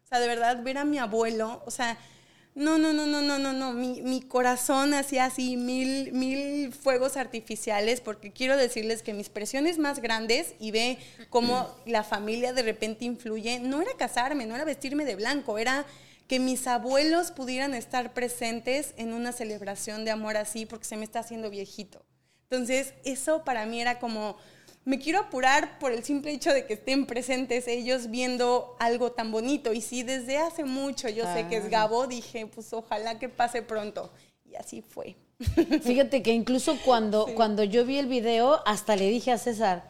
o 0.04 0.08
sea, 0.08 0.20
de 0.20 0.26
verdad, 0.26 0.62
ver 0.62 0.78
a 0.78 0.86
mi 0.86 0.98
abuelo, 0.98 1.62
o 1.66 1.70
sea, 1.70 1.98
no, 2.54 2.76
no, 2.76 2.92
no, 2.92 3.06
no, 3.06 3.22
no, 3.22 3.38
no, 3.38 3.52
no. 3.52 3.72
Mi, 3.72 4.02
mi, 4.02 4.20
corazón 4.20 4.92
hacía 4.92 5.24
así 5.24 5.56
mil, 5.56 6.12
mil 6.12 6.72
fuegos 6.72 7.16
artificiales 7.16 8.00
porque 8.02 8.30
quiero 8.30 8.56
decirles 8.56 9.02
que 9.02 9.14
mis 9.14 9.30
presiones 9.30 9.78
más 9.78 10.00
grandes 10.00 10.54
y 10.58 10.70
ve 10.70 10.98
cómo 11.30 11.74
la 11.86 12.04
familia 12.04 12.52
de 12.52 12.62
repente 12.62 13.06
influye, 13.06 13.58
no 13.58 13.80
era 13.80 13.92
casarme, 13.96 14.44
no 14.44 14.54
era 14.54 14.64
vestirme 14.64 15.06
de 15.06 15.16
blanco, 15.16 15.58
era 15.58 15.86
que 16.28 16.40
mis 16.40 16.66
abuelos 16.66 17.30
pudieran 17.30 17.74
estar 17.74 18.12
presentes 18.12 18.94
en 18.96 19.14
una 19.14 19.32
celebración 19.32 20.04
de 20.04 20.10
amor 20.10 20.36
así 20.36 20.66
porque 20.66 20.84
se 20.84 20.96
me 20.96 21.04
está 21.04 21.20
haciendo 21.20 21.48
viejito. 21.48 22.04
Entonces, 22.50 22.92
eso 23.04 23.44
para 23.44 23.64
mí 23.64 23.80
era 23.80 23.98
como 23.98 24.36
me 24.84 24.98
quiero 24.98 25.20
apurar 25.20 25.78
por 25.78 25.92
el 25.92 26.02
simple 26.02 26.32
hecho 26.32 26.52
de 26.52 26.66
que 26.66 26.74
estén 26.74 27.06
presentes 27.06 27.68
ellos 27.68 28.10
viendo 28.10 28.76
algo 28.80 29.12
tan 29.12 29.30
bonito. 29.30 29.72
Y 29.72 29.80
si 29.80 30.02
desde 30.02 30.38
hace 30.38 30.64
mucho 30.64 31.08
yo 31.08 31.24
sé 31.32 31.46
que 31.48 31.58
es 31.58 31.70
Gabo, 31.70 32.06
dije, 32.06 32.46
pues 32.46 32.72
ojalá 32.72 33.18
que 33.18 33.28
pase 33.28 33.62
pronto. 33.62 34.10
Y 34.50 34.56
así 34.56 34.82
fue. 34.82 35.16
Fíjate 35.82 36.22
que 36.22 36.32
incluso 36.32 36.76
cuando, 36.84 37.26
cuando 37.34 37.62
yo 37.62 37.84
vi 37.84 37.98
el 37.98 38.06
video, 38.06 38.60
hasta 38.66 38.96
le 38.96 39.08
dije 39.08 39.30
a 39.30 39.38
César, 39.38 39.88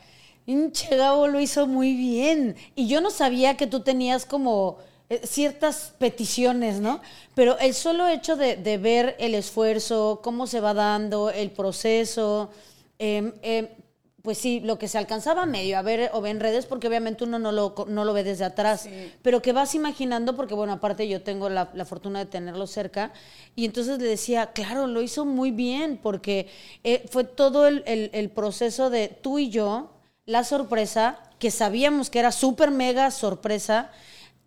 Gabo 0.90 1.26
lo 1.26 1.40
hizo 1.40 1.66
muy 1.66 1.94
bien. 1.94 2.56
Y 2.74 2.86
yo 2.86 3.00
no 3.00 3.10
sabía 3.10 3.56
que 3.56 3.66
tú 3.66 3.80
tenías 3.80 4.26
como 4.26 4.76
eh, 5.08 5.22
ciertas 5.24 5.94
peticiones, 5.98 6.80
¿no? 6.80 7.00
Pero 7.34 7.58
el 7.60 7.72
solo 7.72 8.08
hecho 8.08 8.36
de, 8.36 8.56
ver 8.76 9.16
el 9.18 9.34
esfuerzo, 9.34 10.20
cómo 10.22 10.46
se 10.46 10.60
va 10.60 10.74
dando, 10.74 11.30
el 11.30 11.50
proceso, 11.50 12.50
eh, 12.98 13.74
pues 14.22 14.38
sí, 14.38 14.60
lo 14.60 14.78
que 14.78 14.86
se 14.86 14.98
alcanzaba 14.98 15.46
medio 15.46 15.76
a 15.76 15.82
ver 15.82 16.10
o 16.14 16.20
ve 16.20 16.30
en 16.30 16.38
redes, 16.38 16.66
porque 16.66 16.86
obviamente 16.86 17.24
uno 17.24 17.40
no 17.40 17.50
lo, 17.50 17.74
no 17.88 18.04
lo 18.04 18.12
ve 18.12 18.22
desde 18.22 18.44
atrás, 18.44 18.88
pero 19.20 19.42
que 19.42 19.52
vas 19.52 19.74
imaginando, 19.74 20.36
porque 20.36 20.54
bueno, 20.54 20.74
aparte 20.74 21.08
yo 21.08 21.22
tengo 21.22 21.48
la, 21.48 21.66
fortuna 21.84 22.20
de 22.20 22.26
tenerlo 22.26 22.68
cerca, 22.68 23.12
y 23.56 23.64
entonces 23.64 23.98
le 23.98 24.06
decía, 24.06 24.52
claro, 24.52 24.86
lo 24.86 25.02
hizo 25.02 25.24
muy 25.24 25.50
bien, 25.50 25.98
porque 26.00 26.46
eh, 26.84 27.04
fue 27.10 27.24
todo 27.24 27.66
el, 27.66 27.82
el, 27.84 28.30
proceso 28.30 28.90
de 28.90 29.08
tú 29.08 29.40
y 29.40 29.50
yo, 29.50 29.90
la 30.24 30.44
sorpresa, 30.44 31.18
que 31.40 31.50
sabíamos 31.50 32.08
que 32.08 32.20
era 32.20 32.30
súper 32.30 32.70
mega 32.70 33.10
sorpresa, 33.10 33.90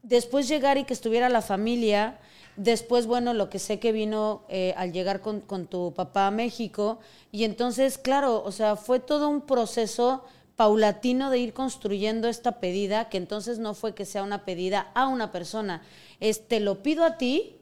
después 0.04 0.48
llegar 0.48 0.78
y 0.78 0.86
que 0.86 0.94
estuviera 0.94 1.28
la 1.28 1.42
familia, 1.42 2.18
Después, 2.58 3.06
bueno, 3.06 3.34
lo 3.34 3.50
que 3.50 3.60
sé 3.60 3.80
que 3.80 3.92
vino 3.92 4.44
eh, 4.48 4.74
al 4.78 4.94
llegar 4.94 5.22
con, 5.22 5.68
tu 5.68 5.94
papá 5.94 6.28
a 6.28 6.32
México. 6.32 7.00
Y 7.32 7.44
entonces, 7.44 7.98
claro, 7.98 8.44
o 8.44 8.52
sea, 8.52 8.76
fue 8.78 9.00
todo 9.00 9.28
un 9.28 9.42
proceso 9.42 10.24
paulatino 10.56 11.30
de 11.30 11.40
ir 11.40 11.54
construyendo 11.54 12.30
esta 12.30 12.60
pedida, 12.62 13.10
que 13.10 13.18
entonces 13.18 13.60
no 13.60 13.74
fue 13.74 13.94
que 13.94 14.06
sea 14.06 14.24
una 14.24 14.46
pedida 14.46 14.92
a 14.94 15.08
una 15.08 15.34
persona, 15.34 15.82
es 16.22 16.48
te 16.48 16.62
lo 16.62 16.82
pido 16.82 17.04
a 17.04 17.18
ti 17.18 17.58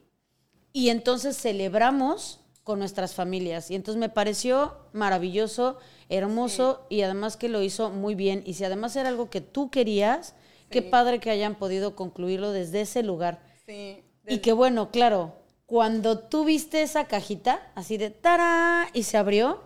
y 0.73 0.89
entonces 0.89 1.35
celebramos 1.35 2.39
con 2.63 2.77
nuestras 2.77 3.15
familias. 3.15 3.71
Y 3.71 3.75
entonces 3.75 3.99
me 3.99 4.09
pareció 4.09 4.77
maravilloso, 4.93 5.79
hermoso 6.07 6.85
y 6.89 7.01
además 7.01 7.35
que 7.35 7.49
lo 7.49 7.63
hizo 7.63 7.89
muy 7.89 8.13
bien. 8.13 8.43
Y 8.45 8.53
si 8.53 8.63
además 8.63 8.95
era 8.95 9.09
algo 9.09 9.31
que 9.31 9.41
tú 9.41 9.71
querías, 9.71 10.35
qué 10.69 10.83
padre 10.83 11.19
que 11.19 11.31
hayan 11.31 11.55
podido 11.55 11.95
concluirlo 11.95 12.51
desde 12.51 12.81
ese 12.81 13.01
lugar. 13.01 13.41
Sí. 13.65 14.03
Y 14.25 14.39
que 14.39 14.53
bueno, 14.53 14.89
claro, 14.91 15.33
cuando 15.65 16.19
tú 16.19 16.45
viste 16.45 16.81
esa 16.81 17.05
cajita, 17.05 17.71
así 17.75 17.97
de 17.97 18.09
¡tara! 18.09 18.87
y 18.93 19.03
se 19.03 19.17
abrió, 19.17 19.61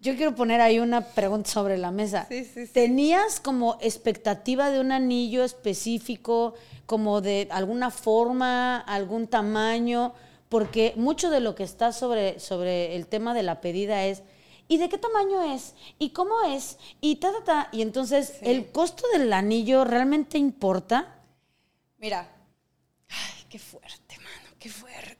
yo 0.00 0.16
quiero 0.16 0.34
poner 0.34 0.60
ahí 0.60 0.78
una 0.78 1.02
pregunta 1.02 1.50
sobre 1.50 1.76
la 1.76 1.90
mesa. 1.90 2.26
Sí, 2.28 2.44
sí, 2.44 2.66
sí. 2.66 2.72
¿Tenías 2.72 3.38
como 3.38 3.76
expectativa 3.80 4.70
de 4.70 4.80
un 4.80 4.92
anillo 4.92 5.44
específico, 5.44 6.54
como 6.86 7.20
de 7.20 7.48
alguna 7.50 7.90
forma, 7.90 8.78
algún 8.78 9.26
tamaño? 9.26 10.14
Porque 10.48 10.94
mucho 10.96 11.28
de 11.30 11.40
lo 11.40 11.54
que 11.54 11.64
está 11.64 11.92
sobre, 11.92 12.40
sobre 12.40 12.96
el 12.96 13.06
tema 13.06 13.34
de 13.34 13.42
la 13.42 13.60
pedida 13.60 14.06
es, 14.06 14.22
¿y 14.68 14.78
de 14.78 14.88
qué 14.88 14.96
tamaño 14.96 15.54
es? 15.54 15.74
¿Y 15.98 16.10
cómo 16.10 16.42
es? 16.44 16.78
Y 17.02 17.16
ta, 17.16 17.30
ta, 17.32 17.44
ta. 17.44 17.68
Y 17.70 17.82
entonces, 17.82 18.38
¿el 18.40 18.72
costo 18.72 19.04
del 19.12 19.30
anillo 19.32 19.84
realmente 19.84 20.38
importa? 20.38 21.20
Mira, 21.98 22.26
qué 23.50 23.58
fuerte, 23.58 24.16
mano, 24.18 24.54
qué 24.58 24.70
fuerte. 24.70 25.18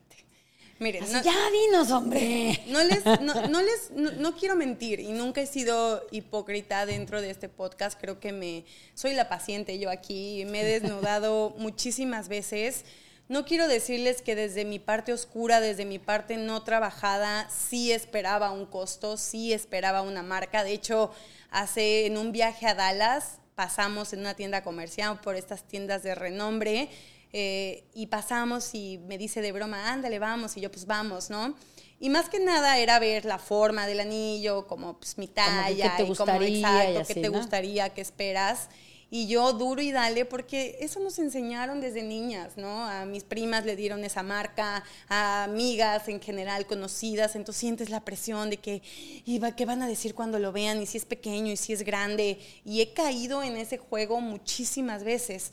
Miren, 0.79 1.13
no, 1.13 1.23
ya 1.23 1.35
dinos, 1.51 1.91
hombre. 1.91 2.63
No 2.69 2.83
les, 2.83 3.05
no, 3.05 3.61
les, 3.61 3.91
no, 3.91 4.35
quiero 4.35 4.57
mentir 4.57 5.01
y 5.01 5.13
nunca 5.13 5.43
he 5.43 5.47
sido 5.47 6.07
hipócrita 6.11 6.87
dentro 6.87 7.21
de 7.21 7.29
este 7.29 7.51
podcast. 7.51 8.01
Creo 8.01 8.19
que 8.19 8.33
me 8.33 8.65
soy 8.95 9.13
la 9.13 9.29
paciente 9.29 9.79
yo 9.79 9.91
aquí. 9.91 10.47
Me 10.47 10.63
he 10.63 10.81
desnudado 10.81 11.55
muchísimas 11.59 12.29
veces. 12.29 12.87
No 13.29 13.45
quiero 13.45 13.69
decirles 13.69 14.23
que 14.23 14.35
desde 14.35 14.65
mi 14.65 14.79
parte 14.79 15.13
oscura, 15.13 15.61
desde 15.61 15.85
mi 15.85 15.99
parte 15.99 16.39
no 16.39 16.63
trabajada, 16.63 17.51
sí 17.51 17.93
esperaba 17.93 18.51
un 18.51 18.65
costo, 18.65 19.19
sí 19.19 19.53
esperaba 19.53 20.01
una 20.01 20.23
marca. 20.23 20.65
De 20.65 20.73
hecho, 20.73 21.11
hace 21.51 22.07
en 22.07 22.17
un 22.17 22.33
viaje 22.33 22.67
a 22.67 22.75
Dallas 22.75 23.39
pasamos 23.55 24.15
en 24.15 24.21
una 24.21 24.35
tienda 24.35 24.63
comercial 24.63 25.21
por 25.21 25.37
estas 25.37 25.65
tiendas 25.65 26.03
de 26.03 26.15
renombre 26.15 26.89
eh, 27.33 27.85
y 27.95 28.07
pasamos 28.07 28.75
y 28.75 28.99
me 28.99 29.19
dice 29.19 29.41
de 29.41 29.53
broma, 29.53 29.93
ándale, 29.93 30.19
vamos, 30.19 30.57
y 30.57 30.61
yo 30.61 30.71
pues 30.71 30.87
vamos, 30.87 31.31
¿no? 31.31 31.55
Y 32.01 32.09
más 32.09 32.31
que 32.31 32.41
nada 32.41 32.79
era 32.79 32.99
ver 32.99 33.27
la 33.27 33.39
forma 33.39 33.87
del 33.87 34.01
anillo, 34.01 34.67
como 34.67 34.99
pues 34.99 35.19
mi 35.19 35.29
talla, 35.29 35.97
te 35.97 36.05
gustaría, 36.05 36.49
y 36.49 36.61
exacto, 36.61 37.15
qué 37.15 37.21
te 37.21 37.29
gustaría, 37.29 37.89
qué 37.91 38.01
esperas. 38.01 38.69
Y 39.13 39.27
yo 39.27 39.53
duro 39.53 39.83
y 39.83 39.91
dale, 39.91 40.25
porque 40.25 40.79
eso 40.81 41.01
nos 41.01 41.19
enseñaron 41.19 41.81
desde 41.81 42.03
niñas, 42.03 42.57
¿no? 42.57 42.87
A 42.87 43.05
mis 43.05 43.25
primas 43.25 43.67
le 43.67 43.75
dieron 43.75 44.05
esa 44.05 44.23
marca, 44.23 44.85
a 45.09 45.45
amigas 45.45 46.07
en 46.07 46.21
general 46.21 46.65
conocidas, 46.67 47.35
entonces 47.35 47.61
sientes 47.61 47.91
la 47.91 48.05
presión 48.05 48.51
de 48.51 48.59
que, 48.59 48.83
iba, 49.27 49.57
¿qué 49.57 49.67
van 49.67 49.83
a 49.83 49.89
decir 49.89 50.15
cuando 50.15 50.39
lo 50.39 50.53
vean? 50.53 50.81
Y 50.81 50.87
si 50.87 50.97
es 50.97 51.05
pequeño 51.05 51.53
y 51.53 51.57
si 51.57 51.73
es 51.73 51.83
grande. 51.83 52.39
Y 52.65 52.83
he 52.83 52.93
caído 52.93 53.43
en 53.43 53.57
ese 53.57 53.79
juego 53.79 54.21
muchísimas 54.21 55.03
veces. 55.03 55.51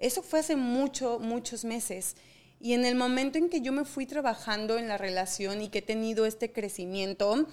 Eso 0.00 0.22
fue 0.22 0.40
hace 0.40 0.56
mucho, 0.56 1.20
muchos 1.20 1.64
meses. 1.64 2.16
Y 2.58 2.72
en 2.72 2.84
el 2.84 2.96
momento 2.96 3.38
en 3.38 3.48
que 3.48 3.60
yo 3.60 3.70
me 3.70 3.84
fui 3.84 4.04
trabajando 4.04 4.76
en 4.76 4.88
la 4.88 4.98
relación 4.98 5.62
y 5.62 5.68
que 5.68 5.78
he 5.78 5.82
tenido 5.82 6.26
este 6.26 6.50
crecimiento, 6.52 7.46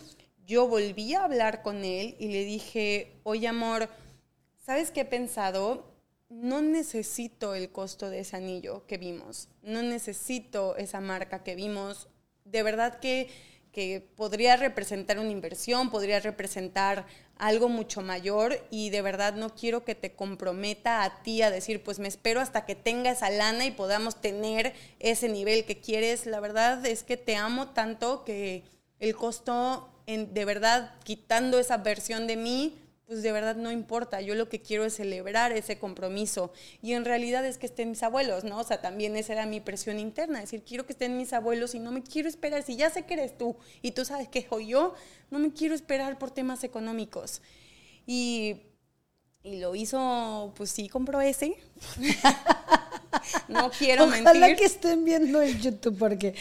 yo 0.48 0.68
volví 0.68 1.14
a 1.14 1.26
hablar 1.26 1.62
con 1.62 1.86
él 1.86 2.16
y 2.18 2.30
le 2.30 2.44
dije, 2.44 3.20
oye 3.22 3.48
amor, 3.48 3.90
¿sabes 4.66 4.90
qué 4.90 5.02
he 5.02 5.06
pensado? 5.06 5.98
no 6.30 6.62
necesito 6.62 7.56
el 7.56 7.72
costo 7.72 8.10
de 8.10 8.20
ese 8.20 8.36
anillo 8.36 8.86
que 8.86 8.98
vimos, 8.98 9.50
no 9.62 9.82
necesito 9.82 10.76
esa 10.76 11.00
marca 11.00 11.44
que 11.44 11.56
vimos. 11.56 12.10
De 12.44 12.64
verdad 12.64 13.00
que, 13.00 13.30
que 13.72 14.02
podría 14.16 14.58
representar 14.58 15.20
una 15.20 15.32
inversión, 15.32 15.90
podría 15.90 16.20
representar 16.20 17.06
algo 17.40 17.70
mucho 17.70 18.02
mayor 18.02 18.60
y 18.70 18.90
de 18.90 19.02
verdad 19.02 19.34
no 19.34 19.50
quiero 19.50 19.84
que 19.84 19.96
te 19.96 20.14
comprometa 20.14 21.04
a 21.04 21.22
ti 21.24 21.42
a 21.42 21.52
decir, 21.52 21.84
pues 21.84 22.00
me 22.00 22.08
espero 22.08 22.42
hasta 22.42 22.66
que 22.66 22.76
tenga 22.76 23.12
esa 23.12 23.30
lana 23.30 23.66
y 23.66 23.72
podamos 23.72 24.22
tener 24.22 24.74
ese 25.00 25.30
nivel 25.30 25.66
que 25.66 25.80
quieres. 25.80 26.26
La 26.26 26.40
verdad 26.40 26.86
es 26.86 27.04
que 27.04 27.18
te 27.18 27.36
amo 27.36 27.70
tanto 27.70 28.24
que 28.24 28.64
el 29.00 29.16
costo, 29.16 29.90
en, 30.06 30.34
de 30.34 30.46
verdad, 30.46 30.96
quitando 31.04 31.60
esa 31.60 31.78
versión 31.78 32.28
de 32.28 32.38
mí, 32.38 32.80
pues 33.08 33.24
de 33.24 33.32
verdad 33.32 33.56
no 33.56 33.72
importa, 33.72 34.20
yo 34.20 34.36
lo 34.36 34.50
que 34.50 34.62
quiero 34.62 34.84
es 34.84 34.96
celebrar 34.96 35.54
ese 35.54 35.80
compromiso. 35.80 36.52
Y 36.82 36.92
en 36.92 37.06
realidad 37.06 37.46
es 37.46 37.58
que 37.58 37.66
estén 37.66 37.90
mis 37.90 38.04
abuelos, 38.04 38.44
¿no? 38.44 38.60
O 38.60 38.64
sea, 38.66 38.82
también 38.82 39.16
esa 39.16 39.32
era 39.32 39.46
mi 39.46 39.62
presión 39.62 39.98
interna, 39.98 40.40
es 40.40 40.46
decir, 40.52 40.64
quiero 40.68 40.86
que 40.86 40.92
estén 40.92 41.16
mis 41.16 41.32
abuelos 41.32 41.74
y 41.74 41.80
no 41.80 41.92
me 41.92 42.04
quiero 42.04 42.28
esperar, 42.28 42.64
si 42.64 42.76
ya 42.76 42.90
sé 42.90 43.04
que 43.06 43.14
eres 43.14 43.38
tú 43.38 43.56
y 43.82 43.92
tú 43.92 44.04
sabes 44.04 44.28
que 44.28 44.46
soy 44.50 44.68
yo, 44.68 44.94
no 45.32 45.40
me 45.40 45.54
quiero 45.54 45.74
esperar 45.74 46.20
por 46.20 46.32
temas 46.32 46.66
económicos. 46.66 47.42
Y, 48.06 48.58
y 49.42 49.60
lo 49.62 49.74
hizo, 49.76 50.54
pues 50.58 50.70
sí, 50.72 50.90
compró 50.90 51.22
ese. 51.22 51.56
no 53.48 53.70
quiero 53.72 54.04
Ojalá 54.06 54.34
mentir. 54.34 54.56
que 54.58 54.66
estén 54.66 55.06
viendo 55.06 55.42
el 55.42 55.58
YouTube 55.62 55.98
porque 55.98 56.36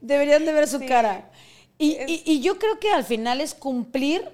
deberían 0.00 0.46
de 0.46 0.52
ver 0.54 0.66
su 0.66 0.78
Sí. 0.78 0.86
cara. 0.86 1.30
Y- 1.76 2.22
y 2.24 2.40
yo 2.40 2.58
creo 2.58 2.78
que 2.78 2.90
al 2.90 3.04
final 3.04 3.40
es 3.42 3.54
cumplir 3.54 4.26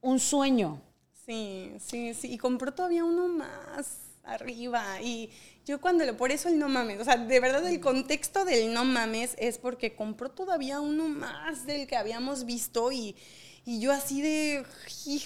un 0.00 0.18
sueño. 0.20 0.80
Sí, 1.26 1.72
sí, 1.78 2.14
sí. 2.14 2.32
Y 2.32 2.38
compró 2.38 2.72
todavía 2.74 3.04
uno 3.04 3.28
más 3.28 3.98
arriba. 4.24 5.00
Y 5.02 5.30
yo 5.64 5.80
cuando 5.80 6.04
lo, 6.04 6.16
por 6.16 6.30
eso 6.32 6.48
el 6.48 6.58
no 6.58 6.68
mames, 6.68 7.00
o 7.00 7.04
sea, 7.04 7.16
de 7.16 7.40
verdad 7.40 7.66
el 7.66 7.80
contexto 7.80 8.44
del 8.44 8.72
no 8.74 8.84
mames 8.84 9.34
es 9.38 9.58
porque 9.58 9.94
compró 9.94 10.30
todavía 10.30 10.80
uno 10.80 11.08
más 11.08 11.66
del 11.66 11.86
que 11.86 11.96
habíamos 11.96 12.44
visto 12.44 12.92
y, 12.92 13.16
y 13.64 13.80
yo 13.80 13.92
así 13.92 14.20
de, 14.20 14.64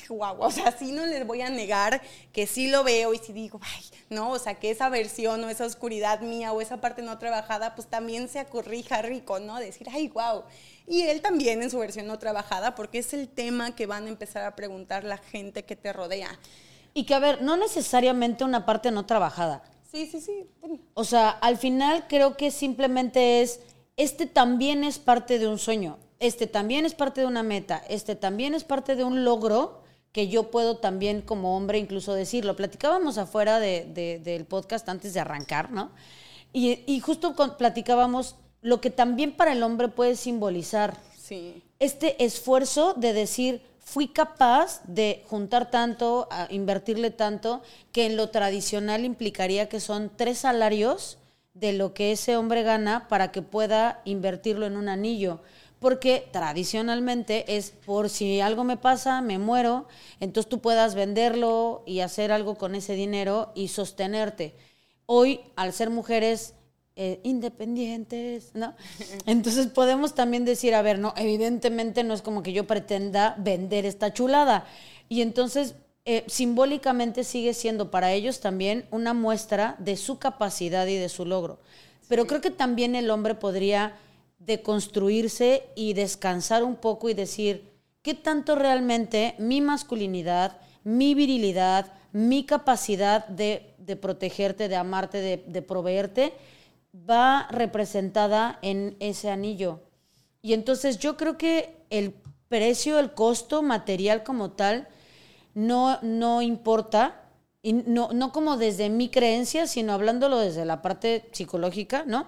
guau, 0.09 0.41
o 0.41 0.51
sea, 0.53 0.71
sí 0.77 0.93
no 0.93 1.05
les 1.07 1.27
voy 1.27 1.41
a 1.43 1.51
negar 1.51 2.01
que 2.33 2.47
sí 2.47 2.69
lo 2.71 2.85
veo 2.85 3.13
y 3.15 3.19
sí 3.19 3.33
digo, 3.33 3.61
ay, 3.63 3.85
no, 4.11 4.31
o 4.31 4.39
sea, 4.39 4.55
que 4.55 4.71
esa 4.71 4.89
versión 4.89 5.43
o 5.45 5.49
esa 5.49 5.67
oscuridad 5.67 6.21
mía 6.21 6.53
o 6.53 6.61
esa 6.61 6.81
parte 6.81 7.03
no 7.03 7.19
trabajada, 7.19 7.75
pues 7.75 7.89
también 7.89 8.29
se 8.29 8.39
acorrija 8.39 9.03
rico, 9.03 9.41
¿no? 9.41 9.59
Decir, 9.59 9.89
ay, 9.91 10.09
wow. 10.09 10.45
Y 10.89 11.03
él 11.03 11.21
también 11.21 11.63
en 11.63 11.71
su 11.71 11.79
versión 11.79 12.07
no 12.07 12.19
trabajada, 12.19 12.75
porque 12.75 12.99
es 12.99 13.13
el 13.13 13.29
tema 13.29 13.75
que 13.77 13.87
van 13.87 14.07
a 14.07 14.09
empezar 14.09 14.45
a 14.45 14.57
preguntar 14.57 15.05
la 15.05 15.19
gente 15.19 15.65
que 15.65 15.77
te 15.77 15.93
rodea. 15.93 16.31
Y 16.95 17.05
que, 17.05 17.15
a 17.15 17.19
ver, 17.19 17.43
no 17.43 17.57
necesariamente 17.57 18.45
una 18.45 18.65
parte 18.65 18.91
no 18.91 19.05
trabajada. 19.05 19.63
Sí, 19.91 20.07
sí, 20.07 20.21
sí. 20.21 20.47
O 20.95 21.05
sea, 21.05 21.31
al 21.31 21.57
final 21.59 22.07
creo 22.09 22.37
que 22.37 22.51
simplemente 22.51 23.43
es, 23.43 23.61
este 23.97 24.27
también 24.27 24.85
es 24.85 24.99
parte 24.99 25.39
de 25.39 25.47
un 25.49 25.59
sueño, 25.59 25.99
este 26.21 26.47
también 26.47 26.85
es 26.87 26.95
parte 26.95 27.21
de 27.21 27.27
una 27.27 27.43
meta, 27.43 27.83
este 27.89 28.17
también 28.17 28.55
es 28.55 28.65
parte 28.65 28.97
de 28.97 29.05
un 29.05 29.25
logro 29.25 29.83
que 30.13 30.29
yo 30.29 30.51
puedo 30.51 30.79
también 30.79 31.21
como 31.23 31.57
hombre 31.57 31.79
incluso 31.79 32.15
decirlo. 32.15 32.57
Platicábamos 32.57 33.19
afuera 33.19 33.61
de- 33.61 33.87
de- 33.93 34.19
del 34.19 34.45
podcast 34.47 34.89
antes 34.89 35.13
de 35.15 35.21
arrancar, 35.21 35.71
¿no? 35.71 35.91
Y, 36.53 36.83
y 36.87 37.01
justo 37.01 37.35
con- 37.37 37.57
platicábamos 37.59 38.37
lo 38.63 38.81
que 38.81 38.91
también 38.91 39.33
para 39.33 39.53
el 39.53 39.63
hombre 39.63 39.89
puede 39.89 40.17
simbolizar 40.17 40.97
Sí. 41.19 41.63
este 41.79 42.23
esfuerzo 42.25 42.95
de 42.95 43.13
decir, 43.13 43.61
fui 43.79 44.09
capaz 44.09 44.83
de 44.85 45.25
juntar 45.29 45.71
tanto, 45.71 46.29
a 46.31 46.47
invertirle 46.51 47.11
tanto, 47.11 47.63
que 47.93 48.07
en 48.07 48.17
lo 48.17 48.31
tradicional 48.31 49.05
implicaría 49.05 49.69
que 49.69 49.81
son 49.81 50.11
tres 50.15 50.39
salarios 50.39 51.19
de 51.55 51.73
lo 51.73 51.95
que 51.95 52.13
ese 52.13 52.37
hombre 52.37 52.63
gana 52.63 53.09
para 53.09 53.33
que 53.33 53.43
pueda 53.43 54.01
invertirlo 54.05 54.67
en 54.67 54.77
un 54.77 54.89
anillo. 54.89 55.41
Porque 55.81 56.29
tradicionalmente 56.33 57.57
es 57.57 57.71
por 57.71 58.11
si 58.11 58.41
algo 58.41 58.65
me 58.65 58.77
pasa, 58.77 59.21
me 59.21 59.39
muero, 59.39 59.87
entonces 60.21 60.49
tú 60.49 60.59
puedas 60.61 60.95
venderlo 60.95 61.83
y 61.87 62.01
hacer 62.01 62.33
algo 62.33 62.57
con 62.57 62.75
ese 62.75 62.95
dinero 62.95 63.53
y 63.55 63.69
sostenerte. 63.69 64.55
Hoy, 65.07 65.41
al 65.57 65.73
ser 65.73 65.91
mujeres 65.91 66.55
eh, 67.01 67.21
independientes, 67.23 68.51
¿no? 68.55 68.75
Entonces 69.25 69.69
podemos 69.69 70.17
también 70.17 70.45
decir, 70.45 70.75
a 70.75 70.83
ver, 70.83 70.99
no, 70.99 71.15
evidentemente 71.17 72.03
no 72.03 72.13
es 72.13 72.23
como 72.23 72.43
que 72.43 72.53
yo 72.53 72.67
pretenda 72.67 73.37
vender 73.39 73.87
esta 73.87 74.13
chulada. 74.13 74.67
Y 75.09 75.23
entonces, 75.23 75.77
eh, 76.05 76.25
simbólicamente 76.27 77.23
sigue 77.23 77.55
siendo 77.55 77.93
para 77.93 78.11
ellos 78.11 78.41
también 78.41 78.85
una 78.91 79.15
muestra 79.15 79.77
de 79.79 79.97
su 79.97 80.19
capacidad 80.19 80.89
y 80.89 80.97
de 80.97 81.09
su 81.09 81.25
logro. 81.25 81.61
Pero 82.09 82.27
creo 82.27 82.41
que 82.41 82.51
también 82.51 82.97
el 82.97 83.11
hombre 83.11 83.37
podría 83.37 83.97
deconstruirse 84.41 85.67
y 85.77 85.93
descansar 85.93 86.65
un 86.65 86.75
poco 86.75 87.09
y 87.09 87.15
decir, 87.15 87.71
¿qué 88.03 88.15
tanto 88.15 88.57
realmente 88.57 89.37
mi 89.39 89.61
masculinidad, 89.61 90.59
mi 90.83 91.15
virilidad, 91.15 91.93
mi 92.11 92.43
capacidad 92.43 93.25
de, 93.29 93.73
de 93.79 93.95
protegerte, 93.95 94.69
de 94.69 94.75
amarte, 94.75 95.19
de, 95.19 95.45
de 95.47 95.63
proveerte, 95.63 96.33
va 96.95 97.49
representada 97.51 98.59
en 98.63 98.97
ese 99.01 99.31
anillo? 99.31 99.81
Y 100.43 100.53
entonces 100.53 100.99
yo 100.99 101.17
creo 101.17 101.37
que 101.37 101.85
el 101.91 102.15
precio, 102.49 102.99
el 102.99 103.13
costo 103.13 103.63
material 103.63 104.23
como 104.23 104.53
tal, 104.53 104.89
no, 105.55 105.99
no 106.03 106.43
importa, 106.43 107.25
y 107.63 107.73
no, 107.73 108.11
no 108.13 108.33
como 108.33 108.57
desde 108.57 108.89
mi 108.89 109.09
creencia, 109.09 109.67
sino 109.67 109.93
hablándolo 109.93 110.39
desde 110.39 110.65
la 110.65 110.81
parte 110.81 111.29
psicológica, 111.33 112.05
¿no? 112.07 112.27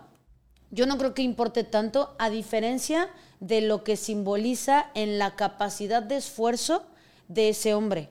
Yo 0.71 0.87
no 0.87 0.99
creo 0.99 1.15
que 1.15 1.23
importe 1.23 1.65
tanto, 1.65 2.15
a 2.19 2.31
diferencia 2.31 3.09
de 3.41 3.61
lo 3.61 3.83
que 3.83 3.97
simboliza 3.97 4.91
en 4.95 5.19
la 5.19 5.35
capacidad 5.37 6.03
de 6.03 6.17
esfuerzo 6.17 6.85
de 7.29 7.49
ese 7.49 7.75
hombre. 7.75 8.11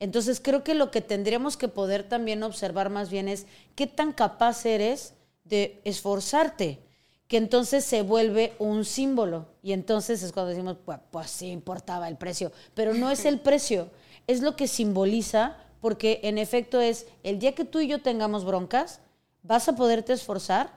Entonces 0.00 0.40
creo 0.40 0.64
que 0.64 0.74
lo 0.74 0.90
que 0.90 1.00
tendríamos 1.00 1.56
que 1.56 1.68
poder 1.68 2.08
también 2.08 2.42
observar 2.42 2.90
más 2.90 3.08
bien 3.10 3.28
es 3.28 3.46
qué 3.76 3.86
tan 3.86 4.12
capaz 4.12 4.66
eres 4.66 5.14
de 5.44 5.80
esforzarte, 5.84 6.80
que 7.28 7.36
entonces 7.36 7.84
se 7.84 8.02
vuelve 8.02 8.54
un 8.58 8.84
símbolo. 8.84 9.46
Y 9.62 9.72
entonces 9.72 10.22
es 10.22 10.32
cuando 10.32 10.50
decimos, 10.50 10.76
pues, 10.84 10.98
pues 11.10 11.30
sí 11.30 11.48
importaba 11.48 12.08
el 12.08 12.16
precio, 12.16 12.52
pero 12.74 12.94
no 12.94 13.10
es 13.10 13.24
el 13.24 13.40
precio, 13.40 13.90
es 14.26 14.40
lo 14.40 14.56
que 14.56 14.68
simboliza, 14.68 15.56
porque 15.80 16.20
en 16.24 16.38
efecto 16.38 16.80
es 16.80 17.06
el 17.22 17.38
día 17.38 17.54
que 17.54 17.64
tú 17.64 17.80
y 17.80 17.88
yo 17.88 18.02
tengamos 18.02 18.44
broncas, 18.44 19.00
vas 19.42 19.68
a 19.68 19.76
poderte 19.76 20.12
esforzar. 20.12 20.70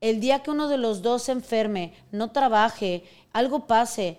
El 0.00 0.20
día 0.20 0.42
que 0.42 0.50
uno 0.50 0.68
de 0.68 0.78
los 0.78 1.02
dos 1.02 1.24
se 1.24 1.32
enferme, 1.32 1.94
no 2.12 2.30
trabaje, 2.30 3.04
algo 3.32 3.66
pase, 3.66 4.18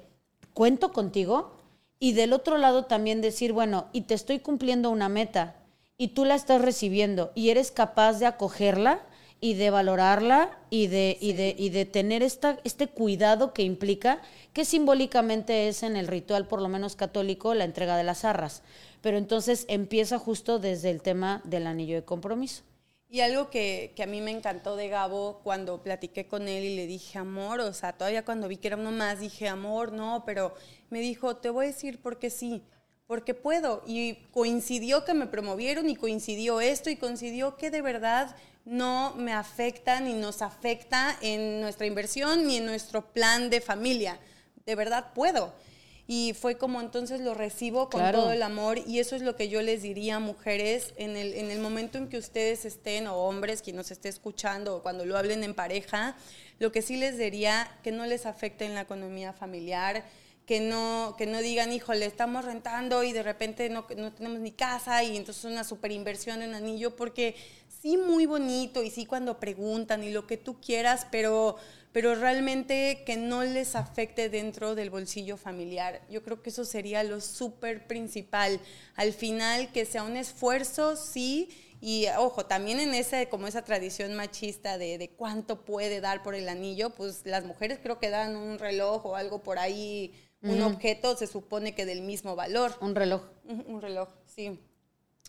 cuento 0.53 0.91
contigo. 0.91 1.57
Y 1.99 2.13
del 2.13 2.31
otro 2.31 2.57
lado 2.57 2.85
también 2.85 3.19
decir, 3.19 3.51
bueno, 3.51 3.87
y 3.91 4.01
te 4.01 4.13
estoy 4.13 4.39
cumpliendo 4.39 4.89
una 4.89 5.09
meta 5.09 5.55
y 5.97 6.09
tú 6.09 6.23
la 6.23 6.35
estás 6.35 6.61
recibiendo 6.61 7.31
y 7.35 7.49
eres 7.49 7.71
capaz 7.71 8.19
de 8.19 8.25
acogerla 8.25 9.01
y 9.41 9.53
de 9.53 9.69
valorarla 9.69 10.57
y 10.69 10.87
de, 10.87 11.17
y 11.19 11.33
de, 11.33 11.55
y 11.57 11.69
de 11.69 11.85
tener 11.85 12.23
esta, 12.23 12.59
este 12.63 12.87
cuidado 12.87 13.53
que 13.53 13.63
implica, 13.63 14.21
que 14.53 14.65
simbólicamente 14.65 15.67
es 15.67 15.83
en 15.83 15.95
el 15.95 16.07
ritual, 16.07 16.47
por 16.47 16.61
lo 16.61 16.67
menos 16.67 16.95
católico, 16.95 17.53
la 17.53 17.63
entrega 17.63 17.97
de 17.97 18.03
las 18.03 18.25
arras. 18.25 18.63
Pero 19.01 19.17
entonces 19.17 19.65
empieza 19.69 20.19
justo 20.19 20.59
desde 20.59 20.89
el 20.89 21.01
tema 21.01 21.41
del 21.45 21.67
anillo 21.67 21.95
de 21.95 22.03
compromiso. 22.03 22.63
Y 23.11 23.21
algo 23.21 23.49
que, 23.49 23.93
que 23.95 24.03
a 24.03 24.07
mí 24.07 24.21
me 24.21 24.29
encantó 24.29 24.75
de 24.75 24.87
Gabo 24.87 25.39
cuando 25.43 25.81
platiqué 25.81 26.27
con 26.27 26.47
él 26.47 26.63
y 26.63 26.75
le 26.75 26.85
dije, 26.85 27.17
amor, 27.17 27.59
o 27.61 27.73
sea, 27.73 27.93
todavía 27.93 28.23
cuando 28.23 28.47
vi 28.47 28.57
que 28.57 28.67
era 28.67 28.77
uno 28.77 28.91
más, 28.91 29.19
dije, 29.19 29.47
amor, 29.47 29.93
no, 29.93 30.23
pero 30.27 30.53
me 30.91 30.99
dijo, 30.99 31.37
te 31.37 31.49
voy 31.49 31.65
a 31.65 31.69
decir 31.69 31.99
por 32.01 32.19
qué 32.19 32.29
sí, 32.29 32.61
porque 33.09 33.33
puedo. 33.33 33.81
Y 33.87 34.13
coincidió 34.31 35.03
que 35.03 35.15
me 35.15 35.25
promovieron 35.25 35.89
y 35.89 35.95
coincidió 35.95 36.61
esto 36.61 36.91
y 36.91 36.95
coincidió 36.95 37.57
que 37.57 37.71
de 37.71 37.81
verdad 37.81 38.35
no 38.65 39.15
me 39.17 39.33
afecta 39.33 39.99
ni 39.99 40.13
nos 40.13 40.43
afecta 40.43 41.17
en 41.19 41.59
nuestra 41.59 41.87
inversión 41.87 42.45
ni 42.45 42.57
en 42.57 42.67
nuestro 42.67 43.11
plan 43.11 43.49
de 43.49 43.61
familia. 43.61 44.19
De 44.63 44.75
verdad 44.75 45.11
puedo. 45.15 45.55
Y 46.05 46.35
fue 46.39 46.59
como 46.59 46.81
entonces 46.81 47.19
lo 47.21 47.33
recibo 47.33 47.89
con 47.89 48.01
Claro. 48.01 48.19
todo 48.19 48.31
el 48.31 48.43
amor 48.43 48.77
y 48.85 48.99
eso 48.99 49.15
es 49.15 49.23
lo 49.23 49.35
que 49.35 49.49
yo 49.49 49.63
les 49.63 49.81
diría 49.81 50.17
a 50.17 50.19
mujeres 50.19 50.93
en 50.95 51.17
el, 51.17 51.33
en 51.33 51.49
el 51.49 51.59
momento 51.59 51.97
en 51.97 52.09
que 52.09 52.17
ustedes 52.19 52.63
estén 52.63 53.07
o 53.07 53.15
hombres, 53.15 53.63
quien 53.63 53.75
nos 53.75 53.89
esté 53.89 54.09
escuchando 54.09 54.75
o 54.75 54.83
cuando 54.83 55.03
lo 55.05 55.17
hablen 55.17 55.43
en 55.43 55.55
pareja, 55.55 56.15
lo 56.59 56.71
que 56.71 56.83
sí 56.83 56.95
les 56.95 57.17
diría 57.17 57.75
que 57.81 57.91
no 57.91 58.05
les 58.05 58.27
afecte 58.27 58.65
en 58.65 58.75
la 58.75 58.81
economía 58.81 59.33
familiar, 59.33 60.03
que 60.49 60.59
no, 60.59 61.13
que 61.15 61.27
no 61.27 61.41
digan, 61.41 61.71
híjole, 61.71 62.07
estamos 62.07 62.43
rentando 62.43 63.03
y 63.03 63.11
de 63.11 63.21
repente 63.21 63.69
no, 63.69 63.85
no 63.95 64.11
tenemos 64.11 64.39
ni 64.39 64.51
casa 64.51 65.03
y 65.03 65.15
entonces 65.15 65.45
es 65.45 65.51
una 65.51 65.63
super 65.63 65.91
inversión 65.91 66.41
en 66.41 66.55
anillo, 66.55 66.95
porque 66.95 67.35
sí 67.83 67.97
muy 67.97 68.25
bonito 68.25 68.81
y 68.81 68.89
sí 68.89 69.05
cuando 69.05 69.39
preguntan 69.39 70.03
y 70.03 70.09
lo 70.09 70.25
que 70.25 70.37
tú 70.37 70.59
quieras, 70.59 71.05
pero, 71.11 71.57
pero 71.91 72.15
realmente 72.15 73.03
que 73.05 73.15
no 73.15 73.43
les 73.43 73.75
afecte 73.75 74.27
dentro 74.27 74.73
del 74.73 74.89
bolsillo 74.89 75.37
familiar. 75.37 76.01
Yo 76.09 76.23
creo 76.23 76.41
que 76.41 76.49
eso 76.49 76.65
sería 76.65 77.03
lo 77.03 77.21
súper 77.21 77.85
principal. 77.85 78.59
Al 78.95 79.13
final, 79.13 79.71
que 79.71 79.85
sea 79.85 80.01
un 80.01 80.17
esfuerzo, 80.17 80.95
sí, 80.95 81.49
Y 81.81 82.07
ojo, 82.17 82.45
también 82.45 82.79
en 82.79 82.93
ese, 82.93 83.29
como 83.29 83.47
esa 83.47 83.61
tradición 83.61 84.13
machista 84.15 84.77
de, 84.77 84.97
de, 84.97 85.09
cuánto 85.11 85.63
puede 85.63 86.01
dar 86.01 86.23
por 86.23 86.35
el 86.35 86.49
anillo, 86.49 86.89
pues 86.89 87.21
las 87.23 87.45
mujeres 87.45 87.79
creo 87.81 87.99
que 87.99 88.09
dan 88.09 88.35
un 88.35 88.59
reloj 88.59 89.05
o 89.05 89.15
algo 89.15 89.43
por 89.43 89.59
ahí, 89.59 90.13
un 90.41 90.61
objeto, 90.61 91.15
se 91.17 91.27
supone 91.27 91.75
que 91.75 91.85
del 91.85 92.01
mismo 92.01 92.35
valor. 92.35 92.73
Un 92.81 92.95
reloj. 92.95 93.23
Un 93.67 93.81
reloj, 93.81 94.09
sí. 94.25 94.59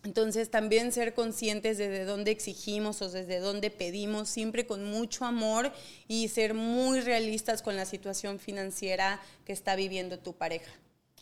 Entonces 0.02 0.50
también 0.50 0.92
ser 0.92 1.14
conscientes 1.14 1.76
de, 1.76 1.88
de 1.88 2.04
dónde 2.04 2.30
exigimos 2.30 3.02
o 3.02 3.10
desde 3.10 3.38
dónde 3.38 3.70
pedimos, 3.70 4.28
siempre 4.28 4.66
con 4.66 4.84
mucho 4.84 5.24
amor 5.26 5.72
y 6.08 6.28
ser 6.28 6.54
muy 6.54 7.00
realistas 7.00 7.60
con 7.60 7.76
la 7.76 7.84
situación 7.84 8.38
financiera 8.38 9.20
que 9.44 9.52
está 9.52 9.76
viviendo 9.76 10.18
tu 10.18 10.32
pareja. 10.32 10.70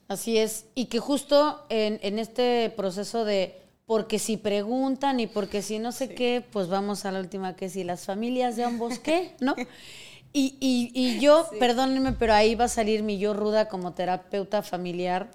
Así 0.07 0.39
es, 0.39 0.67
y 0.75 0.87
que 0.87 1.01
justo 1.01 1.67
en, 1.69 1.99
en 2.03 2.19
este 2.19 2.71
proceso 2.71 3.25
de 3.25 3.57
porque 3.85 4.19
si 4.19 4.37
preguntan 4.37 5.19
y 5.19 5.27
porque 5.27 5.63
si 5.63 5.79
no 5.79 5.93
sé 5.93 6.15
qué, 6.15 6.45
pues 6.53 6.69
vamos 6.69 7.05
a 7.05 7.11
la 7.11 7.21
última 7.21 7.57
que 7.57 7.71
si 7.71 7.85
las 7.85 8.05
familias 8.05 8.55
de 8.55 8.65
ambos 8.65 8.99
qué, 8.99 9.35
¿no? 9.41 9.57
Y, 10.33 10.57
y, 10.61 10.91
y 10.95 11.21
yo, 11.21 11.49
perdónenme, 11.59 12.13
pero 12.13 12.35
ahí 12.35 12.55
va 12.55 12.65
a 12.65 12.69
salir 12.69 13.03
mi 13.03 13.19
yo 13.19 13.35
ruda 13.35 13.69
como 13.69 13.95
terapeuta 13.95 14.63
familiar. 14.63 15.31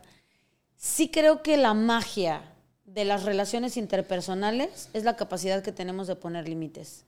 Sí 0.77 1.09
creo 1.09 1.41
que 1.41 1.57
la 1.57 1.73
magia 1.73 2.41
de 2.85 3.05
las 3.05 3.23
relaciones 3.23 3.77
interpersonales 3.77 4.89
es 4.93 5.03
la 5.03 5.15
capacidad 5.15 5.63
que 5.63 5.71
tenemos 5.71 6.07
de 6.07 6.15
poner 6.15 6.47
límites. 6.47 7.05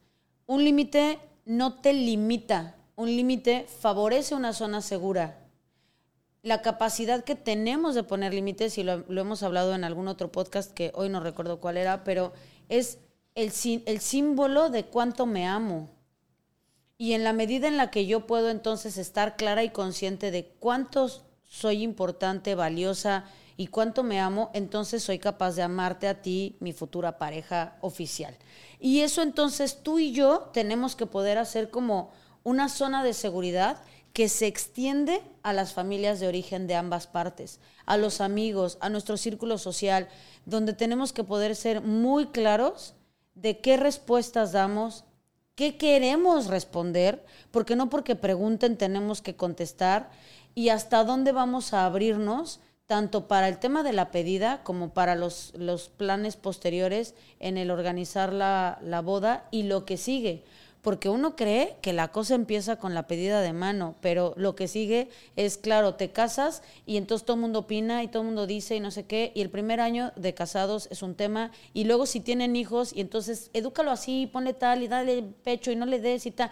Un 0.48 0.64
límite 0.64 1.20
no 1.46 1.76
te 1.76 1.94
limita, 1.94 2.76
un 2.96 3.08
límite 3.08 3.68
favorece 3.82 4.36
una 4.36 4.54
zona 4.54 4.82
segura. 4.82 5.38
La 6.42 6.62
capacidad 6.62 7.24
que 7.24 7.36
tenemos 7.36 7.96
de 7.96 8.04
poner 8.04 8.34
límites, 8.34 8.78
y 8.78 8.84
lo, 8.84 9.04
lo, 9.08 9.22
hemos 9.22 9.44
hablado 9.44 9.74
en 9.74 9.84
algún 9.84 10.08
otro 10.08 10.32
podcast 10.32 10.72
que 10.72 10.92
hoy 10.96 11.10
no 11.10 11.20
recuerdo 11.20 11.60
cuál 11.60 11.78
era, 11.78 12.04
pero 12.04 12.34
es 12.70 13.00
el, 13.36 13.52
el 13.86 14.00
símbolo 14.00 14.70
de 14.70 14.86
cuánto 14.86 15.26
me 15.26 15.46
amo. 15.48 15.90
Y 16.98 17.14
en 17.14 17.24
la 17.24 17.34
medida 17.34 17.68
en 17.68 17.78
la 17.78 17.92
que 17.92 18.06
yo 18.06 18.26
puedo 18.26 18.50
entonces 18.50 18.98
estar 18.98 19.36
clara 19.36 19.64
y 19.64 19.70
consciente 19.70 20.32
de 20.32 20.46
cuánto 20.60 21.10
soy 21.46 21.84
importante, 21.84 22.56
valiosa, 22.56 23.26
y 23.58 23.68
cuánto 23.68 24.04
me 24.04 24.20
amo, 24.20 24.52
entonces 24.54 25.04
soy 25.04 25.20
capaz 25.20 25.56
de 25.56 25.62
amarte 25.62 26.08
a 26.08 26.22
ti, 26.22 26.58
mi 26.60 26.74
futura 26.74 27.18
pareja 27.18 27.78
oficial. 27.82 28.36
Y 28.80 29.02
eso 29.02 29.22
entonces 29.22 29.82
tú 29.82 30.00
y 30.00 30.12
yo 30.12 30.50
tenemos 30.54 30.96
que 30.96 31.06
poder 31.06 31.38
hacer 31.38 31.70
como 31.70 32.12
una 32.44 32.68
zona 32.68 33.04
de 33.04 33.14
seguridad 33.14 33.82
que 34.12 34.30
se 34.30 34.48
extiende 34.48 35.22
a 35.44 35.54
las 35.54 35.74
familias 35.74 36.20
de 36.20 36.28
origen 36.28 36.68
de 36.68 36.76
ambas 36.76 37.08
partes, 37.08 37.60
a 37.86 37.98
los 37.98 38.22
amigos, 38.22 38.78
a 38.82 38.90
nuestro 38.90 39.18
círculo 39.18 39.58
social, 39.58 40.10
donde 40.46 40.74
tenemos 40.74 41.14
que 41.14 41.24
poder 41.24 41.56
ser 41.56 41.82
muy 41.82 42.28
claros 42.28 42.94
de 43.36 43.60
qué 43.60 43.78
respuestas 43.78 44.52
damos, 44.52 45.06
qué 45.56 45.78
queremos 45.78 46.48
responder, 46.48 47.26
porque 47.52 47.76
no 47.76 47.90
porque 47.90 48.16
pregunten 48.16 48.78
tenemos 48.78 49.22
que 49.22 49.36
contestar. 49.36 50.10
Y 50.54 50.70
hasta 50.70 51.04
dónde 51.04 51.32
vamos 51.32 51.74
a 51.74 51.86
abrirnos 51.86 52.60
tanto 52.86 53.28
para 53.28 53.48
el 53.48 53.58
tema 53.58 53.84
de 53.84 53.94
la 53.94 54.12
pedida 54.12 54.62
como 54.64 54.94
para 54.94 55.16
los, 55.16 55.54
los 55.56 55.90
planes 55.90 56.36
posteriores 56.36 57.16
en 57.40 57.58
el 57.58 57.72
organizar 57.72 58.32
la, 58.32 58.78
la, 58.84 59.02
boda 59.02 59.48
y 59.52 59.64
lo 59.64 59.86
que 59.86 59.98
sigue. 59.98 60.44
Porque 60.86 61.10
uno 61.10 61.36
cree 61.36 61.78
que 61.82 61.94
la 61.94 62.10
cosa 62.10 62.36
empieza 62.36 62.76
con 62.76 62.94
la 62.94 63.08
pedida 63.08 63.42
de 63.42 63.54
mano, 63.54 63.96
pero 64.02 64.36
lo 64.38 64.56
que 64.56 64.68
sigue 64.68 65.10
es, 65.36 65.58
claro, 65.58 65.96
te 65.96 66.12
casas 66.12 66.62
y 66.86 66.98
entonces 66.98 67.26
todo 67.26 67.38
el 67.38 67.42
mundo 67.42 67.62
opina 67.62 68.04
y 68.04 68.08
todo 68.08 68.22
el 68.22 68.28
mundo 68.28 68.46
dice 68.46 68.76
y 68.76 68.80
no 68.80 68.92
sé 68.92 69.08
qué, 69.08 69.32
y 69.34 69.42
el 69.42 69.50
primer 69.50 69.80
año 69.80 70.12
de 70.16 70.36
casados 70.36 70.88
es 70.92 71.02
un 71.02 71.16
tema, 71.16 71.50
y 71.74 71.86
luego 71.86 72.06
si 72.06 72.20
tienen 72.20 72.56
hijos, 72.56 72.94
y 72.94 73.02
entonces 73.02 73.50
edúcalo 73.54 73.90
así, 73.90 74.30
ponle 74.32 74.54
tal 74.54 74.84
y 74.84 74.88
dale 74.88 75.24
pecho 75.44 75.72
y 75.72 75.76
no 75.76 75.88
le 75.88 76.00
des 76.00 76.28
y 76.28 76.30
tal. 76.30 76.52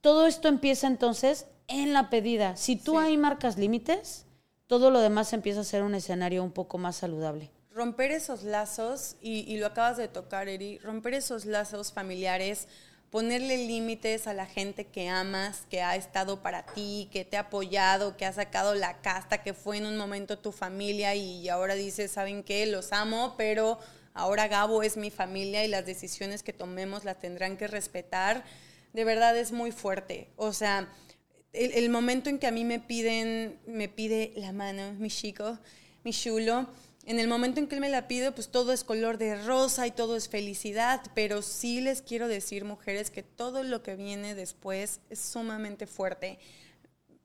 Todo 0.00 0.26
esto 0.26 0.48
empieza 0.48 0.86
entonces 0.86 1.44
en 1.68 1.92
la 1.92 2.08
pedida. 2.08 2.56
Si 2.56 2.76
tú 2.76 2.92
sí. 2.92 2.96
ahí 2.96 3.18
marcas 3.18 3.58
límites, 3.58 4.24
todo 4.68 4.90
lo 4.90 5.00
demás 5.00 5.34
empieza 5.34 5.60
a 5.60 5.64
ser 5.64 5.82
un 5.82 5.94
escenario 5.94 6.42
un 6.42 6.52
poco 6.52 6.78
más 6.78 6.96
saludable. 6.96 7.50
Romper 7.72 8.10
esos 8.10 8.42
lazos, 8.42 9.16
y, 9.20 9.40
y 9.40 9.58
lo 9.58 9.66
acabas 9.66 9.98
de 9.98 10.08
tocar, 10.08 10.48
Eri, 10.48 10.78
romper 10.78 11.12
esos 11.12 11.44
lazos 11.44 11.92
familiares, 11.92 12.66
ponerle 13.10 13.66
límites 13.66 14.26
a 14.26 14.34
la 14.34 14.46
gente 14.46 14.86
que 14.86 15.08
amas, 15.08 15.66
que 15.68 15.82
ha 15.82 15.96
estado 15.96 16.42
para 16.42 16.64
ti, 16.64 17.08
que 17.12 17.24
te 17.24 17.36
ha 17.36 17.40
apoyado, 17.40 18.16
que 18.16 18.24
ha 18.24 18.32
sacado 18.32 18.74
la 18.74 19.00
casta, 19.00 19.42
que 19.42 19.52
fue 19.52 19.78
en 19.78 19.86
un 19.86 19.96
momento 19.96 20.38
tu 20.38 20.52
familia 20.52 21.14
y 21.14 21.48
ahora 21.48 21.74
dices, 21.74 22.12
¿saben 22.12 22.44
qué? 22.44 22.66
Los 22.66 22.92
amo, 22.92 23.34
pero 23.36 23.78
ahora 24.14 24.46
Gabo 24.46 24.82
es 24.82 24.96
mi 24.96 25.10
familia 25.10 25.64
y 25.64 25.68
las 25.68 25.86
decisiones 25.86 26.44
que 26.44 26.52
tomemos 26.52 27.04
las 27.04 27.18
tendrán 27.18 27.56
que 27.56 27.66
respetar. 27.66 28.44
De 28.92 29.04
verdad 29.04 29.36
es 29.36 29.50
muy 29.50 29.72
fuerte. 29.72 30.28
O 30.36 30.52
sea, 30.52 30.88
el, 31.52 31.72
el, 31.72 31.90
momento 31.90 32.30
en 32.30 32.38
que 32.38 32.46
a 32.46 32.52
mí 32.52 32.64
me 32.64 32.78
piden, 32.78 33.58
me 33.66 33.88
pide 33.88 34.32
la 34.36 34.52
mano, 34.52 34.92
mi 34.94 35.10
chico, 35.10 35.58
mi 36.04 36.12
chulo, 36.12 36.68
en 37.06 37.18
el 37.18 37.28
momento 37.28 37.60
en 37.60 37.66
que 37.66 37.74
él 37.74 37.80
me 37.80 37.88
la 37.88 38.08
pide, 38.08 38.30
pues 38.32 38.48
todo 38.48 38.72
es 38.72 38.84
color 38.84 39.16
de 39.16 39.42
rosa 39.42 39.86
y 39.86 39.90
todo 39.90 40.16
es 40.16 40.28
felicidad, 40.28 41.00
pero 41.14 41.42
sí 41.42 41.80
les 41.80 42.02
quiero 42.02 42.28
decir, 42.28 42.64
mujeres, 42.64 43.10
que 43.10 43.22
todo 43.22 43.62
lo 43.62 43.82
que 43.82 43.96
viene 43.96 44.34
después 44.34 45.00
es 45.08 45.18
sumamente 45.18 45.86
fuerte. 45.86 46.38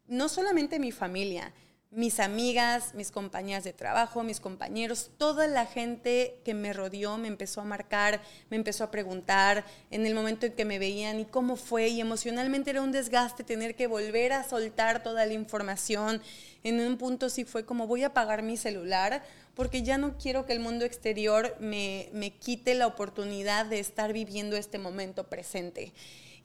No 0.08 0.30
solamente 0.30 0.80
mi 0.80 0.92
familia, 0.92 1.54
mis 1.96 2.20
amigas, 2.20 2.94
mis 2.94 3.10
compañeras 3.10 3.64
de 3.64 3.72
trabajo, 3.72 4.22
mis 4.22 4.42
compañeros, 4.42 5.12
toda 5.18 5.48
la 5.48 5.66
gente 5.66 6.42
que 6.44 6.54
me 6.54 6.74
rodeó 6.74 7.18
me 7.18 7.30
empezó 7.30 7.62
a 7.62 7.64
marcar, 7.64 8.22
me 8.50 8.58
empezó 8.58 8.84
a 8.84 8.92
preguntar 8.92 9.64
en 9.92 10.06
el 10.06 10.14
momento 10.14 10.46
en 10.46 10.52
que 10.52 10.66
me 10.66 10.78
veían 10.78 11.22
y 11.22 11.26
cómo 11.26 11.56
fue 11.56 11.88
y 11.88 12.02
emocionalmente 12.02 12.72
era 12.72 12.82
un 12.82 12.92
desgaste 12.92 13.46
tener 13.46 13.76
que 13.76 13.88
volver 13.88 14.34
a 14.34 14.44
soltar 14.44 15.04
toda 15.04 15.26
la 15.26 15.34
información. 15.34 16.22
En 16.64 16.82
un 16.82 16.98
punto 16.98 17.30
sí 17.30 17.46
fue 17.46 17.66
como 17.66 17.88
voy 17.88 18.04
a 18.04 18.08
apagar 18.08 18.44
mi 18.44 18.58
celular 18.58 19.24
porque 19.56 19.82
ya 19.82 19.98
no 19.98 20.18
quiero 20.18 20.46
que 20.46 20.52
el 20.52 20.60
mundo 20.60 20.84
exterior 20.84 21.56
me, 21.62 22.10
me 22.12 22.32
quite 22.32 22.76
la 22.76 22.88
oportunidad 22.88 23.66
de 23.68 23.80
estar 23.80 24.12
viviendo 24.12 24.58
este 24.58 24.80
momento 24.80 25.28
presente 25.28 25.94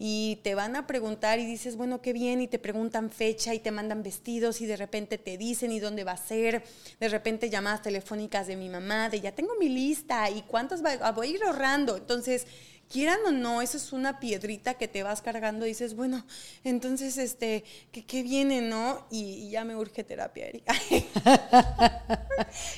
y 0.03 0.37
te 0.37 0.55
van 0.55 0.77
a 0.77 0.87
preguntar 0.87 1.41
y 1.41 1.45
dices, 1.45 1.77
bueno, 1.77 2.01
qué 2.01 2.15
bien, 2.15 2.41
y 2.41 2.49
te 2.49 2.59
preguntan 2.59 3.11
fecha 3.11 3.53
y 3.53 3.59
te 3.59 3.71
mandan 3.71 4.03
vestidos 4.03 4.63
y 4.63 4.67
de 4.67 4.79
repente 4.79 5.19
te 5.19 5.37
dicen 5.37 5.73
y 5.73 5.79
dónde 5.79 6.05
va 6.05 6.13
a 6.13 6.17
ser, 6.17 6.65
de 6.99 7.09
repente 7.11 7.51
llamadas 7.51 7.83
telefónicas 7.83 8.47
de 8.47 8.57
mi 8.57 8.71
mamá, 8.71 9.11
de 9.11 9.21
ya 9.21 9.33
tengo 9.33 9.53
mi 9.61 9.69
lista 9.69 10.31
y 10.31 10.41
cuántos 10.41 10.83
va, 10.83 11.13
voy 11.13 11.27
a 11.27 11.31
ir 11.33 11.45
ahorrando. 11.45 11.99
Entonces, 11.99 12.47
quieran 12.89 13.19
o 13.27 13.31
no, 13.31 13.61
eso 13.61 13.77
es 13.77 13.93
una 13.93 14.21
piedrita 14.21 14.73
que 14.73 14.89
te 14.89 15.03
vas 15.03 15.21
cargando 15.21 15.67
y 15.67 15.69
dices, 15.69 15.95
bueno, 15.95 16.25
entonces, 16.65 17.19
este, 17.19 17.65
¿qué, 17.93 18.07
qué 18.07 18.23
viene, 18.23 18.63
no? 18.63 19.07
Y, 19.11 19.35
y, 19.35 19.51
ya 19.51 19.65
me 19.65 19.77
urge 19.77 20.03
terapia, 20.03 20.47
Erika. 20.47 20.73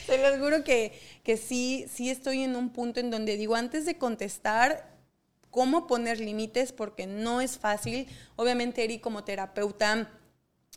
Te 0.08 0.18
lo 0.18 0.44
juro 0.44 0.64
que, 0.64 0.98
que 1.22 1.36
sí, 1.36 1.86
sí 1.88 2.10
estoy 2.10 2.42
en 2.42 2.56
un 2.56 2.70
punto 2.70 2.98
en 2.98 3.12
donde 3.12 3.36
digo, 3.36 3.54
antes 3.54 3.86
de 3.86 3.96
contestar, 3.96 4.90
cómo 5.52 5.86
poner 5.86 6.18
límites 6.18 6.72
porque 6.72 7.06
no 7.06 7.40
es 7.40 7.58
fácil. 7.58 8.08
Obviamente 8.34 8.82
Eri 8.82 8.98
como 8.98 9.22
terapeuta 9.22 10.10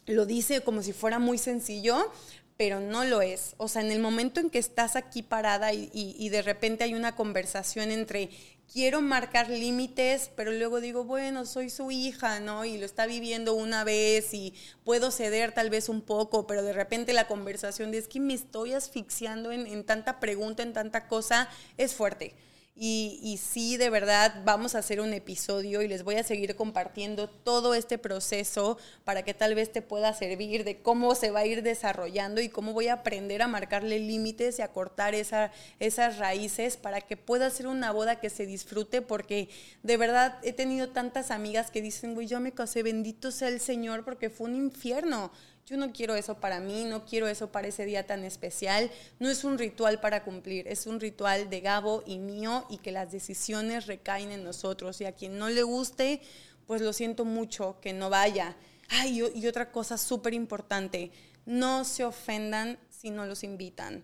lo 0.05 0.27
dice 0.27 0.61
como 0.61 0.83
si 0.83 0.93
fuera 0.93 1.17
muy 1.17 1.39
sencillo, 1.39 2.11
pero 2.57 2.79
no 2.79 3.03
lo 3.05 3.23
es. 3.23 3.55
O 3.57 3.67
sea, 3.67 3.81
en 3.81 3.89
el 3.89 3.99
momento 3.99 4.39
en 4.39 4.51
que 4.51 4.59
estás 4.59 4.95
aquí 4.95 5.23
parada 5.23 5.73
y, 5.73 6.29
de 6.29 6.41
repente 6.41 6.83
hay 6.83 6.93
una 6.93 7.15
conversación 7.15 7.89
entre 7.89 8.29
quiero 8.71 9.01
marcar 9.01 9.49
límites, 9.49 10.29
pero 10.35 10.51
luego 10.51 10.81
digo, 10.81 11.05
bueno, 11.05 11.45
soy 11.45 11.69
su 11.69 11.89
hija, 11.91 12.39
¿no? 12.41 12.65
Y 12.65 12.77
lo 12.77 12.85
está 12.85 13.05
viviendo 13.05 13.53
una 13.53 13.83
vez 13.83 14.33
y 14.33 14.53
puedo 14.83 15.09
ceder 15.09 15.53
tal 15.53 15.69
vez 15.69 15.87
un 15.87 16.01
poco, 16.01 16.47
pero 16.47 16.63
de 16.63 16.73
repente 16.73 17.13
la 17.13 17.27
conversación 17.27 17.91
de 17.91 17.99
es 17.99 18.07
que 18.07 18.19
me 18.19 18.33
estoy 18.33 18.73
asfixiando 18.73 19.51
en 19.51 19.85
tanta 19.85 20.19
pregunta, 20.19 20.63
en 20.63 20.73
tanta 20.73 21.07
cosa, 21.07 21.49
es 21.77 21.93
fuerte. 21.93 22.35
Y, 22.77 23.39
sí, 23.41 23.77
de 23.77 23.89
verdad, 23.89 24.41
vamos 24.43 24.75
a 24.75 24.79
hacer 24.79 24.99
un 24.99 25.13
episodio 25.13 25.81
y 25.81 25.87
les 25.87 26.03
voy 26.03 26.15
a 26.15 26.23
seguir 26.23 26.57
compartiendo 26.57 27.29
todo 27.29 27.73
este 27.73 27.97
proceso 27.97 28.77
para 29.05 29.23
que 29.23 29.33
tal 29.33 29.55
vez 29.55 29.71
te 29.71 29.81
pueda 29.81 30.11
servir 30.13 30.65
de 30.65 30.81
cómo 30.81 31.15
se 31.15 31.31
va 31.31 31.39
a 31.39 31.45
ir 31.45 31.63
desarrollando 31.63 32.41
y 32.41 32.49
cómo 32.49 32.73
voy 32.73 32.89
a 32.89 32.95
aprender 32.95 33.41
a 33.41 33.47
marcarle 33.47 33.99
límites 33.99 34.59
y 34.59 34.61
a 34.61 34.73
cortar 34.73 35.15
esa, 35.15 35.53
esas 35.79 36.17
raíces 36.17 36.75
para 36.75 36.99
que 36.99 37.15
pueda 37.15 37.49
ser 37.49 37.67
una 37.67 37.93
boda 37.93 38.19
que 38.19 38.29
se 38.29 38.45
disfrute, 38.45 39.01
porque 39.01 39.47
de 39.81 39.95
verdad 39.95 40.37
he 40.43 40.51
tenido 40.51 40.89
tantas 40.89 41.31
amigas 41.31 41.71
que 41.71 41.81
dicen, 41.81 42.13
güey, 42.13 42.27
yo 42.27 42.41
me 42.41 42.51
casé, 42.51 42.83
bendito 42.83 43.31
sea 43.31 43.47
el 43.47 43.61
Señor, 43.61 44.03
porque 44.03 44.29
fue 44.29 44.49
un 44.49 44.55
infierno 44.57 45.31
yo 45.65 45.77
no 45.77 45.91
quiero 45.91 46.15
eso 46.15 46.35
para 46.39 46.59
mí, 46.59 46.85
no 46.85 47.05
quiero 47.05 47.27
eso 47.27 47.51
para 47.51 47.67
ese 47.67 47.85
día 47.85 48.05
tan 48.05 48.23
especial. 48.23 48.91
No 49.19 49.29
es 49.29 49.43
un 49.43 49.57
ritual 49.57 49.99
para 49.99 50.23
cumplir, 50.23 50.67
es 50.67 50.85
un 50.85 50.99
ritual 50.99 51.49
de 51.49 51.61
Gabo 51.61 52.03
y 52.05 52.19
mío 52.19 52.65
y 52.69 52.77
que 52.77 52.91
las 52.91 53.11
decisiones 53.11 53.87
recaen 53.87 54.31
en 54.31 54.43
nosotros. 54.43 55.01
Y 55.01 55.05
a 55.05 55.13
quien 55.13 55.39
no 55.39 55.49
le 55.49 55.63
guste, 55.63 56.21
pues 56.67 56.81
lo 56.81 56.93
siento 56.93 57.25
mucho, 57.25 57.77
que 57.81 57.93
no 57.93 58.11
vaya. 58.11 58.55
Ay, 58.89 59.23
y 59.33 59.47
otra 59.47 59.71
cosa 59.71 59.97
súper 59.97 60.35
importante, 60.35 61.11
no 61.45 61.83
se 61.83 62.03
ofendan 62.05 62.77
si 62.89 63.09
no 63.09 63.25
los 63.25 63.43
invitan 63.43 64.03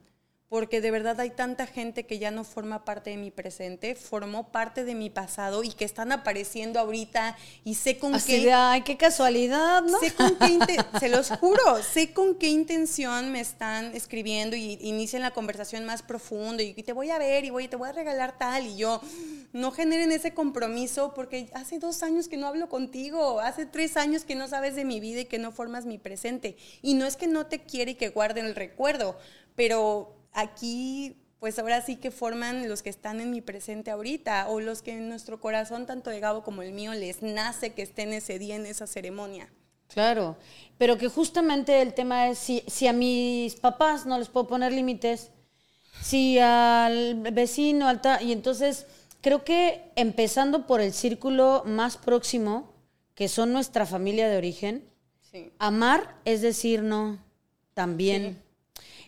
porque 0.52 0.82
de 0.82 0.92
verdad 0.92 1.18
hay 1.22 1.30
tanta 1.30 1.66
gente 1.66 2.06
que 2.06 2.20
ya 2.20 2.30
no 2.30 2.44
forma 2.44 2.84
parte 2.84 3.12
de 3.12 3.16
mi 3.16 3.32
presente, 3.32 3.96
formó 3.96 4.52
parte 4.52 4.84
de 4.84 4.96
mi 4.96 5.10
pasado 5.10 5.64
y 5.64 5.70
que 5.70 5.86
están 5.86 6.12
apareciendo 6.12 6.78
ahorita 6.78 7.38
y 7.64 7.76
sé 7.76 7.98
con 7.98 8.16
Así 8.16 8.34
qué... 8.34 8.46
de, 8.48 8.52
ay, 8.52 8.82
qué 8.82 8.98
casualidad, 8.98 9.82
¿no? 9.82 9.98
Sé 10.02 10.14
con 10.14 10.36
qué 10.36 10.60
se 11.00 11.08
los 11.08 11.30
juro, 11.30 11.82
sé 11.82 12.12
con 12.12 12.36
qué 12.36 12.50
intención 12.50 13.32
me 13.32 13.40
están 13.40 13.96
escribiendo 13.96 14.58
y 14.58 14.78
inician 14.82 15.22
la 15.22 15.32
conversación 15.32 15.86
más 15.86 16.02
profundo 16.02 16.62
y 16.62 16.74
te 16.74 16.92
voy 16.92 17.12
a 17.12 17.18
ver 17.18 17.46
y 17.46 17.50
voy, 17.50 17.70
te 17.70 17.78
voy 17.78 17.88
a 17.88 17.94
regalar 17.94 18.38
tal 18.38 18.68
y 18.68 18.76
yo 18.76 19.00
no 19.54 19.72
generen 19.72 20.12
ese 20.12 20.34
compromiso 20.34 21.14
porque 21.14 21.50
hace 21.54 21.80
dos 21.80 22.04
años 22.04 22.28
que 22.28 22.36
no 22.36 22.48
hablo 22.48 22.68
contigo, 22.68 23.40
hace 23.40 23.66
tres 23.66 23.96
años 23.96 24.26
que 24.26 24.36
no 24.36 24.50
sabes 24.50 24.76
de 24.76 24.84
mi 24.84 25.00
vida 25.00 25.22
y 25.22 25.26
que 25.26 25.40
no 25.40 25.54
formas 25.54 25.86
mi 25.86 25.98
presente. 25.98 26.58
Y 26.82 26.96
no 26.96 27.06
es 27.06 27.16
que 27.16 27.28
no 27.28 27.46
te 27.46 27.60
quiere 27.60 27.92
y 27.92 27.96
que 27.96 28.10
guarden 28.10 28.48
el 28.48 28.56
recuerdo, 28.56 29.18
pero 29.56 30.21
aquí 30.34 31.16
pues 31.40 31.58
ahora 31.58 31.82
sí 31.82 31.96
que 31.96 32.12
forman 32.12 32.70
los 32.70 32.84
que 32.84 32.92
están 32.92 33.20
en 33.20 33.32
mi 33.32 33.42
presente 33.42 33.90
ahorita 33.90 34.48
o 34.50 34.60
los 34.60 34.84
que 34.84 34.92
en 34.92 35.10
nuestro 35.10 35.40
corazón, 35.40 35.88
tanto 35.88 36.12
de 36.12 36.20
Gabo 36.20 36.44
como 36.44 36.62
el 36.62 36.72
mío, 36.72 36.94
les 36.94 37.24
nace 37.24 37.74
que 37.74 37.82
estén 37.82 38.14
ese 38.14 38.38
día 38.38 38.56
en 38.56 38.68
esa 38.68 38.86
ceremonia. 38.86 39.52
Claro, 39.88 40.38
pero 40.78 41.00
que 41.00 41.08
justamente 41.08 41.82
el 41.82 41.96
tema 41.96 42.30
es 42.30 42.38
si, 42.38 42.64
si 42.68 42.86
a 42.86 42.94
mis 42.94 43.56
papás 43.56 44.06
no 44.06 44.20
les 44.20 44.30
puedo 44.30 44.46
poner 44.46 44.72
límites, 44.72 45.32
si 46.00 46.38
al 46.38 47.16
vecino, 47.34 47.88
al 47.88 48.00
y 48.22 48.34
entonces 48.34 48.86
creo 49.22 49.44
que 49.44 49.92
empezando 49.96 50.68
por 50.68 50.80
el 50.80 50.94
círculo 50.94 51.64
más 51.66 51.98
próximo, 51.98 52.72
que 53.16 53.28
son 53.28 53.52
nuestra 53.52 53.88
familia 53.88 54.30
de 54.30 54.38
origen, 54.38 54.88
Sí. 55.32 55.52
amar 55.60 56.18
es 56.26 56.42
decir 56.42 56.84
no 56.84 57.18
también. 57.74 58.42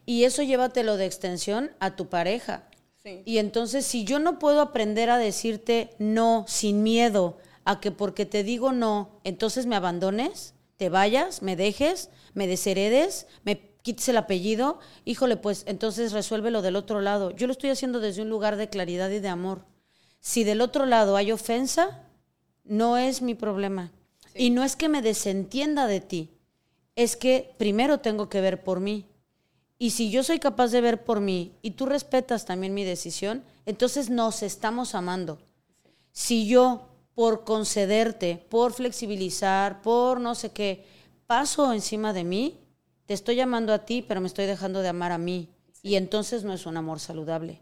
Y 0.06 0.24
eso 0.26 0.44
llévatelo 0.44 0.98
de 0.98 1.06
extensión 1.06 1.72
a 1.80 1.96
tu 1.96 2.10
pareja. 2.10 2.64
Sí. 3.02 3.22
Y 3.26 3.38
entonces, 3.38 3.86
si 3.86 4.04
yo 4.06 4.20
no 4.20 4.40
puedo 4.40 4.62
aprender 4.62 5.10
a 5.10 5.18
decirte 5.18 5.90
no 6.00 6.46
sin 6.48 6.84
miedo 6.84 7.38
a 7.66 7.80
que 7.80 7.92
porque 7.92 8.26
te 8.26 8.44
digo 8.44 8.72
no, 8.72 9.20
entonces 9.24 9.66
me 9.66 9.76
abandones, 9.76 10.54
te 10.78 10.90
vayas, 10.90 11.42
me 11.42 11.56
dejes, 11.56 12.10
me 12.34 12.48
desheredes, 12.48 13.28
me 13.44 13.74
quites 13.84 14.10
el 14.10 14.18
apellido, 14.18 14.80
híjole, 15.06 15.38
pues 15.38 15.64
entonces 15.68 16.12
resuélvelo 16.12 16.62
del 16.62 16.76
otro 16.76 17.02
lado. 17.02 17.32
Yo 17.32 17.48
lo 17.48 17.54
estoy 17.54 17.70
haciendo 17.70 18.00
desde 18.00 18.22
un 18.22 18.30
lugar 18.30 18.56
de 18.56 18.70
claridad 18.70 19.10
y 19.10 19.20
de 19.20 19.28
amor. 19.28 19.66
Si 20.20 20.44
del 20.44 20.62
otro 20.62 20.86
lado 20.86 21.18
hay 21.18 21.32
ofensa, 21.32 22.02
no 22.64 22.98
es 22.98 23.22
mi 23.22 23.36
problema. 23.36 23.92
Y 24.36 24.50
no 24.50 24.64
es 24.64 24.76
que 24.76 24.90
me 24.90 25.02
desentienda 25.02 25.86
de 25.86 26.00
ti, 26.00 26.30
es 26.96 27.16
que 27.16 27.54
primero 27.58 28.00
tengo 28.00 28.30
que 28.30 28.42
ver 28.42 28.64
por 28.64 28.80
mí. 28.80 29.06
Y 29.78 29.92
si 29.92 30.12
yo 30.12 30.24
soy 30.24 30.40
capaz 30.40 30.70
de 30.70 30.82
ver 30.82 31.04
por 31.04 31.20
mí 31.20 31.54
y 31.62 31.72
tú 31.72 31.86
respetas 31.86 32.46
también 32.46 32.74
mi 32.74 32.84
decisión, 32.84 33.44
entonces 33.66 34.10
nos 34.10 34.44
estamos 34.44 34.96
amando. 34.96 35.40
Si 36.12 36.48
yo, 36.48 36.90
por 37.16 37.44
concederte, 37.44 38.46
por 38.50 38.74
flexibilizar, 38.74 39.82
por 39.82 40.20
no 40.20 40.36
sé 40.36 40.52
qué, 40.52 40.86
paso 41.28 41.74
encima 41.74 42.14
de 42.14 42.24
mí, 42.24 42.60
te 43.06 43.14
estoy 43.14 43.40
amando 43.40 43.74
a 43.74 43.86
ti, 43.86 44.02
pero 44.02 44.22
me 44.22 44.28
estoy 44.28 44.46
dejando 44.46 44.82
de 44.82 44.90
amar 44.90 45.12
a 45.12 45.18
mí. 45.18 45.50
Y 45.82 45.96
entonces 45.96 46.44
no 46.44 46.54
es 46.54 46.66
un 46.66 46.78
amor 46.78 47.00
saludable. 47.00 47.62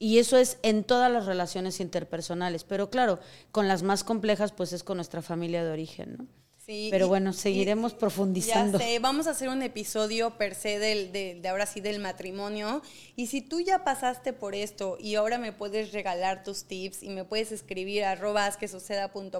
Y 0.00 0.18
eso 0.18 0.36
es 0.36 0.58
en 0.62 0.84
todas 0.84 1.10
las 1.10 1.26
relaciones 1.26 1.80
interpersonales. 1.80 2.64
Pero 2.64 2.90
claro, 2.90 3.20
con 3.52 3.68
las 3.68 3.82
más 3.82 4.04
complejas, 4.04 4.52
pues 4.52 4.72
es 4.72 4.82
con 4.82 4.96
nuestra 4.96 5.22
familia 5.22 5.64
de 5.64 5.70
origen, 5.70 6.16
¿no? 6.18 6.37
Sí, 6.68 6.88
Pero 6.90 7.06
y- 7.06 7.08
bueno, 7.08 7.30
y- 7.30 7.32
seguiremos 7.32 7.94
profundizando. 7.94 8.78
Ya 8.78 8.84
sé, 8.84 8.98
vamos 8.98 9.26
a 9.26 9.30
hacer 9.30 9.48
un 9.48 9.62
episodio 9.62 10.36
per 10.36 10.54
se 10.54 10.78
del, 10.78 11.12
de, 11.12 11.38
de 11.40 11.48
ahora 11.48 11.64
sí 11.64 11.80
del 11.80 11.98
matrimonio. 11.98 12.82
Y 13.16 13.28
si 13.28 13.40
tú 13.40 13.62
ya 13.62 13.84
pasaste 13.84 14.34
por 14.34 14.54
esto 14.54 14.98
y 15.00 15.14
ahora 15.14 15.38
me 15.38 15.54
puedes 15.54 15.92
regalar 15.92 16.44
tus 16.44 16.64
tips 16.64 17.02
y 17.02 17.08
me 17.08 17.24
puedes 17.24 17.52
escribir 17.52 18.04
a 18.04 18.18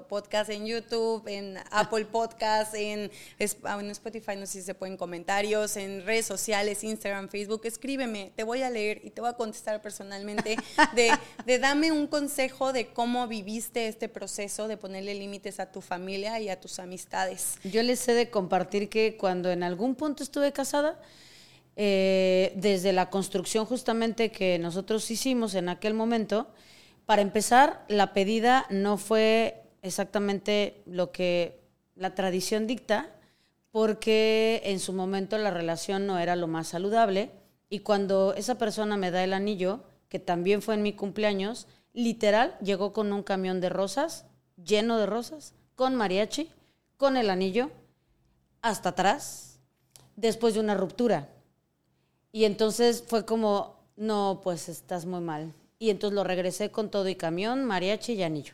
podcast 0.07 0.49
en 0.49 0.65
YouTube, 0.65 1.27
en 1.27 1.59
Apple 1.71 2.05
Podcast, 2.05 2.73
en, 2.73 3.11
ah, 3.63 3.77
en 3.79 3.91
Spotify, 3.91 4.35
no 4.35 4.47
sé 4.47 4.53
si 4.53 4.61
se 4.63 4.73
pueden 4.73 4.97
comentarios, 4.97 5.77
en 5.77 6.03
redes 6.07 6.25
sociales, 6.25 6.83
Instagram, 6.83 7.29
Facebook, 7.29 7.61
escríbeme, 7.65 8.31
te 8.35 8.43
voy 8.43 8.63
a 8.63 8.71
leer 8.71 9.01
y 9.03 9.11
te 9.11 9.21
voy 9.21 9.29
a 9.29 9.33
contestar 9.33 9.83
personalmente 9.83 10.57
de, 10.95 11.11
de 11.45 11.59
dame 11.59 11.91
un 11.91 12.07
consejo 12.07 12.73
de 12.73 12.87
cómo 12.87 13.27
viviste 13.27 13.87
este 13.87 14.09
proceso 14.09 14.67
de 14.67 14.77
ponerle 14.77 15.13
límites 15.13 15.59
a 15.59 15.71
tu 15.71 15.81
familia 15.81 16.39
y 16.39 16.49
a 16.49 16.59
tus 16.59 16.79
amistades. 16.79 17.18
Yo 17.63 17.83
les 17.83 18.07
he 18.07 18.13
de 18.13 18.29
compartir 18.29 18.89
que 18.89 19.17
cuando 19.17 19.51
en 19.51 19.63
algún 19.63 19.95
punto 19.95 20.23
estuve 20.23 20.51
casada, 20.51 20.99
eh, 21.75 22.53
desde 22.55 22.91
la 22.91 23.09
construcción 23.09 23.65
justamente 23.65 24.31
que 24.31 24.59
nosotros 24.59 25.09
hicimos 25.11 25.55
en 25.55 25.69
aquel 25.69 25.93
momento, 25.93 26.47
para 27.05 27.21
empezar, 27.21 27.85
la 27.87 28.13
pedida 28.13 28.65
no 28.69 28.97
fue 28.97 29.63
exactamente 29.81 30.81
lo 30.85 31.11
que 31.11 31.59
la 31.95 32.15
tradición 32.15 32.67
dicta, 32.67 33.09
porque 33.71 34.61
en 34.65 34.79
su 34.79 34.93
momento 34.93 35.37
la 35.37 35.51
relación 35.51 36.05
no 36.05 36.19
era 36.19 36.35
lo 36.35 36.47
más 36.47 36.67
saludable. 36.67 37.31
Y 37.69 37.79
cuando 37.79 38.33
esa 38.35 38.57
persona 38.57 38.97
me 38.97 39.11
da 39.11 39.23
el 39.23 39.33
anillo, 39.33 39.83
que 40.09 40.19
también 40.19 40.61
fue 40.61 40.75
en 40.75 40.81
mi 40.81 40.93
cumpleaños, 40.93 41.67
literal 41.93 42.57
llegó 42.61 42.93
con 42.93 43.13
un 43.13 43.23
camión 43.23 43.61
de 43.61 43.69
rosas, 43.69 44.25
lleno 44.63 44.97
de 44.97 45.05
rosas, 45.05 45.53
con 45.75 45.95
mariachi, 45.95 46.51
con 46.99 47.15
el 47.15 47.29
anillo, 47.29 47.71
hasta 48.61 48.89
atrás, 48.89 49.57
después 50.17 50.53
de 50.53 50.59
una 50.59 50.75
ruptura. 50.75 51.29
Y 52.33 52.43
entonces 52.43 53.05
fue 53.07 53.25
como, 53.25 53.79
no, 53.95 54.41
pues 54.43 54.67
estás 54.67 55.05
muy 55.05 55.21
mal. 55.21 55.53
Y 55.79 55.91
entonces 55.91 56.13
lo 56.13 56.25
regresé 56.25 56.71
con 56.71 56.91
todo 56.91 57.07
y 57.07 57.15
camión, 57.15 57.63
mariachi 57.63 58.13
y 58.15 58.23
anillo. 58.23 58.53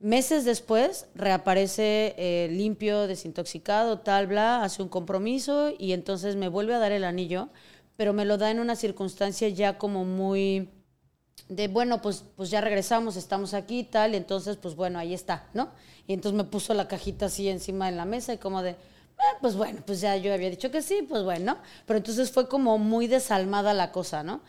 Meses 0.00 0.44
después 0.44 1.06
reaparece 1.14 2.16
eh, 2.18 2.48
limpio, 2.50 3.06
desintoxicado, 3.06 4.00
tal, 4.00 4.26
bla, 4.26 4.64
hace 4.64 4.82
un 4.82 4.88
compromiso 4.88 5.72
y 5.78 5.92
entonces 5.92 6.34
me 6.34 6.48
vuelve 6.48 6.74
a 6.74 6.80
dar 6.80 6.90
el 6.90 7.04
anillo, 7.04 7.50
pero 7.96 8.12
me 8.12 8.24
lo 8.24 8.36
da 8.36 8.50
en 8.50 8.58
una 8.58 8.74
circunstancia 8.74 9.48
ya 9.48 9.78
como 9.78 10.04
muy 10.04 10.70
de, 11.48 11.68
bueno, 11.68 12.02
pues, 12.02 12.24
pues 12.34 12.50
ya 12.50 12.60
regresamos, 12.60 13.14
estamos 13.14 13.54
aquí, 13.54 13.84
tal, 13.84 14.16
entonces, 14.16 14.56
pues 14.56 14.74
bueno, 14.74 14.98
ahí 14.98 15.14
está, 15.14 15.48
¿no? 15.54 15.70
Y 16.06 16.12
entonces 16.14 16.36
me 16.36 16.44
puso 16.44 16.74
la 16.74 16.88
cajita 16.88 17.26
así 17.26 17.48
encima 17.48 17.86
de 17.90 17.96
la 17.96 18.04
mesa 18.04 18.34
y 18.34 18.38
como 18.38 18.62
de, 18.62 18.76
"Ah, 19.18 19.38
pues 19.40 19.56
bueno, 19.56 19.80
pues 19.86 20.00
ya 20.00 20.16
yo 20.16 20.32
había 20.34 20.50
dicho 20.50 20.70
que 20.70 20.82
sí, 20.82 21.02
pues 21.08 21.22
bueno, 21.24 21.58
pero 21.86 21.98
entonces 21.98 22.30
fue 22.30 22.48
como 22.48 22.78
muy 22.78 23.06
desalmada 23.06 23.72
la 23.74 23.92
cosa, 23.92 24.22
¿no? 24.22 24.40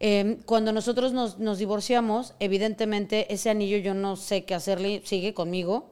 Eh, 0.00 0.38
cuando 0.46 0.72
nosotros 0.72 1.12
nos, 1.12 1.38
nos 1.38 1.58
divorciamos, 1.58 2.34
evidentemente 2.40 3.32
ese 3.32 3.50
anillo 3.50 3.78
yo 3.78 3.94
no 3.94 4.16
sé 4.16 4.44
qué 4.44 4.54
hacerle, 4.54 5.02
sigue 5.04 5.34
conmigo. 5.34 5.90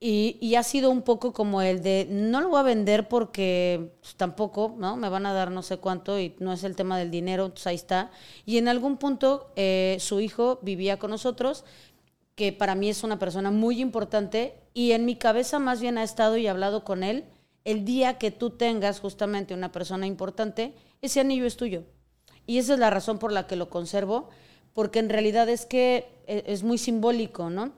Y, 0.00 0.36
y 0.40 0.56
ha 0.56 0.62
sido 0.62 0.90
un 0.90 1.00
poco 1.02 1.32
como 1.32 1.62
el 1.62 1.82
de, 1.82 2.06
no 2.10 2.40
lo 2.42 2.50
voy 2.50 2.60
a 2.60 2.62
vender 2.62 3.08
porque 3.08 3.92
pues, 4.02 4.16
tampoco, 4.16 4.74
¿no? 4.78 4.96
Me 4.96 5.08
van 5.08 5.24
a 5.24 5.32
dar 5.32 5.50
no 5.50 5.62
sé 5.62 5.78
cuánto 5.78 6.20
y 6.20 6.34
no 6.40 6.52
es 6.52 6.62
el 6.64 6.76
tema 6.76 6.98
del 6.98 7.10
dinero, 7.10 7.44
entonces 7.46 7.66
ahí 7.68 7.76
está. 7.76 8.10
Y 8.44 8.58
en 8.58 8.68
algún 8.68 8.98
punto 8.98 9.50
eh, 9.56 9.96
su 10.00 10.20
hijo 10.20 10.58
vivía 10.62 10.98
con 10.98 11.10
nosotros, 11.10 11.64
que 12.34 12.52
para 12.52 12.74
mí 12.74 12.88
es 12.88 13.04
una 13.04 13.18
persona 13.18 13.50
muy 13.50 13.80
importante 13.80 14.54
y 14.74 14.92
en 14.92 15.04
mi 15.04 15.16
cabeza 15.16 15.58
más 15.58 15.80
bien 15.80 15.98
ha 15.98 16.02
estado 16.02 16.36
y 16.36 16.46
hablado 16.46 16.84
con 16.84 17.02
él, 17.02 17.24
el 17.64 17.84
día 17.84 18.18
que 18.18 18.30
tú 18.30 18.50
tengas 18.50 19.00
justamente 19.00 19.54
una 19.54 19.72
persona 19.72 20.06
importante, 20.06 20.74
ese 21.00 21.20
anillo 21.20 21.46
es 21.46 21.56
tuyo. 21.56 21.84
Y 22.46 22.58
esa 22.58 22.74
es 22.74 22.78
la 22.78 22.90
razón 22.90 23.18
por 23.18 23.32
la 23.32 23.46
que 23.46 23.56
lo 23.56 23.70
conservo, 23.70 24.28
porque 24.74 24.98
en 24.98 25.08
realidad 25.08 25.48
es 25.48 25.64
que 25.64 26.06
e- 26.26 26.44
es 26.46 26.62
muy 26.62 26.76
simbólico, 26.78 27.48
¿no? 27.50 27.72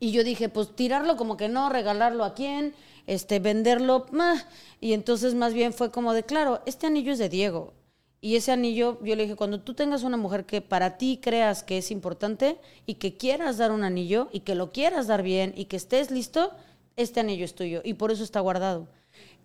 Y 0.00 0.12
yo 0.12 0.22
dije, 0.22 0.48
pues 0.48 0.76
tirarlo 0.76 1.16
como 1.16 1.36
que 1.36 1.48
no, 1.48 1.68
regalarlo 1.70 2.24
a 2.24 2.34
quién, 2.34 2.74
este, 3.06 3.40
venderlo, 3.40 4.06
mah. 4.12 4.46
y 4.80 4.92
entonces 4.92 5.34
más 5.34 5.54
bien 5.54 5.72
fue 5.72 5.90
como 5.90 6.12
de, 6.12 6.22
claro, 6.24 6.60
este 6.66 6.86
anillo 6.86 7.12
es 7.12 7.18
de 7.18 7.28
Diego. 7.28 7.72
Y 8.20 8.36
ese 8.36 8.50
anillo, 8.50 8.98
yo 9.04 9.14
le 9.14 9.22
dije, 9.22 9.36
cuando 9.36 9.60
tú 9.60 9.74
tengas 9.74 10.02
una 10.02 10.16
mujer 10.16 10.44
que 10.44 10.60
para 10.60 10.98
ti 10.98 11.20
creas 11.22 11.62
que 11.62 11.78
es 11.78 11.90
importante 11.90 12.58
y 12.84 12.94
que 12.94 13.16
quieras 13.16 13.58
dar 13.58 13.70
un 13.70 13.84
anillo 13.84 14.28
y 14.32 14.40
que 14.40 14.56
lo 14.56 14.72
quieras 14.72 15.06
dar 15.06 15.22
bien 15.22 15.52
y 15.56 15.66
que 15.66 15.76
estés 15.76 16.10
listo, 16.10 16.50
este 16.96 17.20
anillo 17.20 17.44
es 17.44 17.54
tuyo 17.54 17.80
y 17.84 17.94
por 17.94 18.10
eso 18.10 18.24
está 18.24 18.40
guardado. 18.40 18.88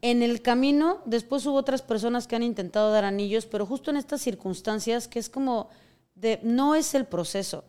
En 0.02 0.22
el 0.24 0.42
camino, 0.42 1.02
después 1.06 1.46
hubo 1.46 1.56
otras 1.56 1.82
personas 1.82 2.28
que 2.28 2.36
han 2.36 2.44
intentado 2.44 2.92
dar 2.92 3.06
anillos, 3.06 3.46
pero 3.46 3.66
justo 3.66 3.92
en 3.92 3.98
estas 3.98 4.22
circunstancias 4.22 5.08
que 5.08 5.20
es 5.20 5.30
como 5.30 5.70
no 6.42 6.76
es 6.76 6.94
el 6.96 7.06
proceso. 7.06 7.64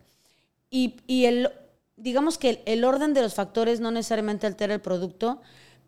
Y, 0.69 0.95
digamos 1.95 2.37
que 2.37 2.61
el 2.65 2.83
orden 2.83 3.13
de 3.13 3.21
los 3.21 3.35
factores 3.35 3.79
no 3.79 3.91
necesariamente 3.91 4.47
altera 4.47 4.73
el 4.73 4.81
producto, 4.81 5.41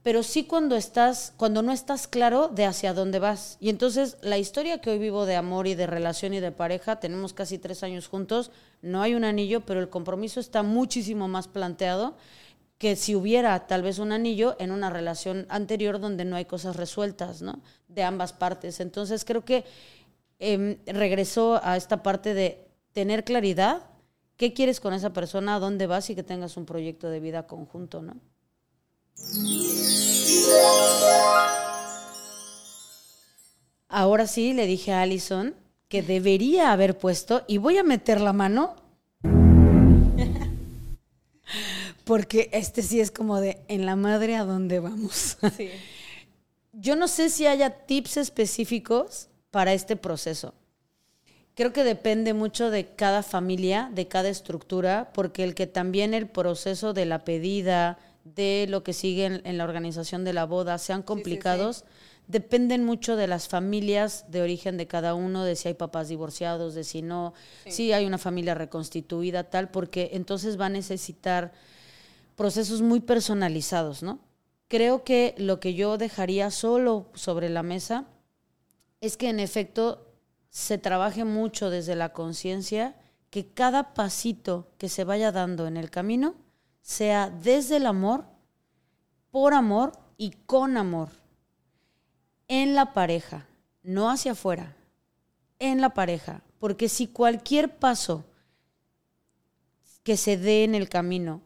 pero 0.07 0.23
sí 0.23 0.45
cuando 0.45 0.77
estás, 0.77 1.33
cuando 1.35 1.61
no 1.61 1.73
estás 1.73 2.07
claro 2.07 2.47
de 2.47 2.63
hacia 2.63 2.93
dónde 2.93 3.19
vas. 3.19 3.57
Y 3.59 3.67
entonces 3.67 4.15
la 4.21 4.37
historia 4.37 4.79
que 4.79 4.89
hoy 4.89 4.99
vivo 4.99 5.25
de 5.25 5.35
amor 5.35 5.67
y 5.67 5.75
de 5.75 5.85
relación 5.85 6.33
y 6.33 6.39
de 6.39 6.53
pareja, 6.53 7.01
tenemos 7.01 7.33
casi 7.33 7.57
tres 7.57 7.83
años 7.83 8.07
juntos, 8.07 8.51
no 8.81 9.01
hay 9.01 9.15
un 9.15 9.25
anillo, 9.25 9.65
pero 9.65 9.81
el 9.81 9.89
compromiso 9.89 10.39
está 10.39 10.63
muchísimo 10.63 11.27
más 11.27 11.49
planteado 11.49 12.15
que 12.77 12.95
si 12.95 13.15
hubiera 13.15 13.67
tal 13.67 13.81
vez 13.81 13.99
un 13.99 14.13
anillo 14.13 14.55
en 14.59 14.71
una 14.71 14.89
relación 14.89 15.45
anterior 15.49 15.99
donde 15.99 16.23
no 16.23 16.37
hay 16.37 16.45
cosas 16.45 16.77
resueltas, 16.77 17.41
¿no? 17.41 17.59
De 17.89 18.03
ambas 18.03 18.31
partes. 18.31 18.79
Entonces 18.79 19.25
creo 19.25 19.43
que 19.43 19.65
em, 20.39 20.77
regresó 20.85 21.59
a 21.61 21.75
esta 21.75 22.01
parte 22.01 22.33
de 22.33 22.65
tener 22.93 23.25
claridad, 23.25 23.81
qué 24.37 24.53
quieres 24.53 24.79
con 24.79 24.93
esa 24.93 25.11
persona, 25.11 25.55
a 25.55 25.59
dónde 25.59 25.85
vas 25.85 26.09
y 26.09 26.15
que 26.15 26.23
tengas 26.23 26.55
un 26.55 26.65
proyecto 26.65 27.09
de 27.09 27.19
vida 27.19 27.45
conjunto, 27.45 28.01
¿no? 28.01 28.15
Ahora 33.89 34.27
sí 34.27 34.53
le 34.53 34.65
dije 34.67 34.93
a 34.93 35.01
Allison 35.01 35.55
que 35.87 36.01
debería 36.01 36.71
haber 36.71 36.97
puesto, 36.97 37.43
y 37.47 37.57
voy 37.57 37.77
a 37.77 37.83
meter 37.83 38.19
la 38.19 38.33
mano, 38.33 38.75
porque 42.03 42.49
este 42.51 42.81
sí 42.81 42.99
es 42.99 43.09
como 43.11 43.39
de 43.39 43.61
en 43.67 43.85
la 43.85 43.95
madre 43.95 44.35
a 44.35 44.43
dónde 44.43 44.79
vamos. 44.79 45.37
Yo 46.73 46.95
no 46.95 47.07
sé 47.07 47.29
si 47.29 47.47
haya 47.47 47.85
tips 47.85 48.17
específicos 48.17 49.29
para 49.49 49.73
este 49.73 49.95
proceso. 49.95 50.53
Creo 51.55 51.73
que 51.73 51.83
depende 51.83 52.33
mucho 52.33 52.69
de 52.69 52.85
cada 52.85 53.23
familia, 53.23 53.89
de 53.93 54.07
cada 54.07 54.29
estructura, 54.29 55.11
porque 55.13 55.43
el 55.43 55.55
que 55.55 55.65
también 55.65 56.13
el 56.13 56.27
proceso 56.27 56.93
de 56.93 57.05
la 57.05 57.23
pedida, 57.23 57.97
de 58.35 58.65
lo 58.69 58.83
que 58.83 58.93
sigue 58.93 59.25
en, 59.25 59.57
la 59.57 59.63
organización 59.63 60.23
de 60.23 60.33
la 60.33 60.45
boda, 60.45 60.77
sean 60.77 61.03
complicados, 61.03 61.85
dependen 62.27 62.83
mucho 62.83 63.15
de 63.15 63.27
las 63.27 63.47
familias 63.47 64.25
de 64.29 64.41
origen 64.41 64.77
de 64.77 64.87
cada 64.87 65.15
uno, 65.15 65.43
de 65.43 65.55
si 65.55 65.69
hay 65.69 65.73
papás 65.73 66.09
divorciados, 66.09 66.75
de 66.75 66.83
si 66.83 67.01
no, 67.01 67.33
si 67.67 67.93
hay 67.93 68.05
una 68.05 68.17
familia 68.17 68.53
reconstituida, 68.53 69.45
tal, 69.45 69.69
porque 69.69 70.11
entonces 70.13 70.59
va 70.59 70.65
a 70.65 70.69
necesitar 70.69 71.53
procesos 72.35 72.81
muy 72.81 72.99
personalizados, 72.99 74.03
¿no? 74.03 74.19
Creo 74.67 75.03
que 75.03 75.33
lo 75.37 75.59
que 75.59 75.73
yo 75.73 75.97
dejaría 75.97 76.51
solo 76.51 77.09
sobre 77.13 77.49
la 77.49 77.63
mesa 77.63 78.05
es 78.99 79.15
que 79.15 79.29
en 79.29 79.39
efecto 79.39 80.07
se 80.49 80.77
trabaje 80.77 81.23
mucho 81.23 81.69
desde 81.69 81.95
la 81.95 82.13
conciencia, 82.13 82.95
que 83.29 83.47
cada 83.47 83.93
pasito 83.93 84.71
que 84.77 84.89
se 84.89 85.03
vaya 85.03 85.31
dando 85.31 85.67
en 85.67 85.77
el 85.77 85.89
camino 85.89 86.35
sea 86.87 87.29
desde 87.29 87.75
el 87.75 87.85
amor, 87.85 88.23
por 89.29 89.53
amor 89.53 89.91
y 90.15 90.31
con 90.45 90.77
amor, 90.77 91.09
en 92.47 92.75
la 92.75 92.93
pareja, 92.93 93.45
no 93.83 94.09
hacia 94.09 94.31
afuera, 94.31 94.77
en 95.59 95.81
la 95.81 95.89
pareja, 95.89 96.43
porque 96.59 96.87
si 96.87 97.07
cualquier 97.07 97.77
paso 97.77 98.23
que 100.03 100.15
se 100.15 100.37
dé 100.37 100.63
en 100.63 100.75
el 100.75 100.87
camino 100.87 101.41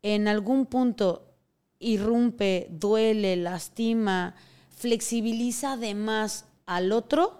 en 0.00 0.28
algún 0.28 0.64
punto 0.64 1.34
irrumpe, 1.78 2.66
duele, 2.70 3.36
lastima, 3.36 4.34
flexibiliza 4.70 5.74
además 5.74 6.46
al 6.64 6.92
otro, 6.92 7.38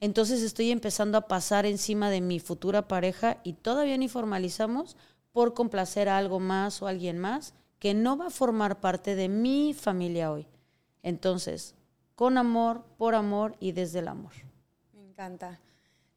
entonces 0.00 0.42
estoy 0.42 0.70
empezando 0.70 1.16
a 1.16 1.28
pasar 1.28 1.64
encima 1.64 2.10
de 2.10 2.20
mi 2.20 2.40
futura 2.40 2.88
pareja 2.88 3.38
y 3.42 3.54
todavía 3.54 3.96
ni 3.96 4.10
formalizamos 4.10 4.98
por 5.32 5.54
complacer 5.54 6.08
a 6.08 6.18
algo 6.18 6.40
más 6.40 6.82
o 6.82 6.86
a 6.86 6.90
alguien 6.90 7.18
más 7.18 7.54
que 7.78 7.94
no 7.94 8.16
va 8.16 8.26
a 8.26 8.30
formar 8.30 8.80
parte 8.80 9.16
de 9.16 9.28
mi 9.28 9.74
familia 9.74 10.30
hoy. 10.30 10.46
Entonces, 11.02 11.74
con 12.14 12.38
amor, 12.38 12.84
por 12.96 13.14
amor 13.14 13.56
y 13.58 13.72
desde 13.72 13.98
el 13.98 14.08
amor. 14.08 14.32
Me 14.92 15.02
encanta. 15.02 15.60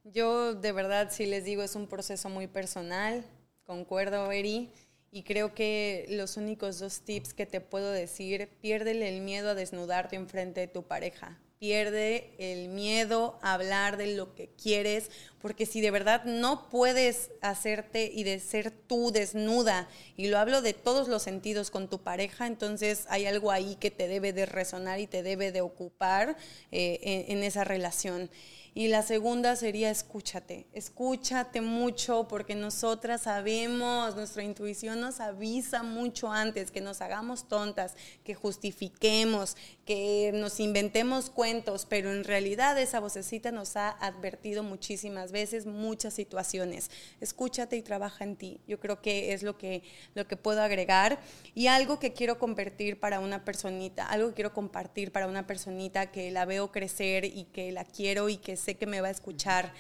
Yo 0.04 0.54
de 0.54 0.72
verdad, 0.72 1.10
si 1.12 1.26
les 1.26 1.44
digo, 1.44 1.64
es 1.64 1.76
un 1.76 1.88
proceso 1.88 2.30
muy 2.30 2.46
personal, 2.48 3.26
concuerdo, 3.66 4.32
Eri, 4.32 4.70
y 5.12 5.24
creo 5.24 5.56
que 5.56 6.06
los 6.10 6.38
únicos 6.38 6.78
dos 6.78 7.02
tips 7.02 7.34
que 7.34 7.46
te 7.46 7.62
puedo 7.62 7.92
decir, 7.92 8.50
piérdele 8.62 9.10
el 9.10 9.22
miedo 9.22 9.50
a 9.50 9.56
desnudarte 9.56 10.16
enfrente 10.16 10.60
de 10.60 10.68
tu 10.68 10.84
pareja 10.84 11.40
pierde 11.60 12.34
el 12.38 12.70
miedo 12.70 13.40
a 13.42 13.54
hablar 13.54 13.98
de 13.98 14.16
lo 14.16 14.36
que 14.36 14.50
quieres, 14.62 15.10
porque 15.42 15.66
si 15.66 15.82
de 15.82 15.92
verdad 15.92 16.24
no 16.26 16.70
puedes 16.70 17.32
hacerte 17.42 18.12
y 18.14 18.24
de 18.24 18.40
ser 18.40 18.72
tú 18.72 19.12
desnuda, 19.12 19.88
y 20.18 20.28
lo 20.28 20.38
hablo 20.38 20.62
de 20.62 20.74
todos 20.74 21.08
los 21.08 21.24
sentidos 21.24 21.72
con 21.72 21.90
tu 21.90 22.00
pareja, 22.00 22.48
entonces 22.48 23.06
hay 23.10 23.26
algo 23.26 23.52
ahí 23.52 23.76
que 23.76 23.92
te 23.92 24.08
debe 24.08 24.34
de 24.34 24.46
resonar 24.46 25.00
y 25.00 25.08
te 25.08 25.24
debe 25.24 25.52
de 25.52 25.62
ocupar 25.62 26.36
eh, 26.72 27.26
en 27.30 27.44
esa 27.44 27.64
relación. 27.64 28.30
Y 28.78 28.90
la 28.90 29.04
segunda 29.04 29.56
sería 29.56 29.90
escúchate, 29.90 30.68
escúchate 30.74 31.62
mucho 31.62 32.28
porque 32.28 32.56
nosotras 32.56 33.22
sabemos, 33.22 34.18
nuestra 34.18 34.44
intuición 34.44 35.00
nos 35.00 35.22
avisa 35.22 35.82
mucho 35.82 36.30
antes 36.30 36.72
que 36.72 36.82
nos 36.82 37.00
hagamos 37.00 37.48
tontas, 37.48 37.96
que 38.26 38.36
justifiquemos, 38.36 39.56
que 39.86 40.32
nos 40.34 40.60
inventemos 40.60 41.30
cuentos, 41.30 41.86
pero 41.88 42.12
en 42.12 42.26
realidad 42.26 42.78
esa 42.78 43.00
vocecita 43.00 43.50
nos 43.54 43.78
ha 43.78 43.92
advertido 43.92 44.62
muchísimas 44.62 45.32
veces 45.32 45.66
muchas 45.66 46.14
situaciones. 46.14 46.92
Escúchate 47.22 47.78
y 47.78 47.82
trabaja 47.82 48.26
en 48.26 48.36
ti. 48.36 48.60
Yo 48.68 48.82
creo 48.82 49.02
que 49.02 49.32
es 49.32 49.42
lo 49.42 49.58
que, 49.58 49.84
lo 50.16 50.28
que 50.28 50.36
puedo 50.36 50.62
agregar. 50.62 51.22
Y 51.54 51.68
algo 51.68 51.98
que 51.98 52.12
quiero 52.12 52.40
convertir 52.40 53.00
para 53.00 53.22
una 53.22 53.46
personita, 53.46 54.06
algo 54.06 54.28
que 54.30 54.36
quiero 54.36 54.54
compartir 54.54 55.14
para 55.14 55.28
una 55.28 55.48
personita 55.48 56.12
que 56.12 56.30
la 56.30 56.44
veo 56.44 56.74
crecer 56.74 57.24
y 57.24 57.46
que 57.46 57.72
la 57.72 57.86
quiero 57.86 58.28
y 58.28 58.36
que 58.36 58.65
sé 58.66 58.76
que 58.76 58.88
me 58.88 59.00
va 59.02 59.10
a 59.10 59.12
escuchar. 59.12 59.72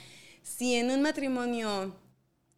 Si 0.43 0.75
en 0.75 0.91
un 0.91 1.01
matrimonio 1.01 1.95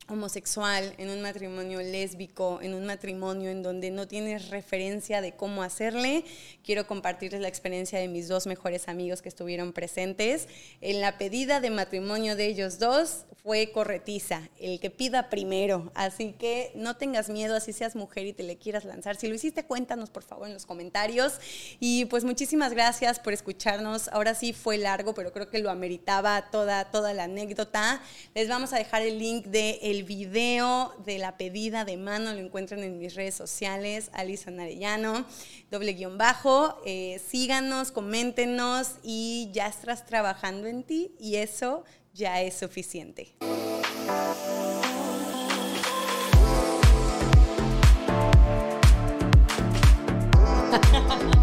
homosexual, 0.08 0.94
en 0.98 1.10
un 1.10 1.22
matrimonio 1.22 1.82
lésbico, 1.82 2.60
en 2.62 2.74
un 2.74 2.86
matrimonio 2.86 3.50
en 3.50 3.62
donde 3.62 3.92
no 3.92 4.08
tienes 4.08 4.50
referencia 4.50 5.22
de 5.22 5.34
cómo 5.34 5.64
hacerle, 5.64 6.24
quiero 6.64 6.88
compartirles 6.88 7.42
la 7.42 7.48
experiencia 7.48 8.00
de 8.00 8.08
mis 8.08 8.28
dos 8.28 8.48
mejores 8.48 8.88
amigos 8.88 9.22
que 9.22 9.30
estuvieron 9.30 9.74
presentes. 9.74 10.48
En 10.82 11.02
la 11.02 11.18
pedida 11.18 11.60
de 11.60 11.70
matrimonio 11.70 12.36
de 12.36 12.46
ellos 12.46 12.80
dos 12.80 13.26
fue 13.44 13.72
corretiza, 13.72 14.50
el 14.60 14.80
que 14.80 14.90
pida 14.90 15.30
primero. 15.30 15.92
Así 15.96 16.34
que 16.34 16.72
no 16.76 16.98
tengas 16.98 17.30
miedo, 17.30 17.56
así 17.56 17.72
seas 17.72 17.96
mujer 17.96 18.26
y 18.28 18.34
te 18.34 18.44
le 18.44 18.58
quieras 18.58 18.84
lanzar. 18.84 19.16
Si 19.16 19.28
lo 19.28 19.36
hiciste, 19.36 19.64
cuéntanos 19.64 20.10
por 20.10 20.24
favor 20.24 20.48
en 20.48 20.54
los 20.54 20.66
comentarios. 20.66 21.40
Y 21.80 22.06
pues 22.06 22.24
muchísimas 22.24 22.74
gracias 22.74 23.20
por 23.20 23.34
escucharnos. 23.34 24.10
Ahora 24.10 24.36
sí 24.36 24.52
fue 24.52 24.78
largo, 24.78 25.14
pero 25.14 25.32
creo 25.32 25.50
que 25.50 25.60
lo 25.60 25.70
ameritaba 25.70 26.50
toda, 26.52 26.92
toda 26.92 27.14
la 27.14 27.24
anécdota. 27.24 28.02
Les 28.36 28.50
vamos 28.50 28.74
a 28.74 28.78
dejar 28.78 29.02
el 29.02 29.18
link 29.18 29.46
de 29.46 29.80
el 29.98 30.04
video 30.04 30.94
de 31.08 31.18
la 31.18 31.38
pedida 31.38 31.84
de 31.84 31.98
mano 31.98 32.32
lo 32.32 32.40
encuentran 32.40 32.84
en 32.84 33.00
mis 33.00 33.16
redes 33.16 33.34
sociales, 33.34 34.12
Alison 34.14 34.60
Arellano, 34.60 35.26
doble 35.72 35.94
guion 35.94 36.20
bajo. 36.20 36.80
Eh, 36.86 37.20
síganos, 37.28 37.92
coméntenos 37.92 38.98
y 39.02 39.50
ya 39.54 39.66
estás 39.66 40.06
trabajando 40.06 40.68
en 40.68 40.84
ti 40.84 41.16
y 41.20 41.38
eso 41.38 41.84
ya 42.14 42.44
es 42.44 42.54
suficiente. 42.54 43.34